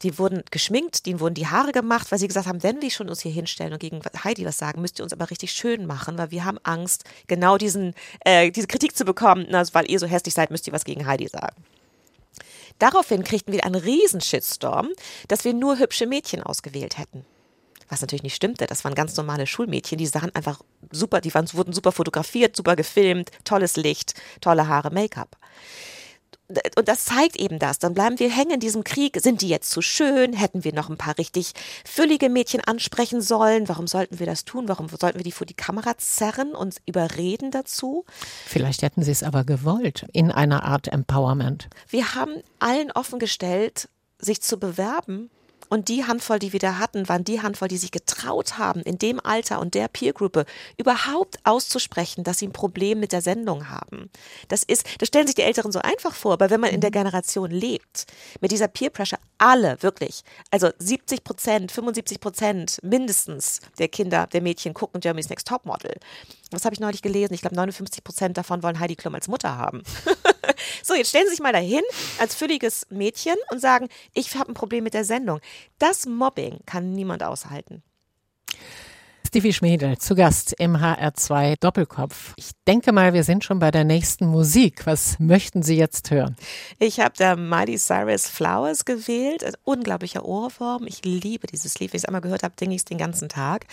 die 0.03 0.19
wurden 0.19 0.43
geschminkt, 0.51 1.07
denen 1.07 1.21
wurden 1.21 1.35
die 1.35 1.47
Haare 1.47 1.73
gemacht, 1.73 2.11
weil 2.11 2.19
sie 2.19 2.29
gesagt 2.29 2.47
haben, 2.47 2.63
wenn 2.63 2.81
wir 2.81 2.91
schon 2.91 3.09
uns 3.09 3.21
hier 3.21 3.33
hinstellen 3.33 3.73
und 3.73 3.79
gegen 3.79 4.01
Heidi 4.25 4.47
was 4.47 4.59
sagen, 4.59 4.81
müsst 4.81 4.99
ihr 4.99 5.03
uns 5.03 5.13
aber 5.13 5.31
richtig 5.31 5.53
schön 5.53 5.87
machen, 5.87 6.17
weil 6.17 6.31
wir 6.31 6.45
haben 6.45 6.59
Angst, 6.63 7.05
genau 7.27 7.59
diesen, 7.59 7.95
äh, 8.25 8.51
diese 8.51 8.67
Kritik 8.67 8.97
zu 8.97 9.05
bekommen, 9.05 9.55
also 9.55 9.75
weil 9.75 9.91
ihr 9.91 9.99
so 9.99 10.07
hässlich 10.07 10.35
seid, 10.35 10.51
müsst 10.51 10.67
ihr 10.67 10.73
was 10.73 10.85
gegen 10.85 11.07
Heidi 11.07 11.29
sagen. 11.29 11.57
Daraufhin 12.79 13.25
kriegten 13.25 13.53
wir 13.53 13.65
einen 13.65 13.75
riesen 13.75 14.23
Shitstorm, 14.23 14.89
dass 15.29 15.45
wir 15.45 15.53
nur 15.53 15.79
hübsche 15.79 16.07
Mädchen 16.07 16.43
ausgewählt 16.43 16.97
hätten. 16.97 17.27
Was 17.91 18.01
natürlich 18.01 18.23
nicht 18.23 18.37
stimmte. 18.37 18.67
Das 18.67 18.85
waren 18.85 18.95
ganz 18.95 19.17
normale 19.17 19.47
Schulmädchen, 19.47 19.99
die 19.99 20.07
sahen 20.07 20.35
einfach 20.35 20.63
super, 20.91 21.21
die 21.21 21.35
waren, 21.35 21.53
wurden 21.53 21.73
super 21.73 21.93
fotografiert, 21.93 22.57
super 22.57 22.77
gefilmt, 22.77 23.33
tolles 23.45 23.77
Licht, 23.77 24.15
tolle 24.41 24.69
Haare, 24.69 24.91
Make-up 24.91 25.37
und 26.77 26.89
das 26.89 27.05
zeigt 27.05 27.37
eben 27.37 27.59
das. 27.59 27.79
Dann 27.79 27.95
bleiben 27.95 28.19
wir 28.19 28.31
hängen 28.31 28.53
in 28.53 28.61
diesem 28.61 28.85
Krieg. 28.85 29.19
Sind 29.21 29.43
die 29.43 29.49
jetzt 29.49 29.71
zu 29.71 29.83
schön? 29.83 30.33
Hätten 30.33 30.65
wir 30.65 30.75
noch 30.75 30.89
ein 30.89 30.97
paar 30.97 31.19
richtig 31.19 31.53
füllige 31.85 32.29
Mädchen 32.29 32.61
ansprechen 32.61 33.23
sollen? 33.23 33.69
Warum 33.69 33.87
sollten 33.87 34.19
wir 34.19 34.27
das 34.27 34.45
tun? 34.45 34.69
Warum 34.69 34.89
sollten 34.89 35.19
wir 35.19 35.25
die 35.25 35.33
vor 35.33 35.47
die 35.47 35.55
Kamera 35.55 35.97
zerren 35.99 36.55
und 36.55 36.77
überreden 36.87 37.51
dazu? 37.51 38.05
Vielleicht 38.47 38.83
hätten 38.83 39.03
sie 39.03 39.13
es 39.13 39.23
aber 39.23 39.45
gewollt 39.45 40.07
in 40.13 40.31
einer 40.31 40.65
Art 40.65 40.89
Empowerment. 40.89 41.69
Wir 41.89 42.15
haben 42.15 42.43
allen 42.59 42.91
offengestellt, 42.93 43.89
sich 44.19 44.43
zu 44.43 44.59
bewerben 44.59 45.31
und 45.71 45.89
die 45.89 46.05
Handvoll, 46.05 46.39
die 46.39 46.53
wir 46.53 46.61
da 46.61 46.79
hatten, 46.79 47.09
waren 47.09 47.25
die 47.25 47.41
Handvoll, 47.41 47.69
die 47.69 47.79
sich 47.79 47.93
getraut 47.93 48.59
haben, 48.59 48.81
in 48.83 48.99
dem 48.99 49.21
Alter 49.25 49.61
und 49.61 49.75
der 49.75 49.89
Peergruppe 49.89 50.45
überhaupt 50.77 51.39
auszusprechen, 51.45 52.25
dass 52.25 52.39
sie 52.39 52.49
ein 52.49 52.53
Problem 52.53 53.01
mit 53.01 53.13
der 53.13 53.23
Sendung 53.23 53.71
haben. 53.71 54.11
Das 54.49 54.65
ist, 54.65 54.85
das 54.99 55.09
stellen 55.09 55.27
sich 55.27 55.37
die 55.37 55.43
Älteren 55.43 55.73
so 55.73 55.79
einfach 55.79 56.15
vor, 56.15 56.35
aber 56.35 56.51
wenn 56.51 56.61
man 56.61 56.71
in 56.71 56.81
der 56.81 56.91
mhm. 56.91 56.95
Generation 56.95 57.51
lebt, 57.51 58.07
mit 58.41 58.51
dieser 58.51 58.69
Peer 58.69 58.91
Pressure, 58.91 59.19
alle 59.39 59.83
wirklich, 59.83 60.23
also 60.51 60.71
70 60.79 61.25
Prozent, 61.25 61.73
75 61.73 62.21
Prozent 62.21 62.79
mindestens 62.83 63.61
der 63.79 63.89
Kinder, 63.89 64.27
der 64.27 64.43
Mädchen 64.43 64.75
gucken 64.75 65.01
Germany's 65.01 65.31
Next 65.31 65.47
Top 65.47 65.65
Model. 65.65 65.95
Was 66.51 66.65
habe 66.65 66.75
ich 66.75 66.81
neulich 66.81 67.03
gelesen? 67.03 67.35
Ich 67.35 67.41
glaube, 67.41 67.57
59 67.57 68.03
Prozent 68.03 68.37
davon 68.37 68.63
wollen 68.63 68.81
Heidi 68.81 68.97
Klum 68.97 69.15
als 69.15 69.29
Mutter 69.29 69.57
haben. 69.57 69.83
so, 70.83 70.95
jetzt 70.95 71.11
stellen 71.11 71.27
Sie 71.27 71.33
sich 71.33 71.41
mal 71.41 71.53
dahin 71.53 71.83
als 72.19 72.35
fülliges 72.35 72.87
Mädchen 72.91 73.37
und 73.51 73.61
sagen, 73.61 73.89
ich 74.15 74.35
habe 74.35 74.51
ein 74.51 74.55
Problem 74.55 74.85
mit 74.85 74.95
der 74.95 75.05
Sendung. 75.05 75.41
Das 75.79 76.07
Mobbing 76.07 76.59
kann 76.67 76.93
niemand 76.93 77.23
aushalten. 77.23 77.83
Stevie 79.31 79.53
Schmiedel 79.53 79.97
zu 79.97 80.17
Gast 80.17 80.57
im 80.59 80.77
HR2 80.77 81.55
Doppelkopf. 81.61 82.33
Ich 82.35 82.51
denke 82.67 82.91
mal, 82.91 83.15
wir 83.15 83.23
sind 83.23 83.45
schon 83.45 83.61
bei 83.61 83.71
der 83.71 83.85
nächsten 83.85 84.27
Musik. 84.27 84.87
Was 84.87 85.21
möchten 85.21 85.63
Sie 85.63 85.77
jetzt 85.77 86.11
hören? 86.11 86.35
Ich 86.81 86.99
habe 86.99 87.15
da 87.17 87.37
Miley 87.37 87.79
Cyrus 87.79 88.27
Flowers 88.27 88.85
gewählt. 88.85 89.45
Ein 89.45 89.53
unglaublicher 89.63 90.25
Ohrwurm. 90.25 90.85
Ich 90.85 91.05
liebe 91.05 91.47
dieses 91.47 91.79
Lied. 91.79 91.93
Wenn 91.93 91.99
ich 91.99 92.03
es 92.03 92.07
einmal 92.07 92.23
gehört 92.23 92.43
habe, 92.43 92.57
denke 92.57 92.75
ich 92.75 92.81
es 92.81 92.87
den 92.87 92.99
ganzen 92.99 93.29
Tag. 93.29 93.67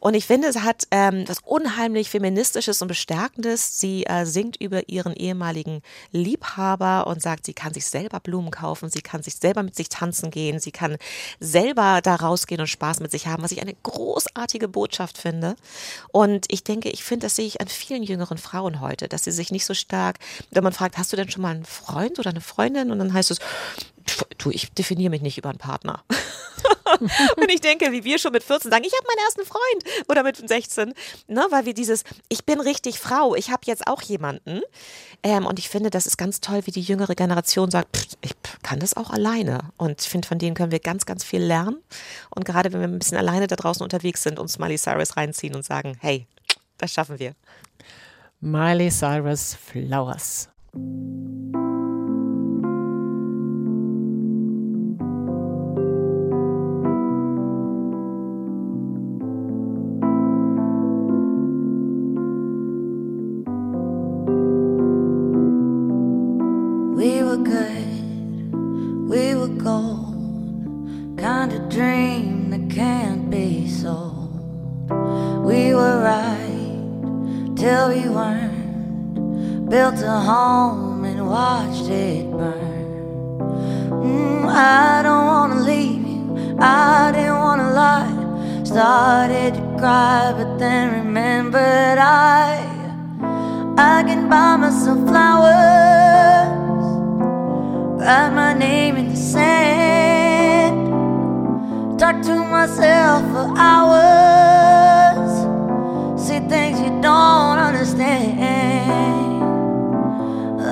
Und 0.00 0.14
ich 0.14 0.24
finde, 0.24 0.48
es 0.48 0.60
hat 0.60 0.84
ähm, 0.90 1.24
was 1.26 1.40
unheimlich 1.44 2.08
Feministisches 2.08 2.80
und 2.80 2.88
Bestärkendes. 2.88 3.78
Sie 3.78 4.06
äh, 4.06 4.24
singt 4.24 4.56
über 4.62 4.88
ihren 4.88 5.12
ehemaligen 5.12 5.82
Liebhaber 6.12 7.06
und 7.06 7.20
sagt, 7.20 7.44
sie 7.44 7.52
kann 7.52 7.74
sich 7.74 7.84
selber 7.84 8.18
Blumen 8.18 8.50
kaufen, 8.50 8.88
sie 8.88 9.02
kann 9.02 9.22
sich 9.22 9.36
selber 9.36 9.62
mit 9.62 9.76
sich 9.76 9.90
tanzen 9.90 10.30
gehen, 10.30 10.58
sie 10.58 10.72
kann 10.72 10.96
selber 11.38 12.00
da 12.02 12.14
rausgehen 12.14 12.62
und 12.62 12.68
Spaß 12.68 13.00
mit 13.00 13.10
sich 13.10 13.26
haben, 13.26 13.42
was 13.42 13.52
ich 13.52 13.60
eine 13.60 13.74
großartige 13.82 14.68
Botschaft 14.68 15.01
Botschaft 15.02 15.18
finde. 15.18 15.56
Und 16.12 16.46
ich 16.48 16.64
denke, 16.64 16.88
ich 16.90 17.04
finde, 17.04 17.26
das 17.26 17.36
sehe 17.36 17.46
ich 17.46 17.60
an 17.60 17.68
vielen 17.68 18.02
jüngeren 18.02 18.38
Frauen 18.38 18.80
heute, 18.80 19.08
dass 19.08 19.24
sie 19.24 19.32
sich 19.32 19.50
nicht 19.50 19.64
so 19.64 19.74
stark, 19.74 20.18
wenn 20.50 20.64
man 20.64 20.72
fragt, 20.72 20.98
hast 20.98 21.12
du 21.12 21.16
denn 21.16 21.30
schon 21.30 21.42
mal 21.42 21.54
einen 21.54 21.64
Freund 21.64 22.18
oder 22.18 22.30
eine 22.30 22.40
Freundin? 22.40 22.90
Und 22.90 22.98
dann 22.98 23.12
heißt 23.12 23.30
es, 23.30 23.38
du, 24.38 24.50
ich 24.50 24.72
definiere 24.72 25.10
mich 25.10 25.22
nicht 25.22 25.38
über 25.38 25.50
einen 25.50 25.58
Partner. 25.58 26.04
und 27.36 27.50
ich 27.50 27.60
denke, 27.60 27.92
wie 27.92 28.04
wir 28.04 28.18
schon 28.18 28.32
mit 28.32 28.42
14 28.42 28.70
sagen, 28.70 28.84
ich 28.84 28.92
habe 28.92 29.06
meinen 29.06 29.26
ersten 29.26 29.44
Freund 29.44 30.08
oder 30.08 30.22
mit 30.22 30.36
16, 30.48 30.94
ne, 31.28 31.46
weil 31.50 31.66
wir 31.66 31.74
dieses, 31.74 32.04
ich 32.28 32.44
bin 32.44 32.60
richtig 32.60 32.98
Frau, 32.98 33.34
ich 33.34 33.50
habe 33.50 33.62
jetzt 33.66 33.86
auch 33.86 34.02
jemanden. 34.02 34.62
Ähm, 35.22 35.46
und 35.46 35.58
ich 35.58 35.68
finde, 35.68 35.90
das 35.90 36.06
ist 36.06 36.16
ganz 36.16 36.40
toll, 36.40 36.62
wie 36.64 36.72
die 36.72 36.80
jüngere 36.80 37.14
Generation 37.14 37.70
sagt, 37.70 37.96
pff, 37.96 38.16
ich 38.22 38.32
kann 38.62 38.80
das 38.80 38.96
auch 38.96 39.10
alleine. 39.10 39.70
Und 39.76 40.00
ich 40.00 40.08
finde, 40.08 40.26
von 40.26 40.38
denen 40.38 40.54
können 40.54 40.72
wir 40.72 40.80
ganz, 40.80 41.06
ganz 41.06 41.24
viel 41.24 41.42
lernen. 41.42 41.82
Und 42.30 42.44
gerade 42.44 42.72
wenn 42.72 42.80
wir 42.80 42.88
ein 42.88 42.98
bisschen 42.98 43.18
alleine 43.18 43.46
da 43.46 43.56
draußen 43.56 43.82
unterwegs 43.82 44.22
sind, 44.22 44.38
uns 44.38 44.58
Miley 44.58 44.78
Cyrus 44.78 45.16
reinziehen 45.16 45.54
und 45.54 45.64
sagen, 45.64 45.96
hey, 46.00 46.26
das 46.78 46.92
schaffen 46.92 47.18
wir. 47.18 47.34
Miley 48.40 48.90
Cyrus 48.90 49.54
Flowers. 49.54 50.48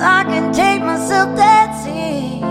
I 0.01 0.23
can 0.23 0.51
take 0.51 0.81
myself 0.81 1.35
dancing, 1.35 2.43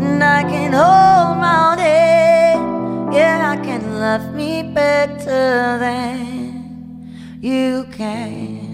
and 0.00 0.22
I 0.22 0.42
can 0.44 0.72
hold 0.72 1.38
my 1.38 1.72
own 1.72 1.78
head. 1.78 2.58
Yeah, 3.12 3.56
I 3.58 3.64
can 3.64 3.98
love 3.98 4.32
me 4.32 4.62
better 4.62 5.78
than 5.78 7.12
you 7.40 7.86
can. 7.90 8.68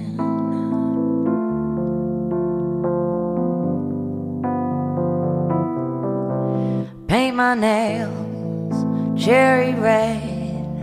Paint 7.09 7.37
my 7.37 7.55
nails 7.55 8.27
cherry 9.27 9.73
red, 9.75 10.81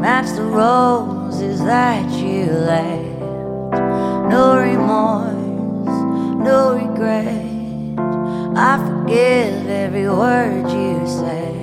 match 0.00 0.34
the 0.34 0.42
roses 0.42 1.62
that 1.62 2.10
you 2.12 2.46
left. 2.46 3.04
No 4.30 4.58
remorse 4.58 5.43
no 6.44 6.74
regret. 6.74 7.26
I 8.54 8.76
forgive 8.86 9.66
every 9.66 10.08
word 10.08 10.68
you 10.70 11.06
said. 11.06 11.54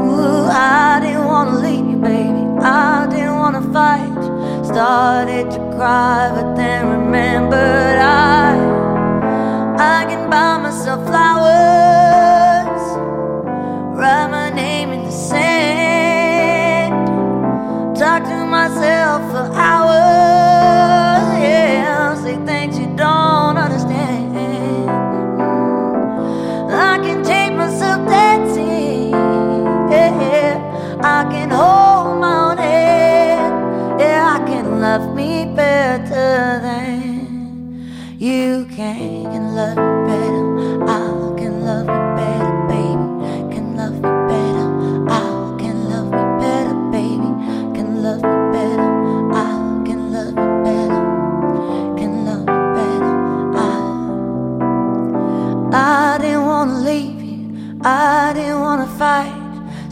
Ooh, 0.00 0.46
I 0.48 0.98
didn't 1.02 1.26
wanna 1.26 1.58
leave 1.58 1.86
you, 1.86 1.96
baby. 1.96 2.42
I 2.62 3.06
didn't 3.10 3.36
wanna 3.36 3.60
fight. 3.70 4.22
Started 4.64 5.50
to 5.50 5.58
cry, 5.76 6.32
but 6.34 6.54
then 6.56 6.88
remembered 6.88 7.98
I 7.98 8.56
I 9.78 10.04
can 10.08 10.30
buy 10.30 10.56
myself 10.58 11.06
flowers, 11.06 12.84
write 13.98 14.28
my 14.30 14.48
name 14.50 14.90
in 14.92 15.04
the 15.04 15.10
sand, 15.10 16.92
talk 17.96 18.22
to 18.24 18.46
myself 18.46 19.20
for 19.32 19.46
hours. 19.54 20.39
love 39.60 39.76
me 39.76 39.92
better. 40.08 40.46
I 40.88 41.06
can 41.38 41.54
love 41.68 41.86
me 41.92 42.00
better, 42.18 42.52
baby. 42.70 43.06
Can 43.52 43.66
love 43.76 43.96
me 44.04 44.12
better. 44.30 44.68
I 45.18 45.24
can 45.60 45.76
love 45.90 46.08
me 46.16 46.24
better, 46.42 46.76
baby. 46.94 47.30
Can 47.76 47.88
love 48.04 48.22
me 48.30 48.36
better. 48.54 48.90
I 49.44 49.52
can 49.86 50.00
love 50.14 50.34
me 50.40 50.48
better. 50.66 51.02
Can 51.98 52.12
love 52.28 52.44
me 52.52 52.58
better. 52.76 53.14
I 53.66 53.76
I 55.72 56.18
didn't 56.22 56.44
wanna 56.50 56.78
leave 56.88 57.20
you. 57.30 57.40
I 57.82 58.32
didn't 58.36 58.60
wanna 58.66 58.88
fight. 59.02 59.36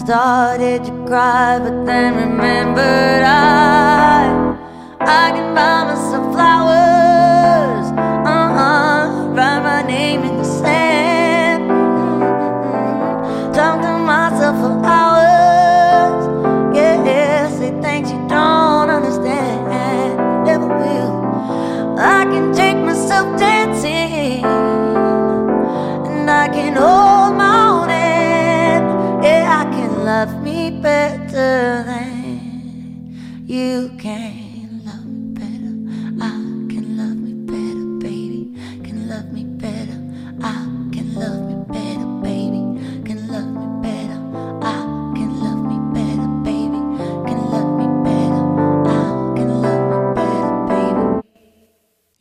Started 0.05 0.85
to 0.85 0.93
cry, 1.07 1.59
but 1.65 1.77
then 1.85 2.11
remembered 2.25 3.23
I 3.23 4.57
I 5.01 5.25
can 5.35 5.49
buy 5.55 5.85
myself 5.89 6.25
flowers. 6.33 7.08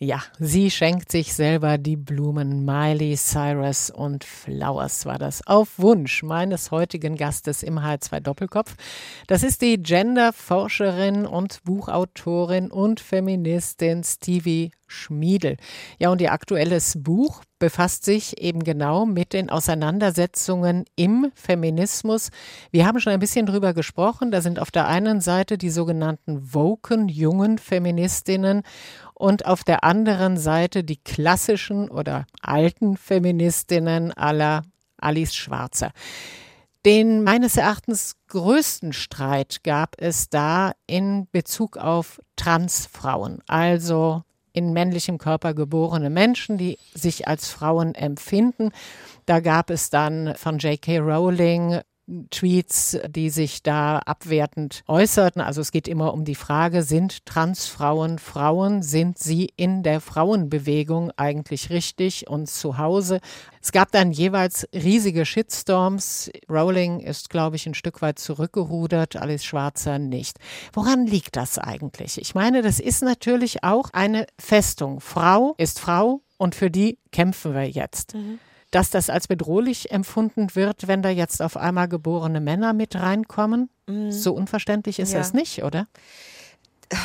Ja, 0.07 0.23
sie 0.39 0.71
schenkt 0.71 1.11
sich 1.11 1.33
selber 1.33 1.77
die 1.77 1.97
Blumen. 1.97 2.63
Miley 2.63 3.17
Cyrus 3.17 3.89
und 3.89 4.23
Flowers 4.23 5.05
war 5.05 5.17
das 5.17 5.45
auf 5.45 5.79
Wunsch 5.79 6.23
meines 6.23 6.71
heutigen 6.71 7.17
Gastes 7.17 7.61
im 7.61 7.77
H2 7.77 8.21
Doppelkopf. 8.21 8.77
Das 9.27 9.43
ist 9.43 9.61
die 9.61 9.83
Genderforscherin 9.83 11.25
und 11.25 11.61
Buchautorin 11.65 12.71
und 12.71 13.01
Feministin 13.01 14.01
Stevie 14.05 14.71
Schmiedel. 14.87 15.57
Ja, 15.99 16.09
und 16.09 16.21
ihr 16.21 16.31
aktuelles 16.31 16.95
Buch 16.97 17.41
befasst 17.59 18.05
sich 18.05 18.41
eben 18.41 18.63
genau 18.63 19.05
mit 19.05 19.33
den 19.33 19.49
Auseinandersetzungen 19.49 20.85
im 20.95 21.31
Feminismus. 21.35 22.29
Wir 22.71 22.85
haben 22.85 22.99
schon 22.99 23.13
ein 23.13 23.19
bisschen 23.19 23.45
drüber 23.45 23.73
gesprochen. 23.73 24.31
Da 24.31 24.41
sind 24.41 24.59
auf 24.59 24.71
der 24.71 24.87
einen 24.87 25.19
Seite 25.19 25.57
die 25.57 25.69
sogenannten 25.69 26.53
woken 26.53 27.09
jungen 27.09 27.57
Feministinnen 27.57 28.63
und 29.17 29.45
auf 29.45 29.63
der 29.63 29.83
anderen 29.83 30.37
Seite 30.37 30.83
die 30.83 30.97
klassischen 30.97 31.89
oder 31.89 32.25
alten 32.41 32.97
Feministinnen 32.97 34.13
aller 34.13 34.63
Alice 34.97 35.35
Schwarzer. 35.35 35.91
Den 36.85 37.23
meines 37.23 37.57
Erachtens 37.57 38.15
größten 38.27 38.93
Streit 38.93 39.63
gab 39.63 39.95
es 39.97 40.29
da 40.29 40.71
in 40.85 41.27
Bezug 41.31 41.77
auf 41.77 42.21
Transfrauen, 42.35 43.41
also 43.47 44.23
in 44.53 44.71
männlichem 44.71 45.17
Körper 45.17 45.53
geborene 45.53 46.09
Menschen, 46.09 46.57
die 46.57 46.77
sich 46.93 47.27
als 47.27 47.49
Frauen 47.49 47.93
empfinden. 47.95 48.71
Da 49.25 49.39
gab 49.39 49.69
es 49.69 49.89
dann 49.89 50.35
von 50.35 50.59
J.K. 50.59 50.99
Rowling 50.99 51.81
Tweets, 52.29 52.97
die 53.09 53.29
sich 53.29 53.63
da 53.63 53.99
abwertend 53.99 54.83
äußerten. 54.87 55.41
Also 55.41 55.59
es 55.59 55.71
geht 55.71 55.87
immer 55.87 56.13
um 56.13 56.23
die 56.23 56.35
Frage, 56.35 56.83
sind 56.83 57.25
Transfrauen 57.25 58.17
Frauen? 58.17 58.81
Sind 58.81 59.19
sie 59.19 59.51
in 59.57 59.83
der 59.83 59.99
Frauenbewegung 59.99 61.11
eigentlich 61.17 61.69
richtig 61.69 62.27
und 62.29 62.47
zu 62.47 62.77
Hause? 62.77 63.19
Es 63.61 63.73
gab 63.73 63.91
dann 63.91 64.11
jeweils 64.11 64.67
riesige 64.73 65.25
Shitstorms. 65.25 66.31
Rowling 66.49 67.01
ist, 67.01 67.29
glaube 67.29 67.57
ich, 67.57 67.65
ein 67.67 67.73
Stück 67.73 68.01
weit 68.01 68.19
zurückgerudert, 68.19 69.17
Alice 69.17 69.43
Schwarzer 69.43 69.99
nicht. 69.99 70.37
Woran 70.71 71.05
liegt 71.05 71.35
das 71.35 71.59
eigentlich? 71.59 72.21
Ich 72.21 72.33
meine, 72.33 72.61
das 72.61 72.79
ist 72.79 73.03
natürlich 73.03 73.63
auch 73.63 73.89
eine 73.91 74.27
Festung. 74.39 75.01
Frau 75.01 75.55
ist 75.57 75.79
Frau 75.79 76.21
und 76.37 76.55
für 76.55 76.71
die 76.71 76.99
kämpfen 77.11 77.53
wir 77.53 77.69
jetzt. 77.69 78.15
Mhm 78.15 78.39
dass 78.71 78.89
das 78.89 79.09
als 79.09 79.27
bedrohlich 79.27 79.91
empfunden 79.91 80.55
wird, 80.55 80.87
wenn 80.87 81.01
da 81.01 81.09
jetzt 81.09 81.41
auf 81.41 81.57
einmal 81.57 81.87
geborene 81.87 82.41
Männer 82.41 82.73
mit 82.73 82.95
reinkommen? 82.95 83.69
Mhm. 83.87 84.11
So 84.11 84.33
unverständlich 84.33 84.99
ist 84.99 85.13
ja. 85.13 85.19
das 85.19 85.33
nicht, 85.33 85.63
oder? 85.63 85.87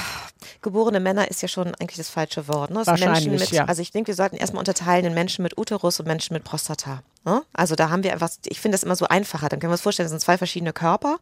Geborene 0.62 1.00
Männer 1.00 1.28
ist 1.28 1.42
ja 1.42 1.48
schon 1.48 1.74
eigentlich 1.74 1.96
das 1.96 2.08
falsche 2.08 2.46
Wort. 2.46 2.70
Ne? 2.70 2.86
Wahrscheinlich, 2.86 3.28
mit, 3.28 3.50
ja. 3.50 3.64
Also 3.64 3.82
ich 3.82 3.90
denke, 3.90 4.08
wir 4.08 4.14
sollten 4.14 4.36
erstmal 4.36 4.60
unterteilen 4.60 5.04
in 5.04 5.14
Menschen 5.14 5.42
mit 5.42 5.58
Uterus 5.58 5.98
und 5.98 6.06
Menschen 6.06 6.34
mit 6.34 6.44
Prostata. 6.44 7.02
Ne? 7.24 7.42
Also 7.52 7.74
da 7.74 7.90
haben 7.90 8.04
wir 8.04 8.12
einfach, 8.12 8.30
ich 8.46 8.60
finde 8.60 8.76
das 8.76 8.84
immer 8.84 8.94
so 8.94 9.06
einfacher. 9.06 9.48
Dann 9.48 9.58
können 9.58 9.70
wir 9.70 9.74
uns 9.74 9.80
vorstellen, 9.80 10.04
das 10.04 10.12
sind 10.12 10.20
zwei 10.20 10.38
verschiedene 10.38 10.72
Körper, 10.72 11.18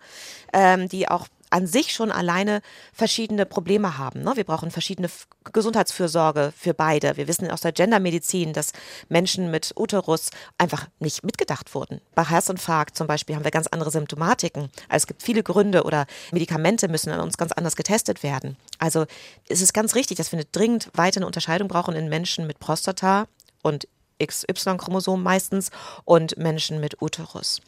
ähm, 0.53 0.89
die 0.89 1.09
auch 1.09 1.27
an 1.51 1.67
sich 1.67 1.93
schon 1.93 2.11
alleine 2.11 2.63
verschiedene 2.93 3.45
Probleme 3.45 3.99
haben. 3.99 4.23
Ne? 4.23 4.33
Wir 4.37 4.45
brauchen 4.45 4.71
verschiedene 4.71 5.11
Gesundheitsfürsorge 5.53 6.53
für 6.57 6.75
beide. 6.75 7.17
Wir 7.17 7.29
wissen 7.29 7.51
aus 7.51 7.61
der 7.61 7.73
Gendermedizin, 7.73 8.53
dass 8.53 8.73
Menschen 9.09 9.51
mit 9.51 9.73
Uterus 9.77 10.31
einfach 10.59 10.87
nicht 11.01 11.25
mitgedacht 11.25 11.75
wurden. 11.75 12.01
Bei 12.15 12.25
Herzinfarkt 12.25 12.97
zum 12.97 13.07
Beispiel 13.07 13.35
haben 13.35 13.45
wir 13.45 13.51
ganz 13.51 13.67
andere 13.67 13.91
Symptomatiken. 13.91 14.71
Also 14.89 15.03
es 15.03 15.07
gibt 15.07 15.23
viele 15.23 15.43
Gründe 15.43 15.83
oder 15.83 16.07
Medikamente 16.33 16.89
müssen 16.89 17.11
an 17.11 17.21
uns 17.21 17.37
ganz 17.37 17.53
anders 17.53 17.77
getestet 17.77 18.23
werden. 18.23 18.57
Also 18.79 19.07
es 19.49 19.61
ist 19.61 19.75
ganz 19.75 19.95
richtig, 19.95 20.17
dass 20.17 20.33
wir 20.33 20.39
eine 20.39 20.47
dringend 20.47 20.91
weiter 20.95 21.19
eine 21.19 21.27
Unterscheidung 21.27 21.69
brauchen 21.69 21.95
in 21.95 22.09
Menschen 22.09 22.47
mit 22.47 22.61
Prostata 22.61 23.27
und 23.63 23.89
XY-Chromosom 24.25 25.23
meistens 25.23 25.71
und 26.05 26.37
Menschen 26.37 26.81
mit 26.81 27.01
Uterus. 27.03 27.61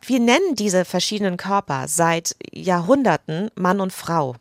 Wir 0.00 0.20
nennen 0.20 0.54
diese 0.54 0.84
verschiedenen 0.84 1.36
Körper 1.36 1.88
seit 1.88 2.36
Jahrhunderten 2.52 3.50
Mann 3.54 3.80
und 3.80 3.92
Frau. 3.92 4.36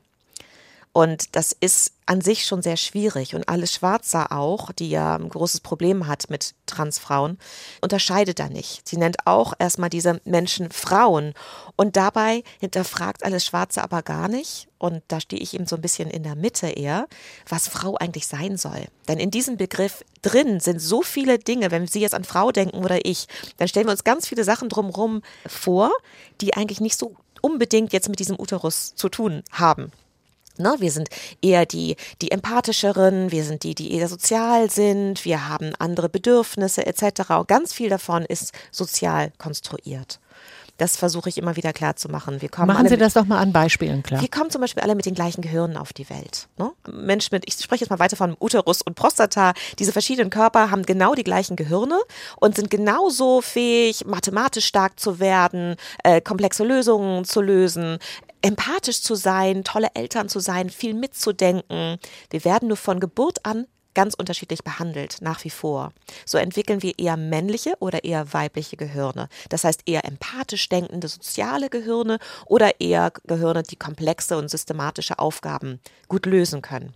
Und 0.98 1.36
das 1.36 1.52
ist 1.52 1.92
an 2.08 2.22
sich 2.22 2.44
schon 2.44 2.64
sehr 2.64 2.76
schwierig. 2.76 3.36
Und 3.36 3.48
Alice 3.48 3.74
Schwarzer 3.74 4.32
auch, 4.32 4.72
die 4.72 4.90
ja 4.90 5.16
ein 5.16 5.30
großes 5.30 5.60
Problem 5.60 6.08
hat 6.08 6.32
mit 6.32 6.56
Transfrauen, 6.66 7.38
unterscheidet 7.82 8.40
da 8.40 8.50
nicht. 8.50 8.88
Sie 8.90 8.98
nennt 8.98 9.18
auch 9.26 9.54
erstmal 9.60 9.92
diese 9.92 10.20
Menschen 10.26 10.72
Frauen. 10.72 11.36
Und 11.76 11.98
dabei 11.98 12.44
hinterfragt 12.60 13.24
Alice 13.24 13.46
Schwarzer 13.46 13.84
aber 13.84 14.02
gar 14.02 14.28
nicht, 14.28 14.70
und 14.80 15.04
da 15.08 15.20
stehe 15.20 15.40
ich 15.40 15.54
eben 15.54 15.68
so 15.68 15.76
ein 15.76 15.84
bisschen 15.84 16.10
in 16.10 16.24
der 16.24 16.34
Mitte 16.34 16.66
eher, 16.66 17.06
was 17.48 17.68
Frau 17.68 17.94
eigentlich 17.98 18.26
sein 18.26 18.58
soll. 18.58 18.88
Denn 19.08 19.20
in 19.20 19.30
diesem 19.30 19.56
Begriff 19.56 20.04
drin 20.24 20.60
sind 20.60 20.80
so 20.80 21.04
viele 21.04 21.38
Dinge, 21.38 21.70
wenn 21.70 21.86
Sie 21.86 22.02
jetzt 22.02 22.16
an 22.16 22.24
Frau 22.24 22.52
denken 22.52 22.84
oder 22.84 23.06
ich, 23.06 23.28
dann 23.58 23.68
stellen 23.68 23.86
wir 23.86 23.92
uns 23.92 24.04
ganz 24.04 24.28
viele 24.28 24.44
Sachen 24.44 24.68
drumherum 24.68 25.22
vor, 25.46 25.92
die 26.42 26.56
eigentlich 26.56 26.82
nicht 26.82 26.98
so 26.98 27.14
unbedingt 27.44 27.94
jetzt 27.94 28.10
mit 28.10 28.18
diesem 28.18 28.40
Uterus 28.40 28.96
zu 28.96 29.10
tun 29.10 29.44
haben. 29.52 29.92
Ne, 30.60 30.76
wir 30.80 30.92
sind 30.92 31.10
eher 31.42 31.66
die, 31.66 31.96
die 32.22 32.32
empathischeren, 32.32 33.32
wir 33.32 33.44
sind 33.44 33.64
die, 33.64 33.76
die 33.76 33.94
eher 33.94 34.08
sozial 34.08 34.70
sind, 34.70 35.26
wir 35.26 35.48
haben 35.50 35.74
andere 35.80 36.10
Bedürfnisse 36.10 36.86
etc. 36.86 37.32
Und 37.40 37.48
ganz 37.48 37.74
viel 37.74 37.90
davon 37.90 38.26
ist 38.26 38.54
sozial 38.72 39.32
konstruiert. 39.38 40.20
Das 40.78 40.96
versuche 40.96 41.30
ich 41.30 41.38
immer 41.38 41.56
wieder 41.56 41.74
klar 41.74 41.96
zu 41.96 42.08
machen. 42.08 42.42
Wir 42.42 42.50
kommen 42.50 42.68
Machen 42.68 42.88
Sie 42.88 42.98
das 42.98 43.14
doch 43.14 43.26
mal 43.26 43.40
an 43.40 43.52
Beispielen 43.52 44.04
klar. 44.04 44.22
Wir 44.22 44.28
kommen 44.28 44.52
zum 44.52 44.62
Beispiel 44.62 44.84
alle 44.84 44.94
mit 44.94 45.06
den 45.06 45.16
gleichen 45.16 45.42
Gehirnen 45.42 45.76
auf 45.76 45.92
die 45.92 46.08
Welt. 46.10 46.48
Ne? 46.58 46.72
Menschen 46.88 47.30
mit, 47.34 47.44
ich 47.48 47.56
spreche 47.56 47.84
jetzt 47.84 47.90
mal 47.90 48.00
weiter 48.00 48.16
von 48.16 48.38
Uterus 48.40 48.84
und 48.84 48.96
Prostata. 48.96 49.54
Diese 49.80 49.92
verschiedenen 49.92 50.30
Körper 50.30 50.70
haben 50.70 50.84
genau 50.84 51.16
die 51.16 51.24
gleichen 51.24 51.56
Gehirne 51.56 52.00
und 52.36 52.56
sind 52.56 52.70
genauso 52.70 53.42
fähig, 53.42 54.06
mathematisch 54.06 54.66
stark 54.66 55.00
zu 55.00 55.20
werden, 55.20 55.78
äh, 56.04 56.22
komplexe 56.22 56.64
Lösungen 56.64 57.26
zu 57.26 57.42
lösen, 57.42 57.98
empathisch 58.42 59.02
zu 59.02 59.16
sein, 59.16 59.64
tolle 59.64 59.90
Eltern 59.94 60.30
zu 60.30 60.40
sein, 60.40 60.70
viel 60.70 60.94
mitzudenken. 60.94 61.98
Wir 62.30 62.46
werden 62.46 62.68
nur 62.68 62.78
von 62.78 63.00
Geburt 63.00 63.46
an 63.46 63.68
ganz 63.98 64.14
unterschiedlich 64.14 64.64
behandelt, 64.64 65.18
nach 65.22 65.44
wie 65.44 65.50
vor. 65.50 65.92
So 66.24 66.38
entwickeln 66.38 66.84
wir 66.84 67.00
eher 67.00 67.18
männliche 67.18 67.74
oder 67.80 68.04
eher 68.04 68.32
weibliche 68.32 68.78
Gehirne. 68.78 69.28
Das 69.50 69.64
heißt 69.64 69.82
eher 69.88 70.06
empathisch 70.06 70.70
denkende 70.70 71.08
soziale 71.08 71.72
Gehirne 71.72 72.20
oder 72.46 72.80
eher 72.80 73.12
Gehirne, 73.26 73.64
die 73.64 73.76
komplexe 73.76 74.38
und 74.38 74.50
systematische 74.50 75.18
Aufgaben 75.18 75.80
gut 76.08 76.28
lösen 76.28 76.62
können. 76.62 76.94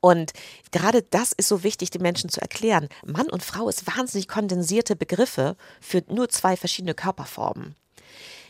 Und 0.00 0.32
gerade 0.70 1.02
das 1.02 1.32
ist 1.32 1.48
so 1.48 1.62
wichtig, 1.62 1.90
den 1.90 2.00
Menschen 2.00 2.30
zu 2.30 2.40
erklären. 2.40 2.88
Mann 3.04 3.28
und 3.28 3.42
Frau 3.42 3.68
ist 3.68 3.86
wahnsinnig 3.86 4.26
kondensierte 4.26 4.96
Begriffe 4.96 5.54
für 5.82 6.02
nur 6.08 6.30
zwei 6.30 6.56
verschiedene 6.56 6.94
Körperformen. 6.94 7.76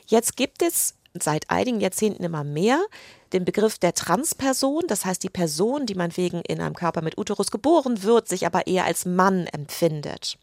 Jetzt 0.07 0.37
gibt 0.37 0.63
es 0.63 0.95
seit 1.21 1.51
einigen 1.51 1.81
Jahrzehnten 1.81 2.25
immer 2.25 2.45
mehr 2.45 2.85
den 3.33 3.45
Begriff 3.45 3.79
der 3.79 3.95
Transperson, 3.95 4.85
das 4.87 5.05
heißt 5.05 5.23
die 5.23 5.29
Person, 5.29 5.87
die 5.87 5.95
man 5.95 6.17
wegen 6.17 6.41
in 6.43 6.61
einem 6.61 6.75
Körper 6.75 7.03
mit 7.03 7.19
Uterus 7.19 7.51
geboren 7.51 8.03
wird, 8.03 8.29
sich 8.29 8.47
aber 8.47 8.67
eher 8.67 8.85
als 8.85 9.07
Mann 9.07 9.47
empfindet. 9.49 10.39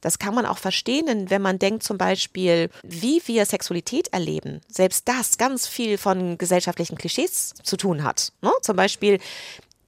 Das 0.00 0.18
kann 0.18 0.34
man 0.34 0.46
auch 0.46 0.58
verstehen, 0.58 1.30
wenn 1.30 1.42
man 1.42 1.58
denkt 1.58 1.82
zum 1.82 1.98
Beispiel, 1.98 2.70
wie 2.82 3.22
wir 3.26 3.44
Sexualität 3.44 4.08
erleben, 4.12 4.62
selbst 4.68 5.08
das 5.08 5.36
ganz 5.36 5.66
viel 5.66 5.98
von 5.98 6.38
gesellschaftlichen 6.38 6.96
Klischees 6.96 7.52
zu 7.62 7.76
tun 7.76 8.02
hat. 8.02 8.32
Ne? 8.40 8.50
Zum 8.62 8.76
Beispiel 8.76 9.18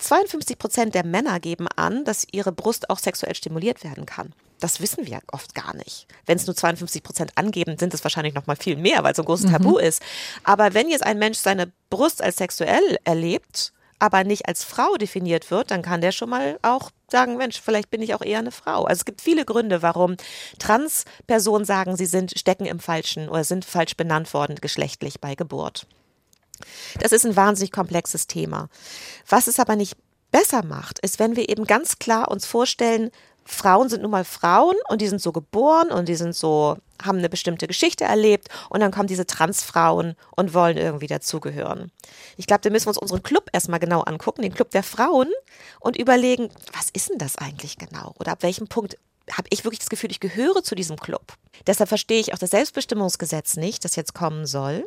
52 0.04 0.58
Prozent 0.58 0.94
der 0.94 1.04
Männer 1.04 1.40
geben 1.40 1.66
an, 1.76 2.04
dass 2.04 2.26
ihre 2.30 2.52
Brust 2.52 2.90
auch 2.90 2.98
sexuell 2.98 3.34
stimuliert 3.34 3.84
werden 3.84 4.06
kann. 4.06 4.32
Das 4.60 4.80
wissen 4.80 5.06
wir 5.06 5.20
oft 5.32 5.54
gar 5.54 5.74
nicht. 5.76 6.06
Wenn 6.26 6.36
es 6.36 6.46
nur 6.46 6.54
52 6.54 7.02
Prozent 7.02 7.32
angeben, 7.36 7.76
sind 7.78 7.92
es 7.94 8.04
wahrscheinlich 8.04 8.34
noch 8.34 8.46
mal 8.46 8.56
viel 8.56 8.76
mehr, 8.76 9.02
weil 9.02 9.12
es 9.12 9.16
so 9.16 9.22
ein 9.22 9.26
großes 9.26 9.50
Tabu 9.50 9.78
ist. 9.78 10.02
Aber 10.42 10.74
wenn 10.74 10.88
jetzt 10.88 11.04
ein 11.04 11.18
Mensch 11.18 11.38
seine 11.38 11.72
Brust 11.90 12.22
als 12.22 12.36
sexuell 12.36 12.98
erlebt, 13.04 13.72
aber 13.98 14.24
nicht 14.24 14.46
als 14.46 14.64
Frau 14.64 14.94
definiert 14.96 15.50
wird, 15.50 15.70
dann 15.70 15.82
kann 15.82 16.00
der 16.00 16.12
schon 16.12 16.28
mal 16.28 16.58
auch 16.62 16.90
sagen, 17.10 17.36
Mensch, 17.36 17.60
vielleicht 17.60 17.90
bin 17.90 18.02
ich 18.02 18.14
auch 18.14 18.22
eher 18.22 18.40
eine 18.40 18.50
Frau. 18.50 18.84
Also 18.84 19.00
es 19.00 19.04
gibt 19.04 19.22
viele 19.22 19.44
Gründe, 19.44 19.82
warum 19.82 20.16
Transpersonen 20.58 21.64
sagen, 21.64 21.96
sie 21.96 22.06
sind 22.06 22.38
stecken 22.38 22.66
im 22.66 22.80
falschen 22.80 23.28
oder 23.28 23.44
sind 23.44 23.64
falsch 23.64 23.96
benannt 23.96 24.34
worden 24.34 24.56
geschlechtlich 24.60 25.20
bei 25.20 25.34
Geburt. 25.34 25.86
Das 27.00 27.12
ist 27.12 27.24
ein 27.24 27.36
wahnsinnig 27.36 27.72
komplexes 27.72 28.26
Thema. 28.26 28.68
Was 29.28 29.46
es 29.46 29.58
aber 29.58 29.76
nicht 29.76 29.96
besser 30.30 30.64
macht, 30.64 30.98
ist, 30.98 31.18
wenn 31.18 31.36
wir 31.36 31.48
eben 31.48 31.64
ganz 31.64 31.98
klar 31.98 32.30
uns 32.30 32.44
vorstellen, 32.44 33.10
Frauen 33.44 33.88
sind 33.88 34.02
nun 34.02 34.10
mal 34.10 34.24
Frauen 34.24 34.74
und 34.88 35.00
die 35.00 35.06
sind 35.06 35.20
so 35.20 35.32
geboren 35.32 35.90
und 35.90 36.08
die 36.08 36.14
sind 36.14 36.34
so, 36.34 36.76
haben 37.02 37.18
eine 37.18 37.28
bestimmte 37.28 37.66
Geschichte 37.66 38.04
erlebt 38.04 38.48
und 38.70 38.80
dann 38.80 38.90
kommen 38.90 39.06
diese 39.06 39.26
Transfrauen 39.26 40.16
und 40.34 40.54
wollen 40.54 40.76
irgendwie 40.76 41.06
dazugehören. 41.06 41.92
Ich 42.36 42.46
glaube, 42.46 42.62
da 42.62 42.70
müssen 42.70 42.86
wir 42.86 42.90
uns 42.90 42.98
unseren 42.98 43.22
Club 43.22 43.50
erstmal 43.52 43.80
genau 43.80 44.00
angucken, 44.00 44.42
den 44.42 44.54
Club 44.54 44.70
der 44.70 44.82
Frauen 44.82 45.30
und 45.80 45.96
überlegen, 45.96 46.48
was 46.72 46.88
ist 46.92 47.10
denn 47.10 47.18
das 47.18 47.36
eigentlich 47.36 47.76
genau? 47.76 48.14
Oder 48.18 48.32
ab 48.32 48.42
welchem 48.42 48.66
Punkt 48.66 48.96
habe 49.30 49.48
ich 49.50 49.64
wirklich 49.64 49.80
das 49.80 49.90
Gefühl, 49.90 50.10
ich 50.10 50.20
gehöre 50.20 50.62
zu 50.62 50.74
diesem 50.74 50.96
Club. 50.96 51.34
Deshalb 51.66 51.88
verstehe 51.88 52.20
ich 52.20 52.34
auch 52.34 52.38
das 52.38 52.50
Selbstbestimmungsgesetz 52.50 53.56
nicht, 53.56 53.84
das 53.84 53.96
jetzt 53.96 54.14
kommen 54.14 54.46
soll 54.46 54.84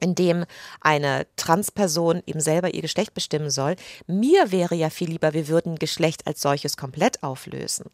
in 0.00 0.14
dem 0.14 0.44
eine 0.80 1.26
Transperson 1.36 2.22
eben 2.26 2.40
selber 2.40 2.74
ihr 2.74 2.82
Geschlecht 2.82 3.14
bestimmen 3.14 3.50
soll. 3.50 3.76
Mir 4.06 4.52
wäre 4.52 4.74
ja 4.74 4.90
viel 4.90 5.10
lieber, 5.10 5.32
wir 5.32 5.48
würden 5.48 5.76
Geschlecht 5.76 6.26
als 6.26 6.40
solches 6.40 6.76
komplett 6.76 7.22
auflösen. 7.22 7.86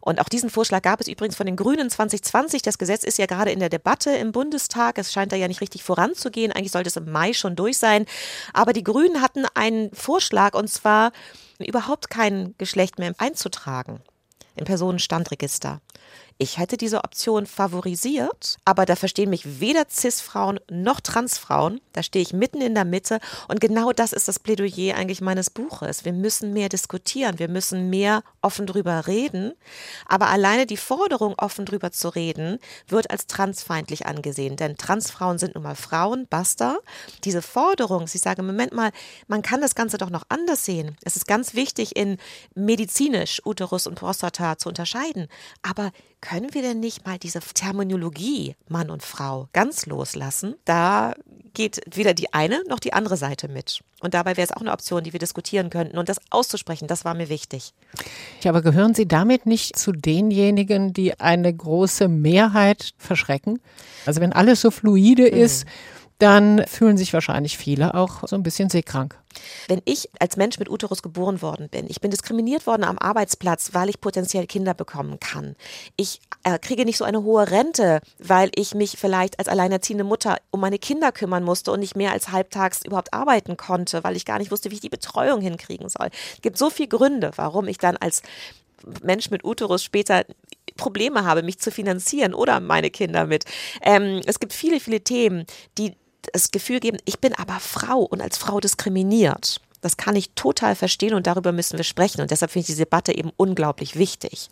Und 0.00 0.20
auch 0.20 0.28
diesen 0.28 0.50
Vorschlag 0.50 0.82
gab 0.82 1.00
es 1.00 1.08
übrigens 1.08 1.36
von 1.36 1.46
den 1.46 1.56
Grünen 1.56 1.90
2020. 1.90 2.62
Das 2.62 2.78
Gesetz 2.78 3.04
ist 3.04 3.18
ja 3.18 3.26
gerade 3.26 3.50
in 3.50 3.60
der 3.60 3.68
Debatte 3.68 4.10
im 4.10 4.32
Bundestag. 4.32 4.98
Es 4.98 5.12
scheint 5.12 5.32
da 5.32 5.36
ja 5.36 5.48
nicht 5.48 5.60
richtig 5.60 5.82
voranzugehen. 5.82 6.52
Eigentlich 6.52 6.72
sollte 6.72 6.88
es 6.88 6.96
im 6.96 7.10
Mai 7.10 7.32
schon 7.32 7.56
durch 7.56 7.78
sein. 7.78 8.06
Aber 8.52 8.72
die 8.72 8.84
Grünen 8.84 9.20
hatten 9.20 9.44
einen 9.54 9.92
Vorschlag 9.92 10.54
und 10.54 10.68
zwar 10.68 11.12
überhaupt 11.58 12.10
kein 12.10 12.54
Geschlecht 12.58 12.98
mehr 12.98 13.14
einzutragen 13.18 14.00
im 14.54 14.64
Personenstandregister. 14.64 15.80
Ich 16.40 16.56
hätte 16.56 16.76
diese 16.76 17.02
Option 17.02 17.46
favorisiert, 17.46 18.58
aber 18.64 18.86
da 18.86 18.94
verstehen 18.94 19.28
mich 19.28 19.58
weder 19.58 19.86
Cis-Frauen 19.90 20.60
noch 20.70 21.00
Trans-Frauen. 21.00 21.80
Da 21.92 22.04
stehe 22.04 22.22
ich 22.22 22.32
mitten 22.32 22.60
in 22.60 22.76
der 22.76 22.84
Mitte 22.84 23.18
und 23.48 23.60
genau 23.60 23.90
das 23.90 24.12
ist 24.12 24.28
das 24.28 24.38
Plädoyer 24.38 24.94
eigentlich 24.94 25.20
meines 25.20 25.50
Buches. 25.50 26.04
Wir 26.04 26.12
müssen 26.12 26.52
mehr 26.52 26.68
diskutieren, 26.68 27.40
wir 27.40 27.48
müssen 27.48 27.90
mehr 27.90 28.22
offen 28.40 28.66
drüber 28.66 29.08
reden, 29.08 29.52
aber 30.06 30.28
alleine 30.28 30.64
die 30.64 30.76
Forderung, 30.76 31.34
offen 31.38 31.64
drüber 31.64 31.90
zu 31.90 32.08
reden, 32.08 32.60
wird 32.86 33.10
als 33.10 33.26
transfeindlich 33.26 34.06
angesehen, 34.06 34.54
denn 34.54 34.76
Transfrauen 34.76 35.38
sind 35.38 35.56
nun 35.56 35.64
mal 35.64 35.74
Frauen, 35.74 36.28
basta. 36.30 36.78
Diese 37.24 37.42
Forderung, 37.42 38.06
sie 38.06 38.18
sagen, 38.18 38.46
Moment 38.46 38.72
mal, 38.72 38.92
man 39.26 39.42
kann 39.42 39.60
das 39.60 39.74
Ganze 39.74 39.98
doch 39.98 40.10
noch 40.10 40.22
anders 40.28 40.64
sehen. 40.64 40.96
Es 41.02 41.16
ist 41.16 41.26
ganz 41.26 41.54
wichtig, 41.54 41.96
in 41.96 42.16
medizinisch 42.54 43.42
Uterus 43.44 43.88
und 43.88 43.96
Prostata 43.96 44.56
zu 44.56 44.68
unterscheiden, 44.68 45.26
aber 45.62 45.90
können 46.20 46.52
wir 46.52 46.62
denn 46.62 46.80
nicht 46.80 47.06
mal 47.06 47.18
diese 47.18 47.40
Terminologie 47.40 48.56
Mann 48.68 48.90
und 48.90 49.02
Frau 49.02 49.48
ganz 49.52 49.86
loslassen? 49.86 50.54
Da 50.64 51.14
geht 51.54 51.80
weder 51.92 52.14
die 52.14 52.32
eine 52.32 52.62
noch 52.68 52.78
die 52.78 52.92
andere 52.92 53.16
Seite 53.16 53.48
mit. 53.48 53.80
Und 54.00 54.14
dabei 54.14 54.36
wäre 54.36 54.46
es 54.46 54.52
auch 54.52 54.60
eine 54.60 54.72
Option, 54.72 55.02
die 55.02 55.12
wir 55.12 55.20
diskutieren 55.20 55.70
könnten. 55.70 55.98
Und 55.98 56.08
das 56.08 56.20
auszusprechen, 56.30 56.86
das 56.86 57.04
war 57.04 57.14
mir 57.14 57.28
wichtig. 57.28 57.72
Ja, 58.42 58.50
aber 58.50 58.62
gehören 58.62 58.94
Sie 58.94 59.06
damit 59.06 59.46
nicht 59.46 59.76
zu 59.76 59.92
denjenigen, 59.92 60.92
die 60.92 61.18
eine 61.18 61.52
große 61.52 62.08
Mehrheit 62.08 62.94
verschrecken? 62.98 63.60
Also 64.06 64.20
wenn 64.20 64.32
alles 64.32 64.60
so 64.60 64.70
fluide 64.70 65.30
mhm. 65.30 65.38
ist, 65.38 65.66
dann 66.18 66.64
fühlen 66.66 66.96
sich 66.96 67.12
wahrscheinlich 67.12 67.58
viele 67.58 67.94
auch 67.94 68.26
so 68.26 68.36
ein 68.36 68.42
bisschen 68.42 68.70
seekrank. 68.70 69.16
Wenn 69.68 69.82
ich 69.84 70.08
als 70.18 70.36
Mensch 70.36 70.58
mit 70.58 70.70
Uterus 70.70 71.02
geboren 71.02 71.42
worden 71.42 71.68
bin, 71.68 71.86
ich 71.88 72.00
bin 72.00 72.10
diskriminiert 72.10 72.66
worden 72.66 72.84
am 72.84 72.98
Arbeitsplatz, 72.98 73.70
weil 73.72 73.88
ich 73.88 74.00
potenziell 74.00 74.46
Kinder 74.46 74.74
bekommen 74.74 75.20
kann. 75.20 75.56
Ich 75.96 76.20
äh, 76.44 76.58
kriege 76.58 76.84
nicht 76.84 76.98
so 76.98 77.04
eine 77.04 77.22
hohe 77.22 77.50
Rente, 77.50 78.00
weil 78.18 78.50
ich 78.54 78.74
mich 78.74 78.96
vielleicht 78.98 79.38
als 79.38 79.48
alleinerziehende 79.48 80.04
Mutter 80.04 80.38
um 80.50 80.60
meine 80.60 80.78
Kinder 80.78 81.12
kümmern 81.12 81.44
musste 81.44 81.72
und 81.72 81.80
nicht 81.80 81.96
mehr 81.96 82.12
als 82.12 82.30
halbtags 82.30 82.84
überhaupt 82.84 83.12
arbeiten 83.12 83.56
konnte, 83.56 84.04
weil 84.04 84.16
ich 84.16 84.24
gar 84.24 84.38
nicht 84.38 84.50
wusste, 84.50 84.70
wie 84.70 84.74
ich 84.74 84.80
die 84.80 84.88
Betreuung 84.88 85.40
hinkriegen 85.40 85.88
soll. 85.88 86.08
Es 86.34 86.42
gibt 86.42 86.58
so 86.58 86.70
viele 86.70 86.88
Gründe, 86.88 87.32
warum 87.36 87.68
ich 87.68 87.78
dann 87.78 87.96
als 87.96 88.22
Mensch 89.02 89.30
mit 89.30 89.44
Uterus 89.44 89.82
später 89.82 90.24
Probleme 90.76 91.24
habe, 91.24 91.42
mich 91.42 91.58
zu 91.58 91.70
finanzieren 91.70 92.34
oder 92.34 92.60
meine 92.60 92.90
Kinder 92.90 93.26
mit. 93.26 93.44
Ähm, 93.82 94.20
es 94.24 94.38
gibt 94.40 94.52
viele, 94.52 94.80
viele 94.80 95.00
Themen, 95.00 95.44
die 95.76 95.96
das 96.32 96.50
Gefühl 96.50 96.80
geben, 96.80 96.98
ich 97.04 97.18
bin 97.18 97.34
aber 97.34 97.58
Frau 97.60 98.00
und 98.00 98.20
als 98.20 98.38
Frau 98.38 98.60
diskriminiert. 98.60 99.60
Das 99.80 99.96
kann 99.96 100.16
ich 100.16 100.30
total 100.30 100.74
verstehen 100.74 101.14
und 101.14 101.26
darüber 101.26 101.52
müssen 101.52 101.76
wir 101.76 101.84
sprechen. 101.84 102.20
Und 102.20 102.30
deshalb 102.32 102.50
finde 102.50 102.62
ich 102.62 102.66
diese 102.66 102.82
Debatte 102.82 103.16
eben 103.16 103.30
unglaublich 103.36 103.96
wichtig. 103.96 104.48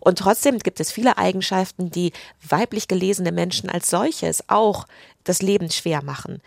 Und 0.00 0.18
trotzdem 0.18 0.58
gibt 0.58 0.80
es 0.80 0.92
viele 0.92 1.16
Eigenschaften, 1.16 1.90
die 1.90 2.12
weiblich 2.46 2.86
gelesene 2.86 3.32
Menschen 3.32 3.70
als 3.70 3.88
solches 3.88 4.44
auch 4.48 4.86
das 5.24 5.40
Leben 5.40 5.70
schwer 5.70 6.04
machen. 6.04 6.42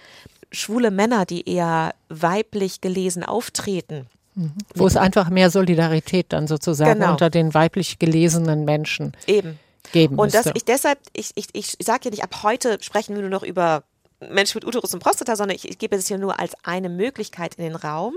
Schwule 0.52 0.92
Männer, 0.92 1.26
die 1.26 1.50
eher 1.50 1.94
weiblich 2.10 2.82
gelesen 2.82 3.24
auftreten, 3.24 4.06
mhm. 4.36 4.54
wo 4.76 4.86
es 4.86 4.96
einfach 4.96 5.30
mehr 5.30 5.50
Solidarität 5.50 6.28
dann 6.30 6.48
sozusagen 6.48 7.00
genau. 7.00 7.12
unter 7.12 7.32
den 7.32 7.54
weiblich 7.54 7.98
gelesenen 7.98 8.64
Menschen 8.64 9.14
eben 9.26 9.60
geben 9.92 10.18
Und 10.18 10.34
dass 10.34 10.48
ich 10.54 10.66
deshalb, 10.66 11.00
ich, 11.14 11.32
ich, 11.36 11.48
ich 11.54 11.78
sage 11.82 12.06
ja 12.06 12.12
nicht, 12.12 12.24
ab 12.24 12.44
heute 12.44 12.78
sprechen 12.82 13.16
wir 13.16 13.22
nur 13.22 13.32
noch 13.32 13.44
über 13.44 13.84
Mensch 14.20 14.56
mit 14.56 14.66
Uterus 14.66 14.94
und 14.94 15.02
Prostata, 15.02 15.36
sondern 15.36 15.56
ich, 15.56 15.68
ich 15.68 15.78
gebe 15.78 15.96
es 15.96 16.08
hier 16.08 16.18
nur 16.18 16.40
als 16.40 16.54
eine 16.64 16.90
Möglichkeit 16.90 17.56
in 17.56 17.64
den 17.64 17.76
Raum, 17.76 18.16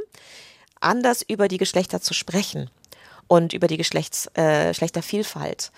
anders 0.81 1.23
über 1.23 1.49
die 1.49 1.59
Geschlechter 1.59 2.01
zu 2.01 2.15
sprechen 2.15 2.71
und 3.29 3.53
über 3.53 3.67
die 3.67 3.77
Geschlechts, 3.77 4.29
äh, 4.35 4.69
Geschlechtervielfalt. 4.69 5.73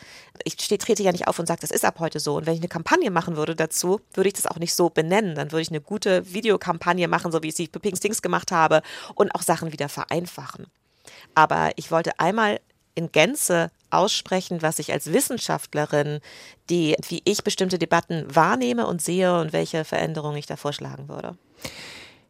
Ich 0.45 0.57
steh, 0.59 0.79
trete 0.79 1.03
ja 1.03 1.12
nicht 1.12 1.29
auf 1.29 1.39
und 1.39 1.47
sage, 1.47 1.61
das 1.61 1.70
ist 1.70 1.85
ab 1.85 2.01
heute 2.01 2.18
so. 2.18 2.37
Und 2.37 2.47
wenn 2.47 2.55
ich 2.55 2.61
eine 2.61 2.68
Kampagne 2.68 3.11
machen 3.11 3.37
würde 3.37 3.55
dazu, 3.55 4.01
würde 4.14 4.29
ich 4.29 4.35
das 4.35 4.47
auch 4.47 4.59
nicht 4.59 4.75
so 4.75 4.91
benennen. 4.91 5.35
Dann 5.35 5.53
würde 5.53 5.62
ich 5.62 5.68
eine 5.68 5.81
gute 5.81 6.33
Videokampagne 6.33 7.07
machen, 7.07 7.31
so 7.31 7.43
wie 7.43 7.49
ich 7.49 7.55
sie 7.55 7.68
für 7.72 7.81
Pink 7.81 8.01
gemacht 8.22 8.51
habe 8.51 8.83
und 9.14 9.35
auch 9.35 9.43
Sachen 9.43 9.72
wieder 9.72 9.89
vereinfachen. 9.89 10.66
Aber 11.35 11.70
ich 11.77 11.91
wollte 11.91 12.18
einmal 12.18 12.61
in 12.95 13.12
Gänze 13.12 13.70
aussprechen, 13.97 14.62
was 14.62 14.78
ich 14.78 14.92
als 14.92 15.12
Wissenschaftlerin, 15.12 16.20
die 16.70 16.97
wie 17.09 17.22
ich 17.24 17.45
bestimmte 17.45 17.78
Debatten 17.78 18.26
wahrnehme 18.34 18.86
und 18.86 19.03
sehe 19.03 19.38
und 19.38 19.53
welche 19.53 19.84
Veränderungen 19.84 20.36
ich 20.36 20.47
da 20.47 20.57
vorschlagen 20.57 21.09
würde. 21.09 21.36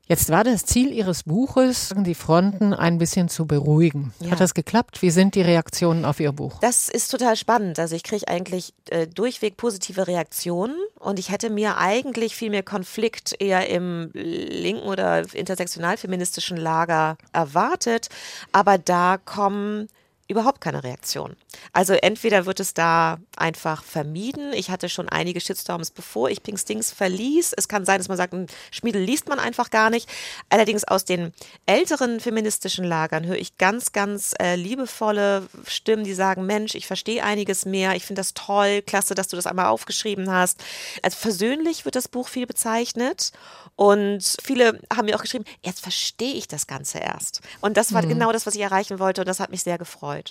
Jetzt 0.07 0.29
war 0.29 0.45
das 0.45 0.67
Ziel 0.67 0.93
Ihres 0.93 1.23
Buches, 1.23 1.95
die 1.97 2.15
Fronten 2.15 2.75
ein 2.75 2.99
bisschen 2.99 3.31
zu 3.31 3.47
beruhigen. 3.47 4.13
Ja. 4.21 4.33
Hat 4.33 4.41
das 4.41 4.53
geklappt? 4.53 5.01
Wie 5.01 5.09
sind 5.09 5.35
die 5.35 5.41
Reaktionen 5.41 6.05
auf 6.05 6.21
Ihr 6.21 6.33
Buch? 6.33 6.59
Das 6.61 6.91
ist 6.91 7.11
total 7.11 7.37
spannend. 7.37 7.79
Also 7.79 7.97
ich 7.97 8.03
kriege 8.03 8.29
eigentlich 8.29 8.75
äh, 8.91 9.07
durchweg 9.07 9.57
positive 9.57 10.07
Reaktionen 10.07 10.77
und 11.01 11.19
ich 11.19 11.31
hätte 11.31 11.49
mir 11.49 11.79
eigentlich 11.79 12.37
viel 12.37 12.51
mehr 12.51 12.63
Konflikt 12.63 13.35
eher 13.41 13.71
im 13.71 14.11
linken 14.13 14.87
oder 14.87 15.23
intersektional 15.35 15.97
feministischen 15.97 16.59
Lager 16.59 17.17
erwartet. 17.33 18.09
Aber 18.53 18.77
da 18.77 19.17
kommen 19.17 19.89
überhaupt 20.29 20.61
keine 20.61 20.83
Reaktion. 20.83 21.37
Also 21.73 21.93
entweder 21.95 22.47
wird 22.47 22.61
es 22.61 22.75
da 22.75 23.19
einfach 23.37 23.85
vermieden. 23.85 24.53
Ich 24.53 24.71
hatte 24.71 24.89
schon 24.89 25.09
einige 25.09 25.41
Shitstorms, 25.41 25.91
bevor 25.91 26.31
ich 26.31 26.43
Pink 26.43 26.59
Stings 26.59 26.93
verließ. 26.93 27.53
Es 27.57 27.69
kann 27.69 27.85
sein, 27.85 27.99
dass 27.99 28.09
man 28.09 28.17
sagt, 28.17 28.33
ein 28.33 28.47
Schmiedel 28.71 29.03
liest 29.03 29.29
man 29.29 29.39
einfach 29.39 29.71
gar 29.71 29.91
nicht. 29.91 30.09
Allerdings 30.49 30.85
aus 30.85 31.05
den 31.05 31.33
älteren 31.67 32.21
feministischen 32.21 32.85
Lagern 32.85 33.27
höre 33.27 33.37
ich 33.37 33.59
ganz, 33.59 33.93
ganz 33.93 34.35
äh, 34.41 34.57
liebevolle 34.57 35.49
Stimmen, 35.67 36.05
die 36.05 36.15
sagen, 36.15 36.47
Mensch, 36.47 36.75
ich 36.75 36.87
verstehe 36.87 37.23
einiges 37.23 37.67
mehr. 37.67 37.95
Ich 37.95 38.07
finde 38.07 38.21
das 38.21 38.35
toll. 38.35 38.83
Klasse, 38.83 39.15
dass 39.15 39.29
du 39.29 39.37
das 39.37 39.47
einmal 39.47 39.67
aufgeschrieben 39.67 40.31
hast. 40.31 40.63
Als 41.03 41.15
versöhnlich 41.15 41.85
wird 41.85 41.97
das 41.97 42.09
Buch 42.09 42.29
viel 42.29 42.47
bezeichnet. 42.47 43.33
Und 43.77 44.37
viele 44.43 44.81
haben 44.95 45.07
mir 45.07 45.17
auch 45.17 45.23
geschrieben, 45.23 45.45
jetzt 45.65 45.81
verstehe 45.81 46.35
ich 46.35 46.47
das 46.47 46.67
Ganze 46.67 46.99
erst. 46.99 47.41
Und 47.61 47.77
das 47.77 47.93
war 47.93 48.03
mhm. 48.03 48.11
genau 48.11 48.33
das, 48.33 48.47
was 48.47 48.55
ich 48.55 48.61
erreichen 48.61 48.99
wollte. 48.99 49.23
Und 49.23 49.29
das 49.29 49.41
hat 49.41 49.51
mich 49.51 49.63
sehr 49.63 49.79
gefreut. 49.79 50.24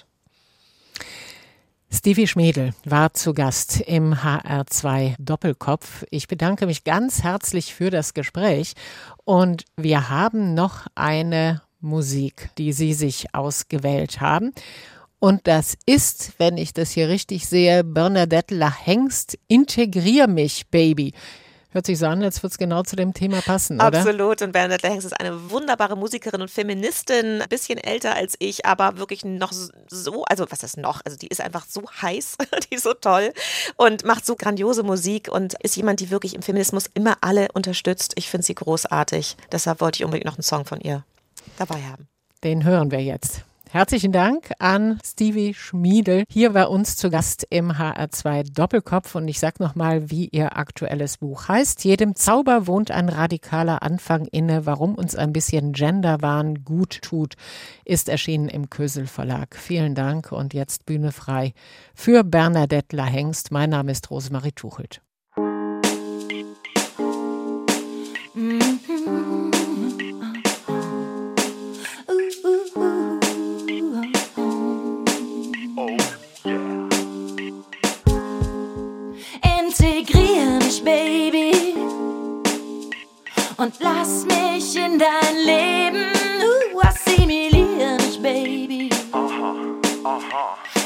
Stevie 1.91 2.27
Schmedel 2.27 2.73
war 2.85 3.13
zu 3.13 3.33
Gast 3.33 3.79
im 3.81 4.15
HR2 4.15 5.15
Doppelkopf. 5.19 6.03
Ich 6.09 6.27
bedanke 6.27 6.65
mich 6.65 6.83
ganz 6.83 7.23
herzlich 7.23 7.73
für 7.73 7.91
das 7.91 8.13
Gespräch 8.13 8.73
und 9.25 9.65
wir 9.77 10.09
haben 10.09 10.55
noch 10.55 10.87
eine 10.95 11.61
Musik, 11.79 12.49
die 12.57 12.73
Sie 12.73 12.93
sich 12.93 13.35
ausgewählt 13.35 14.21
haben. 14.21 14.53
Und 15.19 15.47
das 15.47 15.77
ist, 15.85 16.33
wenn 16.39 16.57
ich 16.57 16.73
das 16.73 16.91
hier 16.91 17.09
richtig 17.09 17.47
sehe, 17.47 17.83
Bernadette 17.83 18.55
La 18.55 18.73
Hengst, 18.73 19.37
Integrier 19.47 20.27
mich, 20.27 20.67
Baby. 20.69 21.13
Hört 21.73 21.87
sich 21.87 21.97
so 21.97 22.05
an, 22.05 22.23
als 22.23 22.43
würde 22.43 22.51
es 22.51 22.57
genau 22.59 22.83
zu 22.83 22.95
dem 22.95 23.15
Thema 23.15 23.41
passen, 23.41 23.81
oder? 23.81 23.97
Absolut. 23.97 24.43
Und 24.43 24.51
Bernadette 24.51 24.89
Hengst 24.89 25.07
ist 25.07 25.19
eine 25.19 25.49
wunderbare 25.49 25.97
Musikerin 25.97 26.41
und 26.41 26.51
Feministin, 26.51 27.41
ein 27.41 27.49
bisschen 27.49 27.79
älter 27.79 28.15
als 28.15 28.35
ich, 28.37 28.65
aber 28.65 28.97
wirklich 28.97 29.25
noch 29.25 29.51
so, 29.51 30.23
also 30.25 30.45
was 30.49 30.61
ist 30.61 30.77
noch? 30.77 31.01
Also 31.03 31.17
die 31.17 31.27
ist 31.27 31.41
einfach 31.41 31.65
so 31.67 31.81
heiß, 32.01 32.37
die 32.69 32.75
ist 32.75 32.83
so 32.83 32.93
toll 32.93 33.33
und 33.75 34.05
macht 34.05 34.23
so 34.23 34.35
grandiose 34.35 34.83
Musik 34.83 35.29
und 35.31 35.55
ist 35.63 35.75
jemand, 35.75 35.99
die 35.99 36.11
wirklich 36.11 36.35
im 36.35 36.43
Feminismus 36.43 36.89
immer 36.93 37.17
alle 37.21 37.47
unterstützt. 37.53 38.13
Ich 38.17 38.29
finde 38.29 38.45
sie 38.45 38.53
großartig. 38.53 39.35
Deshalb 39.51 39.81
wollte 39.81 39.97
ich 39.97 40.05
unbedingt 40.05 40.27
noch 40.27 40.35
einen 40.35 40.43
Song 40.43 40.65
von 40.65 40.79
ihr 40.79 41.03
dabei 41.57 41.81
haben. 41.81 42.07
Den 42.43 42.63
hören 42.63 42.91
wir 42.91 43.01
jetzt. 43.01 43.41
Herzlichen 43.73 44.11
Dank 44.11 44.51
an 44.59 44.99
Stevie 45.03 45.55
Schmiedel, 45.55 46.25
hier 46.29 46.53
bei 46.53 46.67
uns 46.67 46.95
zu 46.95 47.09
Gast 47.09 47.47
im 47.49 47.71
HR2 47.71 48.53
Doppelkopf. 48.53 49.15
Und 49.15 49.27
ich 49.27 49.39
sag 49.39 49.59
nochmal, 49.59 50.11
wie 50.11 50.27
ihr 50.27 50.57
aktuelles 50.57 51.17
Buch 51.17 51.47
heißt. 51.47 51.83
Jedem 51.83 52.15
Zauber 52.15 52.67
wohnt 52.67 52.91
ein 52.91 53.09
radikaler 53.09 53.81
Anfang 53.81 54.27
inne. 54.27 54.67
Warum 54.67 54.93
uns 54.93 55.15
ein 55.15 55.33
bisschen 55.33 55.73
Genderwahn 55.73 56.63
gut 56.63 57.01
tut, 57.01 57.33
ist 57.83 58.09
erschienen 58.09 58.47
im 58.47 58.69
Kösel 58.69 59.07
Verlag. 59.07 59.55
Vielen 59.55 59.95
Dank 59.95 60.31
und 60.31 60.53
jetzt 60.53 60.85
Bühne 60.85 61.11
frei 61.11 61.55
für 61.95 62.23
Bernadette 62.23 62.95
Lahengst. 62.95 63.49
Mein 63.49 63.71
Name 63.71 63.91
ist 63.91 64.11
Rosemarie 64.11 64.51
Tuchelt. 64.51 65.01
Und 83.63 83.73
lass 83.79 84.25
mich 84.25 84.75
in 84.75 84.99
dein 84.99 85.35
Leben. 85.45 86.11
Uh, 86.73 86.79
assimilier 86.81 87.95
mich, 87.97 88.21
Baby. 88.21 88.89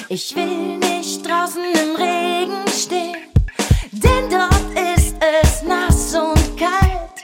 Ich 0.10 0.36
will 0.36 0.78
nicht 0.78 1.28
draußen 1.28 1.64
im 1.64 1.96
Regen 1.96 2.68
stehen, 2.68 3.18
denn 3.92 4.30
dort 4.30 4.96
ist 4.96 5.16
es 5.42 5.64
nass 5.64 6.14
und 6.14 6.56
kalt. 6.56 7.18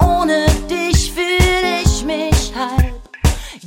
Ohne 0.00 0.46
dich 0.70 1.12
fühle 1.12 1.82
ich 1.84 2.04
mich 2.04 2.52
halb. 2.56 2.94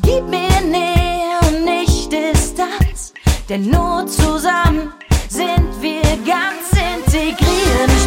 Gib 0.01 0.23
mir 0.27 0.61
Nähe 0.61 1.37
und 1.47 1.65
nicht 1.65 2.11
Distanz, 2.11 3.13
denn 3.47 3.69
nur 3.69 4.07
zusammen 4.07 4.91
sind 5.29 5.69
wir 5.81 6.01
ganz 6.25 6.71
integriert, 6.73 8.06